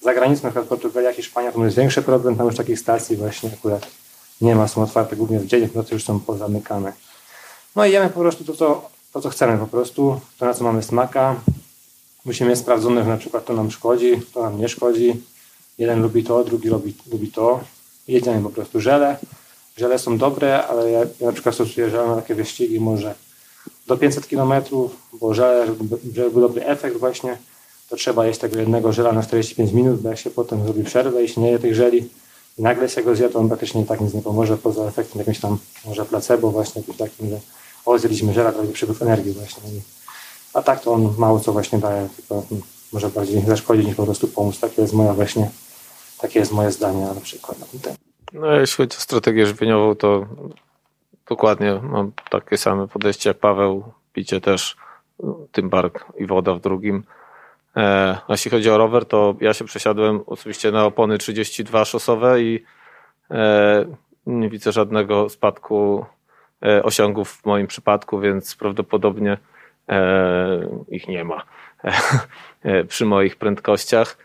Za 0.02 0.14
granicą, 0.14 0.42
na 0.42 0.50
przykład 0.50 0.68
Portugalia, 0.68 1.12
Hiszpania, 1.12 1.52
to 1.52 1.64
jest 1.64 1.76
większy 1.76 2.02
problem, 2.02 2.36
tam 2.36 2.46
już 2.46 2.56
takich 2.56 2.78
stacji 2.78 3.16
właśnie 3.16 3.50
akurat 3.52 3.86
nie 4.40 4.54
ma, 4.54 4.68
są 4.68 4.82
otwarte 4.82 5.16
głównie 5.16 5.38
w 5.38 5.46
dzień, 5.46 5.68
w 5.68 5.74
nocy 5.74 5.94
już 5.94 6.04
są 6.04 6.20
pozamykane. 6.20 6.92
No 7.76 7.86
i 7.86 7.92
jemy 7.92 8.10
po 8.10 8.20
prostu 8.20 8.44
to, 8.44 8.54
co, 8.54 8.88
to, 9.12 9.20
co 9.20 9.30
chcemy 9.30 9.58
po 9.58 9.66
prostu, 9.66 10.20
to 10.38 10.46
na 10.46 10.54
co 10.54 10.64
mamy 10.64 10.82
smaka. 10.82 11.36
Musimy 12.24 12.50
mieć 12.50 12.58
sprawdzone, 12.58 13.02
że 13.04 13.08
na 13.08 13.16
przykład 13.16 13.44
to 13.44 13.54
nam 13.54 13.70
szkodzi, 13.70 14.20
to 14.34 14.42
nam 14.42 14.58
nie 14.58 14.68
szkodzi. 14.68 15.22
Jeden 15.78 16.02
lubi 16.02 16.24
to, 16.24 16.44
drugi 16.44 16.68
lubi, 16.68 16.94
lubi 17.12 17.28
to. 17.28 17.60
Jedziemy 18.08 18.42
po 18.42 18.50
prostu 18.50 18.80
żele. 18.80 19.16
Żele 19.76 19.98
są 19.98 20.18
dobre, 20.18 20.66
ale 20.66 20.90
ja, 20.90 21.00
ja 21.20 21.26
na 21.26 21.32
przykład 21.32 21.54
stosuję 21.54 21.90
żele 21.90 22.06
na 22.06 22.16
takie 22.16 22.34
wyścigi 22.34 22.80
może 22.80 23.14
do 23.86 23.96
500 23.96 24.26
km, 24.26 24.52
bo 25.12 25.34
żele, 25.34 25.66
żeby, 25.66 25.98
żeby 26.14 26.30
był 26.30 26.40
dobry 26.40 26.64
efekt 26.66 26.96
właśnie, 26.96 27.38
to 27.92 27.96
trzeba 27.96 28.26
jeść 28.26 28.40
tego 28.40 28.58
jednego 28.58 28.92
żela 28.92 29.12
na 29.12 29.22
45 29.22 29.72
minut, 29.72 30.00
bo 30.00 30.08
jak 30.08 30.18
się 30.18 30.30
potem 30.30 30.64
zrobi 30.64 30.84
przerwę 30.84 31.24
i 31.24 31.28
się 31.28 31.40
nie 31.40 31.50
je 31.50 31.58
tych 31.58 31.74
żeli 31.74 32.08
i 32.58 32.62
nagle 32.62 32.88
się 32.88 33.02
go 33.02 33.16
zje, 33.16 33.28
to 33.28 33.38
on 33.38 33.48
praktycznie 33.48 33.86
tak 33.86 34.00
nic 34.00 34.14
nie 34.14 34.22
pomoże, 34.22 34.56
poza 34.56 34.84
efektem 34.84 35.18
jakimś 35.18 35.40
tam 35.40 35.58
może 35.84 36.04
placebo 36.04 36.50
właśnie, 36.50 36.80
jakimś 36.80 36.96
takim, 36.96 37.30
że 37.30 37.40
o, 37.84 37.98
zjedliśmy 37.98 38.32
żela, 38.32 38.52
będzie 38.52 38.72
przepływ 38.72 39.02
energii 39.02 39.32
właśnie. 39.32 39.62
A 40.54 40.62
tak 40.62 40.80
to 40.80 40.92
on 40.92 41.14
mało 41.18 41.40
co 41.40 41.52
właśnie 41.52 41.78
daje, 41.78 42.08
tylko 42.16 42.42
może 42.92 43.08
bardziej 43.08 43.40
zaszkodzić 43.46 43.86
niż 43.86 43.94
po 43.94 44.04
prostu 44.04 44.28
pomóc. 44.28 44.60
Takie 44.60 44.82
jest 44.82 44.94
moja 44.94 45.14
właśnie, 45.14 45.50
takie 46.20 46.38
jest 46.38 46.52
moje 46.52 46.72
zdanie 46.72 47.06
na 47.14 47.20
przykład 47.20 47.58
na 47.58 47.66
ten. 47.82 47.94
No, 48.32 48.52
jeśli 48.52 48.76
chodzi 48.76 48.96
o 48.96 49.00
strategię 49.00 49.46
żywieniową, 49.46 49.94
to 49.94 50.26
dokładnie 51.28 51.80
mam 51.82 52.12
takie 52.30 52.58
same 52.58 52.88
podejście 52.88 53.30
jak 53.30 53.38
Paweł. 53.38 53.84
Picie 54.12 54.40
też, 54.40 54.76
tym 55.52 55.70
bark 55.70 56.04
i 56.18 56.26
woda 56.26 56.54
w 56.54 56.60
drugim. 56.60 57.04
E, 57.76 57.80
a 58.28 58.32
jeśli 58.32 58.50
chodzi 58.50 58.70
o 58.70 58.78
rower, 58.78 59.04
to 59.04 59.34
ja 59.40 59.54
się 59.54 59.64
przesiadłem 59.64 60.20
oczywiście 60.26 60.70
na 60.72 60.84
opony 60.84 61.18
32 61.18 61.84
szosowe 61.84 62.42
i 62.42 62.64
e, 63.30 63.84
nie 64.26 64.48
widzę 64.48 64.72
żadnego 64.72 65.28
spadku 65.28 66.04
e, 66.62 66.82
osiągów 66.82 67.32
w 67.32 67.46
moim 67.46 67.66
przypadku, 67.66 68.20
więc 68.20 68.56
prawdopodobnie 68.56 69.38
ich 70.88 71.08
nie 71.08 71.24
ma 71.24 71.42
przy 72.88 73.06
moich 73.06 73.36
prędkościach. 73.36 74.18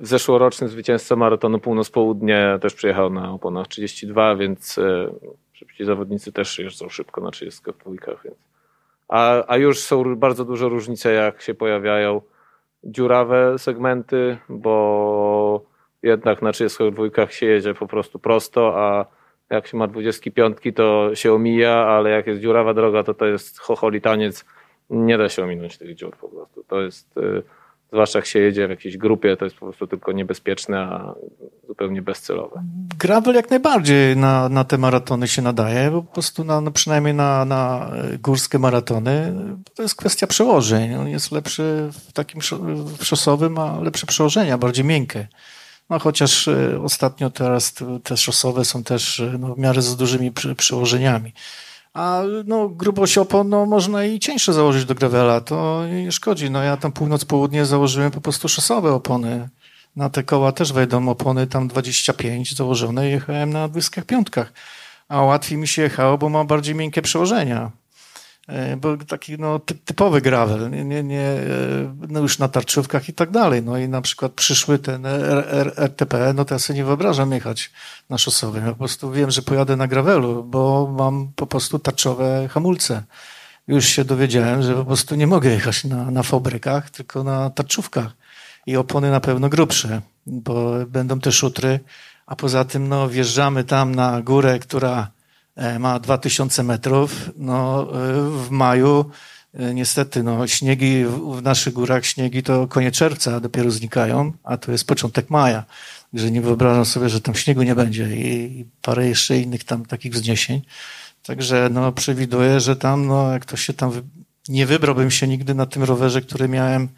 Zeszłoroczny 0.00 0.68
zwycięzca 0.68 1.16
maratonu 1.16 1.58
Północ-Południe 1.58 2.58
też 2.60 2.74
przyjechał 2.74 3.10
na 3.10 3.32
oponach 3.32 3.68
32, 3.68 4.36
więc 4.36 4.80
szybci 5.52 5.84
zawodnicy 5.84 6.32
też 6.32 6.58
jeżdżą 6.58 6.88
szybko 6.88 7.20
na 7.20 7.30
32, 7.30 7.90
więc. 8.24 8.36
A, 9.08 9.44
a 9.46 9.56
już 9.56 9.78
są 9.78 10.16
bardzo 10.16 10.44
duże 10.44 10.68
różnice, 10.68 11.12
jak 11.12 11.42
się 11.42 11.54
pojawiają 11.54 12.20
dziurawe 12.84 13.58
segmenty, 13.58 14.38
bo 14.48 15.64
jednak 16.02 16.42
na 16.42 16.52
32 16.52 17.30
się 17.30 17.46
jedzie 17.46 17.74
po 17.74 17.86
prostu 17.86 18.18
prosto, 18.18 18.78
a 18.78 19.06
jak 19.50 19.66
się 19.66 19.76
ma 19.76 19.86
25 19.86 20.58
to 20.74 21.14
się 21.14 21.32
omija, 21.32 21.74
ale 21.74 22.10
jak 22.10 22.26
jest 22.26 22.40
dziurawa 22.40 22.74
droga, 22.74 23.02
to 23.02 23.14
to 23.14 23.26
jest 23.26 23.60
chocholi 23.60 24.00
taniec. 24.00 24.44
Nie 24.90 25.18
da 25.18 25.28
się 25.28 25.44
ominąć 25.44 25.78
tych 25.78 25.94
dziur 25.94 26.16
po 26.16 26.28
prostu. 26.28 26.64
To 26.64 26.80
jest, 26.80 27.16
y, 27.16 27.42
zwłaszcza 27.92 28.18
jak 28.18 28.26
się 28.26 28.38
jedzie 28.38 28.66
w 28.66 28.70
jakiejś 28.70 28.96
grupie, 28.96 29.36
to 29.36 29.44
jest 29.44 29.56
po 29.56 29.66
prostu 29.66 29.86
tylko 29.86 30.12
niebezpieczne, 30.12 30.78
a 30.78 31.14
zupełnie 31.66 32.02
bezcelowe. 32.02 32.62
Gravel 32.98 33.34
jak 33.34 33.50
najbardziej 33.50 34.16
na, 34.16 34.48
na 34.48 34.64
te 34.64 34.78
maratony 34.78 35.28
się 35.28 35.42
nadaje, 35.42 35.90
bo 35.90 36.02
po 36.02 36.12
prostu 36.12 36.44
na, 36.44 36.60
no 36.60 36.70
przynajmniej 36.70 37.14
na, 37.14 37.44
na 37.44 37.90
górskie 38.22 38.58
maratony 38.58 39.34
to 39.74 39.82
jest 39.82 39.94
kwestia 39.94 40.26
przełożeń. 40.26 40.94
On 40.94 41.08
jest 41.08 41.32
lepszy 41.32 41.90
w 41.92 42.12
takim 42.12 42.40
szosowym, 43.02 43.58
a 43.58 43.80
lepsze 43.80 44.06
przełożenia, 44.06 44.58
bardziej 44.58 44.84
miękkie. 44.84 45.28
No 45.90 45.98
chociaż 45.98 46.48
e, 46.48 46.80
ostatnio 46.82 47.30
teraz 47.30 47.74
te 48.04 48.16
szosowe 48.16 48.64
są 48.64 48.84
też 48.84 49.20
e, 49.20 49.36
no, 49.38 49.54
w 49.54 49.58
miarę 49.58 49.82
z 49.82 49.96
dużymi 49.96 50.32
przełożeniami. 50.56 51.32
A 51.94 52.22
no, 52.44 52.68
grubość 52.68 53.18
opon 53.18 53.48
no, 53.48 53.66
można 53.66 54.04
i 54.04 54.18
cieńsze 54.18 54.52
założyć 54.52 54.84
do 54.84 54.94
gravela, 54.94 55.40
to 55.40 55.86
nie 55.86 56.12
szkodzi. 56.12 56.50
No 56.50 56.62
ja 56.62 56.76
tam 56.76 56.92
północ-południe 56.92 57.64
założyłem 57.64 58.10
po 58.10 58.20
prostu 58.20 58.48
szosowe 58.48 58.92
opony 58.92 59.48
na 59.96 60.10
te 60.10 60.22
koła 60.22 60.52
też 60.52 60.72
wejdą 60.72 61.08
opony 61.08 61.46
tam 61.46 61.68
25 61.68 62.56
założone 62.56 63.08
jechałem 63.08 63.50
na 63.50 63.68
dyskach 63.68 64.04
piątkach. 64.04 64.52
A 65.08 65.22
łatwiej 65.22 65.58
mi 65.58 65.68
się 65.68 65.82
jechało, 65.82 66.18
bo 66.18 66.28
mam 66.28 66.46
bardziej 66.46 66.74
miękkie 66.74 67.02
przełożenia. 67.02 67.70
E, 68.48 68.76
bo 68.76 68.96
taki 68.96 69.38
no, 69.38 69.60
typowy 69.84 70.20
gravel, 70.20 70.70
nie, 70.70 70.84
nie, 70.84 71.02
nie, 71.02 71.20
e, 71.20 71.96
no 72.08 72.20
już 72.20 72.38
na 72.38 72.48
tarczówkach 72.48 73.08
i 73.08 73.12
tak 73.12 73.30
dalej. 73.30 73.62
No 73.62 73.78
i 73.78 73.88
na 73.88 74.00
przykład 74.00 74.32
przyszły 74.32 74.78
ten 74.78 75.06
RTP, 75.76 76.32
no 76.34 76.44
to 76.44 76.54
ja 76.54 76.58
sobie 76.58 76.76
nie 76.76 76.84
wyobrażam 76.84 77.32
jechać 77.32 77.70
na 78.10 78.18
szosowym. 78.18 78.66
Ja 78.66 78.70
po 78.70 78.78
prostu 78.78 79.10
wiem, 79.10 79.30
że 79.30 79.42
pojadę 79.42 79.76
na 79.76 79.86
gravelu, 79.86 80.44
bo 80.44 80.92
mam 80.98 81.32
po 81.36 81.46
prostu 81.46 81.78
tarczowe 81.78 82.48
hamulce. 82.50 83.02
Już 83.68 83.84
się 83.84 84.04
dowiedziałem, 84.04 84.62
że 84.62 84.74
po 84.74 84.84
prostu 84.84 85.14
nie 85.14 85.26
mogę 85.26 85.50
jechać 85.50 85.84
na, 85.84 86.10
na 86.10 86.22
fabrykach, 86.22 86.90
tylko 86.90 87.24
na 87.24 87.50
tarczówkach 87.50 88.12
i 88.66 88.76
opony 88.76 89.10
na 89.10 89.20
pewno 89.20 89.48
grubsze, 89.48 90.00
bo 90.26 90.72
będą 90.86 91.20
te 91.20 91.32
szutry, 91.32 91.80
a 92.26 92.36
poza 92.36 92.64
tym 92.64 92.88
no, 92.88 93.08
wjeżdżamy 93.08 93.64
tam 93.64 93.94
na 93.94 94.22
górę, 94.22 94.58
która 94.58 95.00
e, 95.00 95.06
ma 95.78 95.98
2000 95.98 96.62
metrów. 96.62 97.30
No, 97.36 97.82
e, 97.82 98.30
w 98.30 98.50
maju 98.50 99.10
e, 99.54 99.74
niestety 99.74 100.22
no, 100.22 100.46
śniegi 100.46 101.04
w 101.04 101.42
naszych 101.42 101.72
górach, 101.72 102.06
śniegi 102.06 102.42
to 102.42 102.66
koniec 102.66 102.94
czerwca 102.94 103.40
dopiero 103.40 103.70
znikają, 103.70 104.32
a 104.44 104.56
to 104.56 104.72
jest 104.72 104.86
początek 104.86 105.30
maja. 105.30 105.64
Także 106.12 106.30
nie 106.30 106.40
wyobrażam 106.40 106.84
sobie, 106.84 107.08
że 107.08 107.20
tam 107.20 107.34
śniegu 107.34 107.62
nie 107.62 107.74
będzie 107.74 108.16
i 108.16 108.64
parę 108.82 109.08
jeszcze 109.08 109.38
innych 109.38 109.64
tam 109.64 109.86
takich 109.86 110.12
wzniesień. 110.12 110.62
Także 111.22 111.68
no, 111.72 111.92
przewiduję, 111.92 112.60
że 112.60 112.76
tam, 112.76 113.06
no, 113.06 113.32
jak 113.32 113.42
ktoś 113.42 113.60
się 113.66 113.72
tam 113.72 113.92
nie 114.48 114.66
wybrałbym 114.66 115.10
się 115.10 115.28
nigdy 115.28 115.54
na 115.54 115.66
tym 115.66 115.82
rowerze, 115.82 116.20
który 116.20 116.48
miałem 116.48 116.88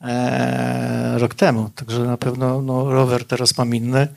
e, 0.00 1.14
rok 1.18 1.34
temu. 1.34 1.70
Także 1.74 1.98
na 1.98 2.16
pewno 2.16 2.62
no, 2.62 2.90
rower 2.90 3.24
teraz 3.24 3.58
mam 3.58 3.74
inny, 3.74 4.08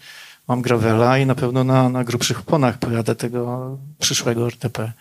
mam 0.52 0.62
gravela 0.62 1.18
i 1.18 1.26
na 1.26 1.36
pewno 1.36 1.64
na, 1.64 1.89
na 1.89 2.04
grubszych 2.04 2.39
oponach 2.39 2.78
pojadę 2.78 3.16
tego 3.16 3.78
przyszłego 3.99 4.47
RTP. 4.47 4.91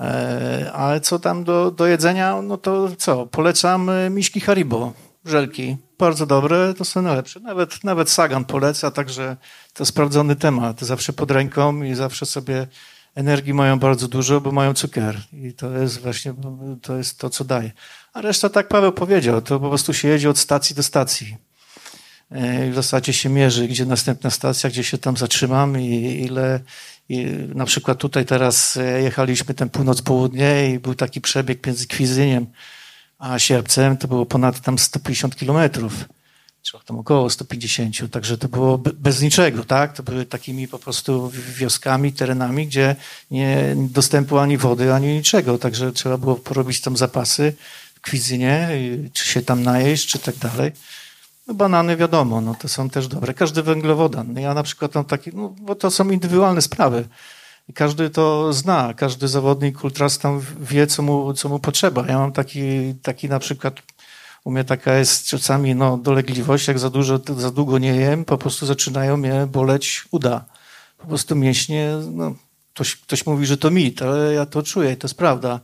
E, 0.00 0.72
ale 0.72 1.00
co 1.00 1.18
tam 1.18 1.44
do, 1.44 1.70
do 1.70 1.86
jedzenia, 1.86 2.42
no 2.42 2.56
to 2.56 2.88
co, 2.98 3.26
polecam 3.26 3.90
e, 3.90 4.10
miśki 4.10 4.40
Haribo, 4.40 4.92
żelki. 5.24 5.76
Bardzo 5.98 6.26
dobre, 6.26 6.74
to 6.74 6.84
są 6.84 7.02
najlepsze. 7.02 7.40
Nawet, 7.40 7.84
nawet 7.84 8.10
Sagan 8.10 8.44
poleca, 8.44 8.90
także 8.90 9.36
to 9.74 9.84
sprawdzony 9.84 10.36
temat. 10.36 10.80
Zawsze 10.80 11.12
pod 11.12 11.30
ręką 11.30 11.82
i 11.82 11.94
zawsze 11.94 12.26
sobie 12.26 12.66
energii 13.14 13.54
mają 13.54 13.78
bardzo 13.78 14.08
dużo, 14.08 14.40
bo 14.40 14.52
mają 14.52 14.74
cukier. 14.74 15.20
I 15.32 15.52
to 15.52 15.70
jest 15.70 16.00
właśnie 16.00 16.34
to, 16.82 16.96
jest 16.96 17.18
to 17.18 17.30
co 17.30 17.44
daje. 17.44 17.72
A 18.12 18.20
reszta, 18.20 18.48
tak 18.48 18.68
Paweł 18.68 18.92
powiedział, 18.92 19.42
to 19.42 19.60
po 19.60 19.68
prostu 19.68 19.94
się 19.94 20.08
jedzie 20.08 20.30
od 20.30 20.38
stacji 20.38 20.76
do 20.76 20.82
stacji. 20.82 21.49
E, 22.30 22.70
w 22.70 22.74
zasadzie 22.74 23.12
się 23.12 23.28
mierzy, 23.28 23.68
gdzie 23.68 23.86
następna 23.86 24.30
stacja, 24.30 24.70
gdzie 24.70 24.84
się 24.84 24.98
tam 24.98 25.16
zatrzymam 25.16 25.80
i 25.80 26.22
ile. 26.24 26.60
I 27.08 27.26
na 27.54 27.64
przykład 27.64 27.98
tutaj 27.98 28.26
teraz 28.26 28.76
e, 28.76 29.02
jechaliśmy 29.02 29.54
ten 29.54 29.68
północ-południe 29.68 30.70
i 30.74 30.78
był 30.78 30.94
taki 30.94 31.20
przebieg 31.20 31.66
między 31.66 31.86
Kwizyniem 31.86 32.46
a 33.18 33.38
Sierpcem, 33.38 33.96
to 33.96 34.08
było 34.08 34.26
ponad 34.26 34.60
tam 34.60 34.78
150 34.78 35.36
kilometrów 35.36 36.04
czy 36.62 36.78
tam 36.86 36.98
około 36.98 37.30
150, 37.30 38.12
także 38.12 38.38
to 38.38 38.48
było 38.48 38.78
bez 38.78 39.22
niczego, 39.22 39.64
tak? 39.64 39.92
To 39.92 40.02
były 40.02 40.26
takimi 40.26 40.68
po 40.68 40.78
prostu 40.78 41.32
wioskami, 41.56 42.12
terenami, 42.12 42.66
gdzie 42.66 42.96
nie 43.30 43.74
dostępu 43.76 44.38
ani 44.38 44.58
wody, 44.58 44.94
ani 44.94 45.14
niczego, 45.14 45.58
także 45.58 45.92
trzeba 45.92 46.18
było 46.18 46.36
porobić 46.36 46.80
tam 46.80 46.96
zapasy 46.96 47.52
w 47.94 48.00
kwizynie, 48.00 48.68
czy 49.12 49.26
się 49.26 49.42
tam 49.42 49.62
najeść, 49.62 50.08
czy 50.08 50.18
tak 50.18 50.36
dalej. 50.36 50.72
No 51.50 51.54
banany 51.54 51.96
wiadomo, 51.96 52.40
no 52.40 52.54
to 52.54 52.68
są 52.68 52.90
też 52.90 53.08
dobre. 53.08 53.34
Każdy 53.34 53.62
węglowodan. 53.62 54.36
Ja 54.36 54.54
na 54.54 54.62
przykład 54.62 54.94
mam 54.94 55.04
taki, 55.04 55.30
no 55.34 55.54
bo 55.60 55.74
to 55.74 55.90
są 55.90 56.10
indywidualne 56.10 56.62
sprawy. 56.62 57.08
Każdy 57.74 58.10
to 58.10 58.52
zna, 58.52 58.94
każdy 58.94 59.28
zawodnik 59.28 59.84
ultras 59.84 60.18
tam 60.18 60.40
wie, 60.60 60.86
co 60.86 61.02
mu, 61.02 61.34
co 61.34 61.48
mu 61.48 61.58
potrzeba. 61.58 62.06
Ja 62.06 62.18
mam 62.18 62.32
taki, 62.32 62.94
taki 63.02 63.28
na 63.28 63.38
przykład 63.38 63.74
u 64.44 64.50
mnie 64.50 64.64
taka 64.64 64.94
jest 64.94 65.26
czasami 65.26 65.74
no, 65.74 65.96
dolegliwość, 65.96 66.68
jak 66.68 66.78
za 66.78 66.90
dużo, 66.90 67.20
za 67.36 67.50
długo 67.50 67.78
nie 67.78 67.96
jem, 67.96 68.24
po 68.24 68.38
prostu 68.38 68.66
zaczynają 68.66 69.16
mnie 69.16 69.46
boleć 69.52 70.04
uda. 70.10 70.44
Po 70.98 71.06
prostu 71.06 71.36
mięśnie, 71.36 71.92
no, 72.12 72.34
ktoś, 72.74 72.96
ktoś 72.96 73.26
mówi, 73.26 73.46
że 73.46 73.56
to 73.56 73.70
mit, 73.70 74.02
ale 74.02 74.34
ja 74.34 74.46
to 74.46 74.62
czuję 74.62 74.92
i 74.92 74.96
to 74.96 75.06
jest 75.06 75.18
prawda. 75.18 75.60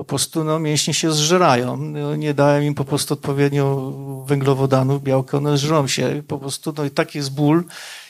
Po 0.00 0.04
prostu 0.04 0.44
no, 0.44 0.58
mięśnie 0.58 0.94
się 0.94 1.12
zżerają. 1.12 1.76
No, 1.76 2.16
nie 2.16 2.34
dałem 2.34 2.62
im 2.62 2.74
po 2.74 2.84
prostu 2.84 3.14
odpowiednio 3.14 3.92
węglowodanów, 4.26 5.02
białka, 5.02 5.38
one 5.38 5.58
żrą 5.58 5.86
się. 5.86 6.22
Po 6.28 6.38
prostu 6.38 6.74
no, 6.76 6.84
i 6.84 6.90
taki 6.90 7.18
jest 7.18 7.34
ból 7.34 7.64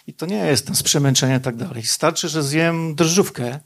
i 0.06 0.12
to 0.12 0.26
nie 0.26 0.36
jest 0.36 0.66
tam 0.66 0.76
z 0.76 0.82
przemęczenia 0.82 1.36
i 1.36 1.40
tak 1.40 1.56
dalej. 1.56 1.82
Starczy, 1.82 2.28
że 2.28 2.42
zjem 2.42 2.94
drżówkę 2.94 3.58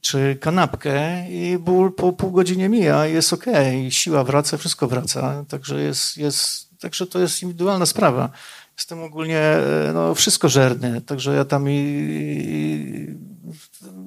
czy 0.00 0.38
kanapkę 0.40 1.26
i 1.30 1.58
ból 1.58 1.92
po 1.92 2.12
pół 2.12 2.30
godzinie 2.30 2.68
mija 2.68 3.06
i 3.06 3.12
jest 3.12 3.32
okej, 3.32 3.78
okay. 3.78 3.90
siła 3.90 4.24
wraca, 4.24 4.56
wszystko 4.56 4.88
wraca, 4.88 5.44
także 5.48 5.80
jest, 5.82 6.16
jest, 6.16 6.68
także 6.78 7.06
to 7.06 7.18
jest 7.18 7.42
indywidualna 7.42 7.86
sprawa. 7.86 8.30
Jestem 8.78 9.02
ogólnie 9.02 9.38
e, 9.38 9.90
no, 9.94 10.14
wszystko 10.14 10.48
żerny, 10.48 11.00
także 11.00 11.34
ja 11.34 11.44
tam 11.44 11.70
i, 11.70 11.76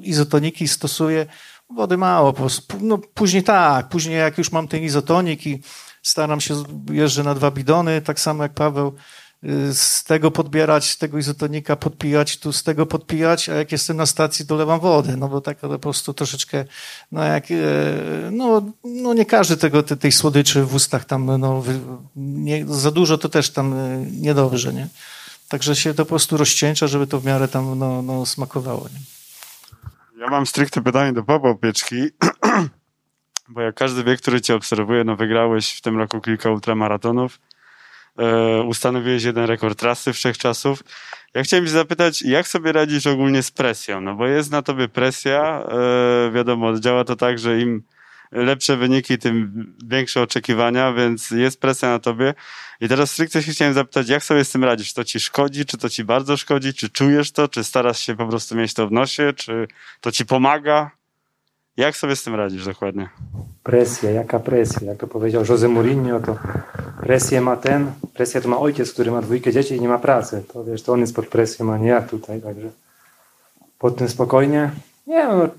i 0.01 0.09
izotoniki 0.09 0.67
stosuję, 0.67 1.25
wody 1.75 1.97
mało, 1.97 2.33
no 2.81 2.97
później 2.97 3.43
tak, 3.43 3.89
później 3.89 4.17
jak 4.17 4.37
już 4.37 4.51
mam 4.51 4.67
ten 4.67 4.83
izotonik 4.83 5.47
i 5.47 5.61
staram 6.03 6.41
się, 6.41 6.63
jeżdżę 6.91 7.23
na 7.23 7.35
dwa 7.35 7.51
bidony, 7.51 8.01
tak 8.01 8.19
samo 8.19 8.43
jak 8.43 8.53
Paweł, 8.53 8.93
y, 9.43 9.73
z 9.73 10.03
tego 10.03 10.31
podbierać, 10.31 10.95
tego 10.95 11.17
izotonika 11.17 11.75
podpijać, 11.75 12.37
tu 12.37 12.53
z 12.53 12.63
tego 12.63 12.85
podpijać, 12.85 13.49
a 13.49 13.53
jak 13.53 13.71
jestem 13.71 13.97
na 13.97 14.05
stacji, 14.05 14.45
dolewam 14.45 14.79
wodę, 14.79 15.17
no 15.17 15.27
bo 15.27 15.41
tak 15.41 15.57
po 15.57 15.79
prostu 15.79 16.13
troszeczkę, 16.13 16.65
no 17.11 17.23
jak, 17.23 17.51
e, 17.51 17.55
no, 18.31 18.71
no 18.83 19.13
nie 19.13 19.25
każdy 19.25 19.57
tego, 19.57 19.83
tej 19.83 20.11
słodyczy 20.11 20.63
w 20.63 20.75
ustach 20.75 21.05
tam, 21.05 21.25
no 21.39 21.63
nie, 22.15 22.65
za 22.65 22.91
dużo 22.91 23.17
to 23.17 23.29
też 23.29 23.49
tam 23.49 23.73
e, 23.73 24.05
niedobrze, 24.11 24.73
nie? 24.73 24.87
Także 25.49 25.75
się 25.75 25.93
to 25.93 26.05
po 26.05 26.09
prostu 26.09 26.37
rozcieńcza, 26.37 26.87
żeby 26.87 27.07
to 27.07 27.19
w 27.19 27.25
miarę 27.25 27.47
tam, 27.47 27.79
no, 27.79 28.01
no 28.01 28.25
smakowało, 28.25 28.89
nie? 28.93 29.22
Ja 30.23 30.29
mam 30.29 30.45
stricte 30.45 30.81
pytanie 30.81 31.13
do 31.13 31.23
Pawła 31.23 31.55
Pieczki, 31.55 31.95
bo 33.49 33.61
jak 33.61 33.75
każdy 33.75 34.03
wie, 34.03 34.17
który 34.17 34.41
cię 34.41 34.55
obserwuje, 34.55 35.03
no 35.03 35.15
wygrałeś 35.15 35.73
w 35.73 35.81
tym 35.81 35.97
roku 35.97 36.21
kilka 36.21 36.49
ultramaratonów, 36.49 37.39
e, 38.17 38.61
ustanowiłeś 38.61 39.23
jeden 39.23 39.45
rekord 39.45 39.79
trasy 39.79 40.13
wszechczasów. 40.13 40.83
Ja 41.33 41.43
chciałem 41.43 41.65
się 41.65 41.71
zapytać, 41.71 42.21
jak 42.21 42.47
sobie 42.47 42.71
radzisz 42.71 43.07
ogólnie 43.07 43.43
z 43.43 43.51
presją? 43.51 44.01
No 44.01 44.15
bo 44.15 44.27
jest 44.27 44.51
na 44.51 44.61
tobie 44.61 44.87
presja, 44.87 45.63
e, 45.67 46.31
wiadomo, 46.31 46.79
działa 46.79 47.03
to 47.03 47.15
tak, 47.15 47.39
że 47.39 47.59
im 47.59 47.83
lepsze 48.33 48.77
wyniki, 48.77 49.17
tym 49.17 49.65
większe 49.85 50.21
oczekiwania, 50.21 50.93
więc 50.93 51.31
jest 51.31 51.59
presja 51.59 51.89
na 51.89 51.99
tobie. 51.99 52.33
I 52.81 52.87
teraz 52.87 53.11
stricte 53.11 53.43
się 53.43 53.51
chciałem 53.51 53.73
zapytać, 53.73 54.09
jak 54.09 54.23
sobie 54.23 54.45
z 54.45 54.51
tym 54.51 54.63
radzisz? 54.63 54.87
Czy 54.87 54.95
to 54.95 55.03
ci 55.03 55.19
szkodzi, 55.19 55.65
czy 55.65 55.77
to 55.77 55.89
ci 55.89 56.03
bardzo 56.03 56.37
szkodzi, 56.37 56.73
czy 56.73 56.89
czujesz 56.89 57.31
to, 57.31 57.47
czy 57.47 57.63
starasz 57.63 57.99
się 57.99 58.15
po 58.15 58.27
prostu 58.27 58.55
mieć 58.55 58.73
to 58.73 58.87
w 58.87 58.91
nosie, 58.91 59.33
czy 59.35 59.67
to 60.01 60.11
ci 60.11 60.25
pomaga? 60.25 60.91
Jak 61.77 61.97
sobie 61.97 62.15
z 62.15 62.23
tym 62.23 62.35
radzisz 62.35 62.65
dokładnie? 62.65 63.09
Presja, 63.63 64.11
jaka 64.11 64.39
presja? 64.39 64.87
Jak 64.87 64.97
to 64.97 65.07
powiedział 65.07 65.43
Jose 65.49 65.67
Mourinho, 65.67 66.19
to 66.19 66.37
presję 67.01 67.41
ma 67.41 67.55
ten, 67.55 67.91
presję 68.13 68.41
to 68.41 68.49
ma 68.49 68.59
ojciec, 68.59 68.93
który 68.93 69.11
ma 69.11 69.21
dwójkę 69.21 69.51
dzieci 69.51 69.75
i 69.75 69.81
nie 69.81 69.87
ma 69.87 69.99
pracy. 69.99 70.43
To 70.53 70.63
wiesz, 70.63 70.83
to 70.83 70.93
on 70.93 70.99
jest 70.99 71.15
pod 71.15 71.27
presją, 71.27 71.73
a 71.73 71.77
nie 71.77 71.87
ja 71.87 72.01
tutaj, 72.01 72.41
także 72.41 72.69
pod 73.79 73.97
tym 73.97 74.09
spokojnie. 74.09 74.71
Nie 75.07 75.27
no, 75.27 75.49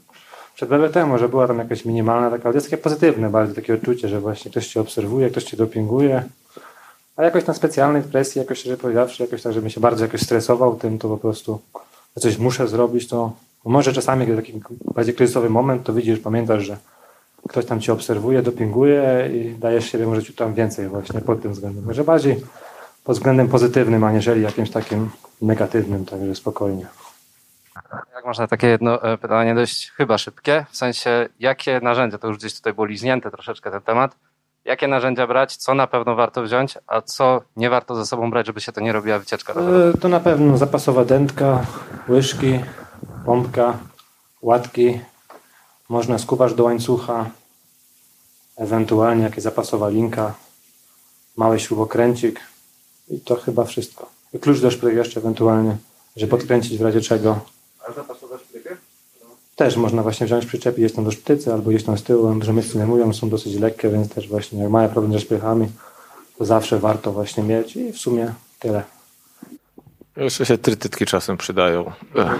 przed 0.55 0.69
BBT 0.69 1.07
może 1.07 1.29
była 1.29 1.47
tam 1.49 1.59
jakaś 1.59 1.85
minimalna 1.85 2.31
taka, 2.31 2.45
ale 2.45 2.55
jest 2.55 2.67
takie 2.67 2.83
pozytywne 2.83 3.31
bardzo, 3.31 3.55
takie 3.55 3.75
odczucie, 3.75 4.09
że 4.09 4.21
właśnie 4.21 4.51
ktoś 4.51 4.69
cię 4.69 4.81
obserwuje, 4.81 5.31
ktoś 5.31 5.45
cię 5.45 5.57
dopinguje, 5.57 6.23
a 7.17 7.23
jakoś 7.23 7.47
na 7.47 7.55
specjalnej 7.55 8.03
presji, 8.03 8.39
jakoś 8.39 8.59
szczerze 8.59 8.77
powiedziawszy, 8.77 9.23
jakoś 9.23 9.43
tak, 9.43 9.53
żebym 9.53 9.71
się 9.71 9.81
bardzo 9.81 10.05
jakoś 10.05 10.21
stresował 10.21 10.77
tym, 10.77 10.99
to 10.99 11.09
po 11.09 11.17
prostu 11.17 11.61
coś 12.19 12.39
muszę 12.39 12.69
zrobić, 12.69 13.09
to 13.09 13.33
może 13.65 13.93
czasami, 13.93 14.27
kiedy 14.27 14.43
taki 14.43 14.61
bardziej 14.95 15.15
kryzysowy 15.15 15.51
moment, 15.51 15.85
to 15.85 15.93
widzisz, 15.93 16.19
pamiętasz, 16.19 16.65
że 16.65 16.77
ktoś 17.49 17.67
tam 17.67 17.81
cię 17.81 17.93
obserwuje, 17.93 18.43
dopinguje 18.43 19.31
i 19.35 19.55
dajesz 19.59 19.91
siebie 19.91 20.07
może 20.07 20.33
tam 20.33 20.55
więcej 20.55 20.89
właśnie 20.89 21.21
pod 21.21 21.43
tym 21.43 21.53
względem. 21.53 21.85
Może 21.85 22.05
bardziej 22.05 22.37
pod 23.05 23.17
względem 23.17 23.49
pozytywnym, 23.49 24.05
aniżeli 24.05 24.43
jakimś 24.43 24.71
takim 24.71 25.11
negatywnym, 25.43 26.05
także 26.05 26.35
spokojnie. 26.35 26.87
Jak 28.15 28.25
można 28.25 28.47
takie 28.47 28.67
jedno 28.67 29.03
e, 29.03 29.19
pytanie 29.19 29.55
dość 29.55 29.91
chyba 29.91 30.19
szybkie, 30.19 30.67
w 30.71 30.77
sensie 30.77 31.29
jakie 31.41 31.81
narzędzia, 31.81 32.19
to 32.19 32.29
już 32.29 32.39
gdzieś 32.39 32.55
tutaj 32.55 32.75
było 32.75 32.87
liźnięte 32.87 33.31
troszeczkę 33.31 33.71
ten 33.71 33.81
temat, 33.81 34.17
jakie 34.65 34.89
narzędzia 34.89 35.27
brać, 35.27 35.57
co 35.57 35.75
na 35.75 35.87
pewno 35.87 36.15
warto 36.15 36.43
wziąć, 36.43 36.79
a 36.87 37.03
co 37.03 37.43
nie 37.57 37.71
warto 37.71 37.95
ze 37.97 38.07
sobą 38.07 38.31
brać, 38.31 38.47
żeby 38.47 38.61
się 38.61 38.73
to 38.73 38.81
nie 38.81 38.93
robiła 38.93 39.19
wycieczka 39.19 39.53
e, 39.53 39.99
To 39.99 40.09
na 40.09 40.21
pewno 40.21 40.59
zapasowa 40.59 41.05
dętka, 41.05 41.67
łyżki, 42.09 42.61
pompka, 43.25 43.79
łatki, 44.43 45.01
można 45.89 46.19
skuwasz 46.19 46.55
do 46.55 46.65
łańcucha, 46.65 47.31
ewentualnie 48.57 49.23
jakieś 49.23 49.45
zapasowa 49.45 49.89
linka, 49.89 50.35
mały 51.37 51.61
śrubokręcik 51.61 52.41
i 53.09 53.21
to 53.21 53.37
chyba 53.37 53.65
wszystko. 53.65 54.11
Klucz 54.41 54.61
do 54.61 54.71
szprychy 54.71 54.97
jeszcze 54.97 55.21
ewentualnie, 55.21 55.77
żeby 56.17 56.31
podkręcić 56.31 56.79
w 56.79 56.83
razie 56.83 57.01
czego. 57.01 57.54
A 57.89 57.93
zapasowe 57.93 58.39
szprychy? 58.39 58.77
Też 59.57 59.77
można 59.77 60.03
właśnie 60.03 60.27
wziąć 60.27 60.47
przyczepi 60.47 60.83
gdzieś 60.83 60.93
tam 60.93 61.05
do 61.05 61.11
sztycy 61.11 61.53
albo 61.53 61.71
gdzieś 61.71 61.85
tam 61.85 61.99
z 61.99 62.03
tyłu, 62.03 62.43
rzemieślcy 62.43 62.79
nie 62.79 62.87
mówią, 62.87 63.13
są 63.13 63.29
dosyć 63.29 63.55
lekkie, 63.55 63.89
więc 63.89 64.15
też 64.15 64.29
właśnie 64.29 64.63
jak 64.63 64.71
mają 64.71 64.89
problem 64.89 65.13
ze 65.13 65.21
szprychami, 65.21 65.69
to 66.39 66.45
zawsze 66.45 66.79
warto 66.79 67.13
właśnie 67.13 67.43
mieć 67.43 67.77
i 67.77 67.93
w 67.93 67.99
sumie 67.99 68.35
tyle. 68.59 68.83
Jeszcze 70.17 70.47
się 70.47 70.59
trytytki 70.59 71.07
czasem 71.07 71.37
przydają. 71.37 71.93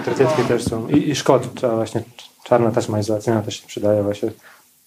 Trytytki 0.05 0.43
też 0.43 0.63
są. 0.63 0.87
I, 0.87 1.09
i 1.09 1.15
szkod, 1.15 1.53
trzeba 1.55 1.75
właśnie, 1.75 2.03
czarna 2.43 2.71
taśma 2.71 2.99
izolacyjna 2.99 3.41
też 3.41 3.61
się 3.61 3.67
przydaje 3.67 4.03
właśnie. 4.03 4.31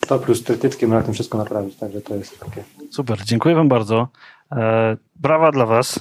To 0.06 0.18
plus 0.18 0.44
trytytki 0.44 0.86
można 0.86 1.02
tym 1.02 1.14
wszystko 1.14 1.38
naprawić, 1.38 1.76
także 1.76 2.00
to 2.00 2.14
jest 2.14 2.40
takie. 2.40 2.64
Super, 2.90 3.18
dziękuję 3.24 3.54
wam 3.54 3.68
bardzo. 3.68 4.08
E, 4.52 4.96
brawa 5.16 5.52
dla 5.52 5.66
was. 5.66 6.00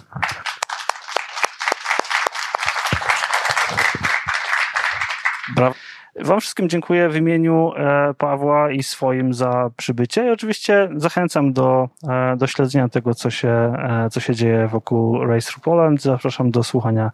Wam 6.19 6.41
wszystkim 6.41 6.69
dziękuję 6.69 7.09
w 7.09 7.15
imieniu 7.15 7.71
e, 7.75 8.13
Pawła 8.13 8.71
i 8.71 8.83
swoim 8.83 9.33
za 9.33 9.69
przybycie 9.77 10.27
i 10.27 10.29
oczywiście 10.29 10.89
zachęcam 10.95 11.53
do, 11.53 11.89
e, 12.09 12.37
do 12.37 12.47
śledzenia 12.47 12.89
tego, 12.89 13.15
co 13.15 13.29
się, 13.29 13.49
e, 13.49 14.09
co 14.11 14.19
się 14.19 14.35
dzieje 14.35 14.67
wokół 14.67 15.25
Race 15.25 15.51
Through 15.51 15.63
Poland. 15.63 16.01
Zapraszam 16.01 16.51
do 16.51 16.63
słuchania 16.63 17.11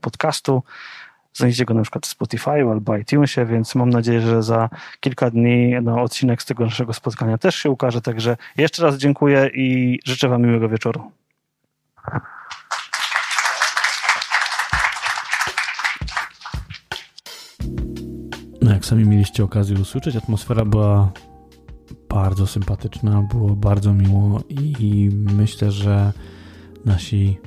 podcastu. 0.00 0.62
Znajdziecie 1.34 1.64
go 1.64 1.74
na 1.74 1.82
przykład 1.82 2.06
w 2.06 2.08
Spotify 2.08 2.50
albo 2.50 2.96
iTunesie, 2.96 3.44
więc 3.46 3.74
mam 3.74 3.90
nadzieję, 3.90 4.20
że 4.20 4.42
za 4.42 4.68
kilka 5.00 5.30
dni 5.30 5.74
no, 5.82 6.02
odcinek 6.02 6.42
z 6.42 6.44
tego 6.44 6.64
naszego 6.64 6.92
spotkania 6.92 7.38
też 7.38 7.56
się 7.56 7.70
ukaże. 7.70 8.00
Także 8.00 8.36
jeszcze 8.56 8.82
raz 8.82 8.96
dziękuję 8.96 9.50
i 9.54 9.98
życzę 10.04 10.28
Wam 10.28 10.42
miłego 10.42 10.68
wieczoru. 10.68 11.10
No 18.66 18.72
jak 18.72 18.86
sami 18.86 19.04
mieliście 19.04 19.44
okazję 19.44 19.80
usłyszeć, 19.80 20.16
atmosfera 20.16 20.64
była 20.64 21.12
bardzo 22.08 22.46
sympatyczna, 22.46 23.22
było 23.22 23.48
bardzo 23.48 23.94
miło 23.94 24.40
i 24.48 25.10
myślę, 25.12 25.72
że 25.72 26.12
nasi, 26.84 27.38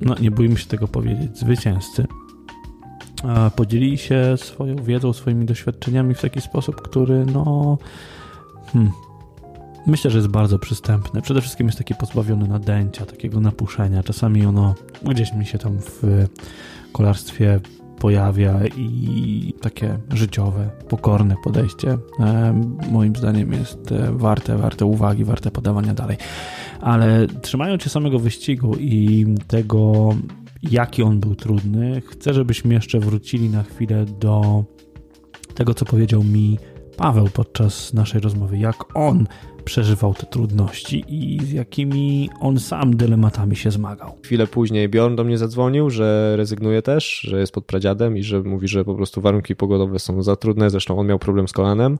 no 0.00 0.14
nie 0.20 0.30
bójmy 0.30 0.56
się 0.56 0.66
tego 0.66 0.88
powiedzieć, 0.88 1.38
zwycięzcy 1.38 2.06
podzielili 3.56 3.98
się 3.98 4.34
swoją 4.36 4.76
wiedzą, 4.76 5.12
swoimi 5.12 5.46
doświadczeniami 5.46 6.14
w 6.14 6.20
taki 6.20 6.40
sposób, 6.40 6.82
który 6.82 7.26
no 7.26 7.78
hmm, 8.72 8.92
myślę, 9.86 10.10
że 10.10 10.18
jest 10.18 10.28
bardzo 10.28 10.58
przystępny. 10.58 11.22
Przede 11.22 11.40
wszystkim 11.40 11.66
jest 11.66 11.78
taki 11.78 11.94
pozbawiony 11.94 12.48
nadęcia, 12.48 13.06
takiego 13.06 13.40
napuszenia. 13.40 14.02
Czasami 14.02 14.46
ono 14.46 14.74
gdzieś 15.02 15.32
mi 15.32 15.46
się 15.46 15.58
tam 15.58 15.78
w 15.78 16.26
kolarstwie 16.92 17.60
pojawia 17.98 18.60
i 18.76 19.54
takie 19.60 19.98
życiowe, 20.14 20.70
pokorne 20.88 21.36
podejście 21.44 21.98
moim 22.90 23.16
zdaniem 23.16 23.52
jest 23.52 23.92
e, 23.92 24.12
warte, 24.12 24.56
warte 24.56 24.84
uwagi, 24.84 25.24
warte 25.24 25.50
podawania 25.50 25.94
dalej. 25.94 26.16
Ale 26.80 27.26
trzymając 27.42 27.82
się 27.82 27.90
samego 27.90 28.18
wyścigu 28.18 28.74
i 28.74 29.26
tego, 29.46 30.10
jaki 30.62 31.02
on 31.02 31.20
był 31.20 31.34
trudny, 31.34 32.02
chcę, 32.06 32.34
żebyśmy 32.34 32.74
jeszcze 32.74 32.98
wrócili 33.00 33.50
na 33.50 33.62
chwilę 33.62 34.04
do 34.04 34.64
tego, 35.54 35.74
co 35.74 35.84
powiedział 35.84 36.24
mi 36.24 36.58
Paweł 36.96 37.28
podczas 37.32 37.94
naszej 37.94 38.20
rozmowy, 38.20 38.58
jak 38.58 38.96
on 38.96 39.26
przeżywał 39.68 40.14
te 40.14 40.26
trudności 40.26 41.04
i 41.08 41.40
z 41.44 41.52
jakimi 41.52 42.30
on 42.40 42.58
sam 42.58 42.96
dylematami 42.96 43.56
się 43.56 43.70
zmagał. 43.70 44.12
Chwilę 44.24 44.46
później 44.46 44.88
Bjorn 44.88 45.16
do 45.16 45.24
mnie 45.24 45.38
zadzwonił, 45.38 45.90
że 45.90 46.36
rezygnuje 46.36 46.82
też, 46.82 47.20
że 47.20 47.40
jest 47.40 47.52
pod 47.52 47.64
pradziadem 47.64 48.16
i 48.16 48.22
że 48.22 48.42
mówi, 48.42 48.68
że 48.68 48.84
po 48.84 48.94
prostu 48.94 49.20
warunki 49.20 49.56
pogodowe 49.56 49.98
są 49.98 50.22
za 50.22 50.36
trudne. 50.36 50.70
Zresztą 50.70 50.98
on 50.98 51.06
miał 51.06 51.18
problem 51.18 51.48
z 51.48 51.52
kolanem 51.52 51.98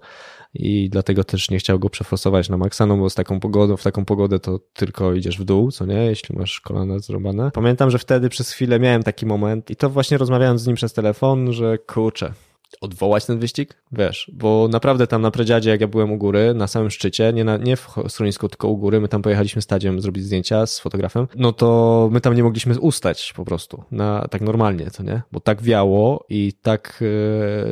i 0.54 0.90
dlatego 0.90 1.24
też 1.24 1.50
nie 1.50 1.58
chciał 1.58 1.78
go 1.78 1.90
przeforsować 1.90 2.48
na 2.48 2.56
maksa, 2.56 2.86
no 2.86 2.96
bo 2.96 3.10
z 3.10 3.14
taką 3.14 3.40
pogodą, 3.40 3.76
w 3.76 3.82
taką 3.82 4.04
pogodę 4.04 4.38
to 4.38 4.60
tylko 4.72 5.14
idziesz 5.14 5.38
w 5.38 5.44
dół, 5.44 5.70
co 5.70 5.86
nie, 5.86 6.04
jeśli 6.04 6.36
masz 6.36 6.60
kolana 6.60 6.98
zrobione. 6.98 7.50
Pamiętam, 7.54 7.90
że 7.90 7.98
wtedy 7.98 8.28
przez 8.28 8.50
chwilę 8.50 8.80
miałem 8.80 9.02
taki 9.02 9.26
moment 9.26 9.70
i 9.70 9.76
to 9.76 9.90
właśnie 9.90 10.18
rozmawiając 10.18 10.60
z 10.60 10.66
nim 10.66 10.76
przez 10.76 10.92
telefon, 10.92 11.52
że 11.52 11.78
kurczę, 11.78 12.32
odwołać 12.80 13.26
ten 13.26 13.38
wyścig? 13.38 13.82
Wiesz, 13.92 14.30
bo 14.34 14.68
naprawdę 14.70 15.06
tam 15.06 15.22
na 15.22 15.30
Predziadzie, 15.30 15.70
jak 15.70 15.80
ja 15.80 15.88
byłem 15.88 16.12
u 16.12 16.18
góry, 16.18 16.54
na 16.54 16.66
samym 16.66 16.90
szczycie, 16.90 17.32
nie, 17.32 17.44
na, 17.44 17.56
nie 17.56 17.76
w 17.76 17.88
schronisku, 18.08 18.48
tylko 18.48 18.68
u 18.68 18.76
góry, 18.76 19.00
my 19.00 19.08
tam 19.08 19.22
pojechaliśmy 19.22 19.62
stadiem 19.62 20.00
zrobić 20.00 20.24
zdjęcia 20.24 20.66
z 20.66 20.80
fotografem, 20.80 21.28
no 21.36 21.52
to 21.52 22.08
my 22.12 22.20
tam 22.20 22.34
nie 22.34 22.42
mogliśmy 22.42 22.80
ustać 22.80 23.32
po 23.32 23.44
prostu, 23.44 23.84
na, 23.90 24.26
tak 24.30 24.42
normalnie, 24.42 24.90
co 24.90 25.02
nie? 25.02 25.22
Bo 25.32 25.40
tak 25.40 25.62
wiało 25.62 26.24
i 26.28 26.52
tak, 26.62 26.98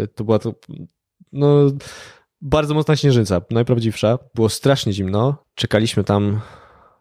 yy, 0.01 0.09
to 0.09 0.24
była 0.24 0.38
to 0.38 0.55
no, 1.32 1.70
bardzo 2.40 2.74
mocna 2.74 2.97
śnieżyca, 2.97 3.40
najprawdziwsza. 3.51 4.18
Było 4.34 4.49
strasznie 4.49 4.92
zimno. 4.92 5.36
Czekaliśmy 5.55 6.05
tam, 6.05 6.40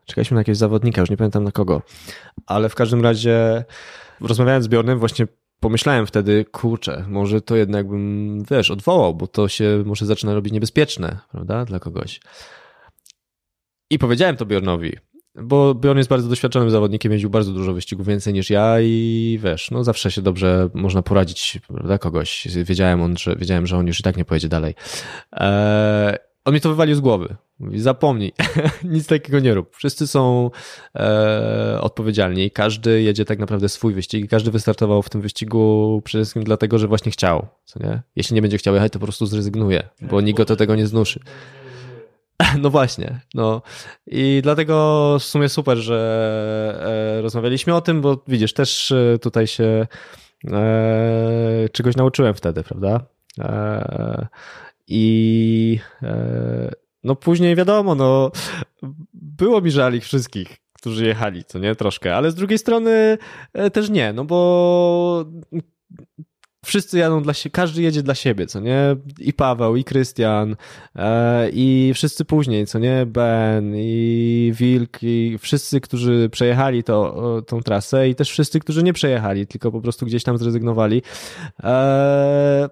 czekaliśmy 0.05 0.35
na 0.35 0.41
jakiegoś 0.41 0.57
zawodnika, 0.57 1.01
już 1.01 1.09
nie 1.09 1.17
pamiętam 1.17 1.43
na 1.43 1.51
kogo. 1.51 1.81
Ale 2.45 2.69
w 2.69 2.75
każdym 2.75 3.03
razie, 3.03 3.65
rozmawiając 4.21 4.65
z 4.65 4.67
Bjornem, 4.67 4.99
właśnie 4.99 5.27
pomyślałem 5.59 6.07
wtedy, 6.07 6.45
kurczę, 6.51 7.05
może 7.07 7.41
to 7.41 7.55
jednak 7.55 7.87
bym, 7.87 8.43
wiesz, 8.51 8.71
odwołał, 8.71 9.15
bo 9.15 9.27
to 9.27 9.47
się 9.47 9.83
może 9.85 10.05
zaczyna 10.05 10.33
robić 10.33 10.53
niebezpieczne, 10.53 11.19
prawda, 11.31 11.65
dla 11.65 11.79
kogoś. 11.79 12.19
I 13.89 13.99
powiedziałem 13.99 14.35
to 14.35 14.45
Bjornowi, 14.45 14.97
bo 15.35 15.75
Bjorn 15.75 15.97
jest 15.97 16.09
bardzo 16.09 16.29
doświadczonym 16.29 16.69
zawodnikiem, 16.69 17.11
jeździł 17.11 17.29
bardzo 17.29 17.51
dużo 17.51 17.73
wyścigów, 17.73 18.07
więcej 18.07 18.33
niż 18.33 18.49
ja 18.49 18.75
i 18.81 19.39
wiesz, 19.43 19.71
no 19.71 19.83
zawsze 19.83 20.11
się 20.11 20.21
dobrze 20.21 20.69
można 20.73 21.01
poradzić, 21.01 21.59
prawda, 21.67 21.97
kogoś. 21.97 22.47
Wiedziałem, 22.63 23.01
on, 23.01 23.17
że, 23.17 23.35
wiedziałem, 23.35 23.67
że 23.67 23.77
on 23.77 23.87
już 23.87 23.99
i 23.99 24.03
tak 24.03 24.17
nie 24.17 24.25
pojedzie 24.25 24.49
dalej. 24.49 24.73
Eee, 25.31 26.17
on 26.45 26.53
mi 26.53 26.61
to 26.61 26.69
wywalił 26.69 26.95
z 26.95 26.99
głowy. 26.99 27.35
Mówi, 27.59 27.79
zapomnij, 27.79 28.33
nic 28.83 29.07
takiego 29.07 29.39
nie 29.39 29.53
rób. 29.53 29.75
Wszyscy 29.75 30.07
są 30.07 30.51
e, 30.95 31.77
odpowiedzialni, 31.81 32.51
każdy 32.51 33.01
jedzie 33.01 33.25
tak 33.25 33.39
naprawdę 33.39 33.69
swój 33.69 33.93
wyścig 33.93 34.25
i 34.25 34.27
każdy 34.27 34.51
wystartował 34.51 35.01
w 35.01 35.09
tym 35.09 35.21
wyścigu 35.21 36.01
przede 36.05 36.23
wszystkim 36.23 36.43
dlatego, 36.43 36.79
że 36.79 36.87
właśnie 36.87 37.11
chciał. 37.11 37.47
Co 37.65 37.79
nie? 37.83 38.01
Jeśli 38.15 38.35
nie 38.35 38.41
będzie 38.41 38.57
chciał 38.57 38.73
jechać, 38.75 38.93
to 38.93 38.99
po 38.99 39.05
prostu 39.05 39.25
zrezygnuje, 39.25 39.89
bo 40.01 40.21
nikt 40.21 40.37
go 40.37 40.45
do 40.45 40.55
tego 40.55 40.75
nie 40.75 40.87
znuszy. 40.87 41.19
No 42.61 42.69
właśnie, 42.69 43.19
no 43.33 43.61
i 44.07 44.39
dlatego 44.43 45.17
w 45.19 45.23
sumie 45.23 45.49
super, 45.49 45.77
że 45.77 47.17
e, 47.17 47.21
rozmawialiśmy 47.21 47.75
o 47.75 47.81
tym, 47.81 48.01
bo 48.01 48.23
widzisz, 48.27 48.53
też 48.53 48.91
e, 48.91 49.19
tutaj 49.21 49.47
się 49.47 49.87
e, 50.51 51.69
czegoś 51.71 51.95
nauczyłem 51.95 52.33
wtedy, 52.33 52.63
prawda? 52.63 53.05
E, 53.39 54.27
I 54.87 55.79
e, 56.03 56.71
no 57.05 57.15
później 57.15 57.55
wiadomo, 57.55 57.95
no 57.95 58.31
było 59.13 59.61
mi 59.61 59.71
żal 59.71 59.93
ich 59.93 60.03
wszystkich, 60.03 60.57
którzy 60.73 61.05
jechali, 61.05 61.43
co 61.43 61.59
nie, 61.59 61.75
troszkę, 61.75 62.15
ale 62.15 62.31
z 62.31 62.35
drugiej 62.35 62.57
strony 62.57 63.17
e, 63.53 63.71
też 63.71 63.89
nie, 63.89 64.13
no 64.13 64.25
bo 64.25 65.25
wszyscy 66.65 66.97
jadą 66.97 67.23
dla 67.23 67.33
siebie, 67.33 67.51
każdy 67.51 67.81
jedzie 67.81 68.03
dla 68.03 68.15
siebie, 68.15 68.47
co 68.47 68.59
nie? 68.59 68.95
I 69.19 69.33
Paweł, 69.33 69.75
i 69.75 69.83
Krystian, 69.83 70.55
e, 70.95 71.49
i 71.49 71.91
wszyscy 71.93 72.25
później, 72.25 72.65
co 72.65 72.79
nie? 72.79 73.05
Ben, 73.05 73.73
i 73.75 74.53
Wilk, 74.55 75.03
i 75.03 75.37
wszyscy, 75.39 75.81
którzy 75.81 76.29
przejechali 76.29 76.83
to, 76.83 77.41
tą 77.47 77.61
trasę, 77.61 78.09
i 78.09 78.15
też 78.15 78.29
wszyscy, 78.31 78.59
którzy 78.59 78.83
nie 78.83 78.93
przejechali, 78.93 79.47
tylko 79.47 79.71
po 79.71 79.81
prostu 79.81 80.05
gdzieś 80.05 80.23
tam 80.23 80.37
zrezygnowali. 80.37 81.01
E, 81.63 82.69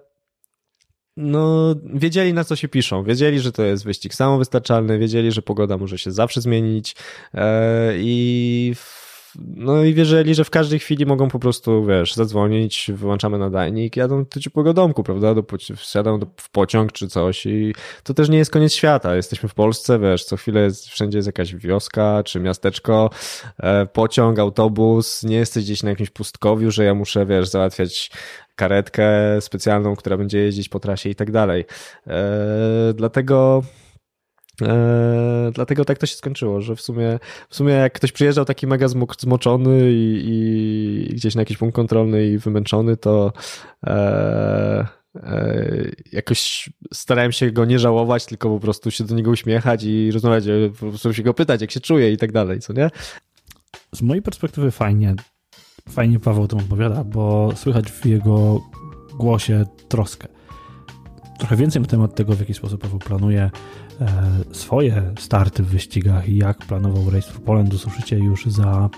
no, 1.16 1.74
wiedzieli 1.84 2.32
na 2.32 2.44
co 2.44 2.56
się 2.56 2.68
piszą, 2.68 3.04
wiedzieli, 3.04 3.40
że 3.40 3.52
to 3.52 3.62
jest 3.62 3.84
wyścig 3.84 4.14
samowystarczalny, 4.14 4.98
wiedzieli, 4.98 5.32
że 5.32 5.42
pogoda 5.42 5.78
może 5.78 5.98
się 5.98 6.12
zawsze 6.12 6.40
zmienić. 6.40 6.96
E, 7.34 7.92
i 7.96 8.74
no 9.38 9.84
i 9.84 9.94
wierzyli, 9.94 10.34
że 10.34 10.44
w 10.44 10.50
każdej 10.50 10.78
chwili 10.78 11.06
mogą 11.06 11.28
po 11.28 11.38
prostu, 11.38 11.86
wiesz, 11.86 12.14
zadzwonić, 12.14 12.90
wyłączamy 12.94 13.38
nadajnik, 13.38 13.96
jadą 13.96 14.24
do 14.34 14.40
ciepłego 14.40 14.74
domku, 14.74 15.02
prawda, 15.02 15.34
do, 15.34 15.44
wsiadą 15.76 16.18
do, 16.18 16.26
w 16.36 16.50
pociąg 16.50 16.92
czy 16.92 17.08
coś 17.08 17.46
i 17.46 17.74
to 18.02 18.14
też 18.14 18.28
nie 18.28 18.38
jest 18.38 18.50
koniec 18.50 18.72
świata. 18.72 19.16
Jesteśmy 19.16 19.48
w 19.48 19.54
Polsce, 19.54 19.98
wiesz, 19.98 20.24
co 20.24 20.36
chwilę 20.36 20.60
jest, 20.60 20.88
wszędzie 20.88 21.18
jest 21.18 21.26
jakaś 21.26 21.54
wioska 21.54 22.22
czy 22.24 22.40
miasteczko, 22.40 23.10
e, 23.58 23.86
pociąg, 23.86 24.38
autobus, 24.38 25.22
nie 25.22 25.36
jesteś 25.36 25.64
gdzieś 25.64 25.82
na 25.82 25.90
jakimś 25.90 26.10
pustkowiu, 26.10 26.70
że 26.70 26.84
ja 26.84 26.94
muszę, 26.94 27.26
wiesz, 27.26 27.48
załatwiać 27.48 28.10
karetkę 28.56 29.06
specjalną, 29.40 29.96
która 29.96 30.16
będzie 30.16 30.38
jeździć 30.38 30.68
po 30.68 30.80
trasie 30.80 31.10
i 31.10 31.14
tak 31.14 31.30
dalej. 31.30 31.64
E, 32.06 32.14
dlatego 32.94 33.62
Eee, 34.62 35.52
dlatego 35.52 35.84
tak 35.84 35.98
to 35.98 36.06
się 36.06 36.16
skończyło, 36.16 36.60
że 36.60 36.76
w 36.76 36.80
sumie, 36.80 37.18
w 37.48 37.56
sumie 37.56 37.72
jak 37.72 37.92
ktoś 37.92 38.12
przyjeżdżał 38.12 38.44
taki 38.44 38.66
mega 38.66 38.86
zmoczony 39.18 39.92
i, 39.92 40.22
i, 40.24 41.14
gdzieś 41.14 41.34
na 41.34 41.40
jakiś 41.40 41.56
punkt 41.56 41.76
kontrolny 41.76 42.26
i 42.26 42.38
wymęczony, 42.38 42.96
to 42.96 43.32
eee, 43.86 44.84
eee, 45.22 45.92
jakoś 46.12 46.68
starałem 46.92 47.32
się 47.32 47.50
go 47.50 47.64
nie 47.64 47.78
żałować, 47.78 48.26
tylko 48.26 48.48
po 48.48 48.60
prostu 48.60 48.90
się 48.90 49.04
do 49.04 49.14
niego 49.14 49.30
uśmiechać 49.30 49.84
i 49.84 50.10
rozmawiać, 50.12 50.44
po 50.80 50.86
prostu 50.86 51.14
się 51.14 51.22
go 51.22 51.34
pytać, 51.34 51.60
jak 51.60 51.70
się 51.70 51.80
czuje 51.80 52.12
i 52.12 52.16
tak 52.16 52.32
dalej, 52.32 52.60
co 52.60 52.72
nie? 52.72 52.90
Z 53.94 54.02
mojej 54.02 54.22
perspektywy 54.22 54.70
fajnie, 54.70 55.14
fajnie 55.88 56.20
Paweł 56.20 56.42
o 56.42 56.48
tym 56.48 56.58
opowiada, 56.58 57.04
bo 57.04 57.52
słychać 57.56 57.90
w 57.90 58.06
jego 58.06 58.60
głosie 59.18 59.64
troskę. 59.88 60.33
Trochę 61.38 61.56
więcej 61.56 61.82
na 61.82 61.88
temat 61.88 62.14
tego, 62.14 62.32
w 62.32 62.40
jaki 62.40 62.54
sposób 62.54 62.82
Paweł 62.82 62.98
planuje 62.98 63.50
E, 64.00 64.54
swoje 64.54 65.02
starty 65.18 65.62
w 65.62 65.66
wyścigach 65.66 66.28
i 66.28 66.36
jak 66.36 66.58
planował 66.58 67.10
Race 67.10 67.32
for 67.32 67.42
Poland 67.42 67.74
usłyszycie 67.74 68.18
już 68.18 68.46
za 68.46 68.90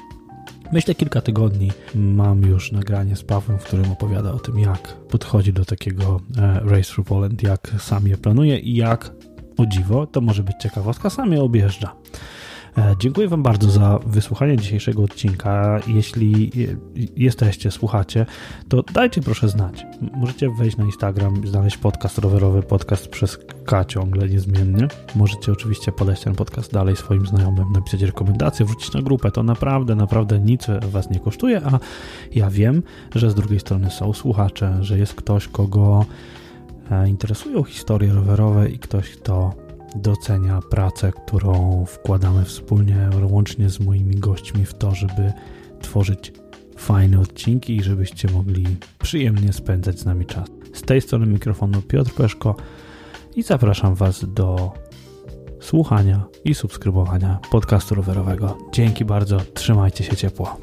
myślę 0.73 0.95
kilka 0.95 1.21
tygodni. 1.21 1.73
Mam 1.95 2.43
już 2.43 2.73
nagranie 2.73 3.17
z 3.17 3.23
Pawłem, 3.23 3.59
w 3.59 3.65
którym 3.65 3.93
opowiada 3.93 4.33
o 4.33 4.39
tym, 4.39 4.59
jak 4.59 4.97
podchodzi 4.97 5.53
do 5.53 5.65
takiego 5.65 6.21
e, 6.37 6.61
Race 6.65 6.93
for 6.93 7.05
Poland, 7.05 7.43
jak 7.43 7.73
sam 7.79 8.07
je 8.07 8.17
planuje 8.17 8.59
i 8.59 8.77
jak 8.77 9.11
o 9.59 9.67
dziwo, 9.67 10.07
to 10.07 10.21
może 10.21 10.43
być 10.43 10.57
ciekawostka, 10.61 11.11
sam 11.11 11.33
je 11.33 11.43
objeżdża. 11.43 11.93
E, 12.79 12.95
dziękuję 12.99 13.29
Wam 13.29 13.43
bardzo 13.43 13.71
za 13.71 13.99
wysłuchanie 14.07 14.57
dzisiejszego 14.57 15.03
odcinka. 15.03 15.81
Jeśli 15.87 16.53
jesteście, 17.17 17.71
słuchacie, 17.71 18.27
to 18.69 18.83
dajcie 18.83 19.23
proszę 19.23 19.49
znać. 19.49 19.87
Możecie 20.15 20.51
wejść 20.51 20.77
na 20.77 20.85
Instagram, 20.85 21.47
znaleźć 21.47 21.77
podcast 21.77 22.19
rowerowy, 22.19 22.63
podcast 22.63 23.09
przez 23.09 23.39
K 23.65 23.85
ciągle 23.85 24.29
niezmiennie. 24.29 24.89
Możecie 25.15 25.53
oczywiście 25.53 25.93
podać 25.93 26.21
ten 26.21 26.35
podcast 26.35 26.73
dalej 26.73 26.97
swoim 26.97 27.27
znajomym, 27.27 27.73
napisać 27.73 28.03
rekomendacje, 28.03 28.67
wrzucić 28.67 28.93
na 28.93 29.03
grupę. 29.03 29.31
To 29.31 29.43
naprawdę, 29.43 29.95
naprawdę 29.95 30.39
nic 30.39 30.67
Was 30.91 31.11
nie 31.11 31.21
kosztuje, 31.21 31.61
a 31.65 31.79
ja 32.35 32.51
wiem, 32.51 32.83
że 33.15 33.31
z 33.31 33.35
drugiej 33.35 33.61
strony 33.61 33.91
są 33.91 34.13
słuchacze, 34.13 34.79
że 34.81 34.99
jest 34.99 35.15
ktoś, 35.15 35.49
kogo 35.49 36.05
e, 36.91 37.09
interesują 37.09 37.65
historie 37.65 38.13
rowerowe 38.13 38.71
i 38.71 38.79
ktoś, 38.79 39.11
kto 39.11 39.66
docenia 39.97 40.61
pracę, 40.71 41.13
którą 41.13 41.85
wkładamy 41.87 42.45
wspólnie, 42.45 43.11
łącznie 43.31 43.71
z 43.71 43.81
moimi 43.81 44.17
gośćmi, 44.17 44.65
w 44.65 44.75
to, 44.75 44.95
żeby 44.95 45.33
tworzyć 45.81 46.33
fajne 46.77 47.21
odcinki 47.21 47.77
i 47.77 47.83
żebyście 47.83 48.29
mogli 48.31 48.67
przyjemnie 48.99 49.53
spędzać 49.53 50.01
z 50.01 50.05
nami 50.05 50.27
czas. 50.27 50.49
Z 50.73 50.83
tej 50.83 51.01
strony 51.01 51.27
mikrofonu 51.27 51.83
Piotr 51.83 52.15
Peszko 52.15 52.57
i 53.37 53.43
zapraszam 53.43 53.95
Was 53.95 54.25
do 54.35 54.73
słuchania 55.61 56.25
i 56.45 56.55
subskrybowania 56.55 57.39
podcastu 57.51 57.95
rowerowego. 57.95 58.59
Dzięki 58.73 59.05
bardzo, 59.05 59.41
trzymajcie 59.55 60.05
się 60.05 60.17
ciepło. 60.17 60.57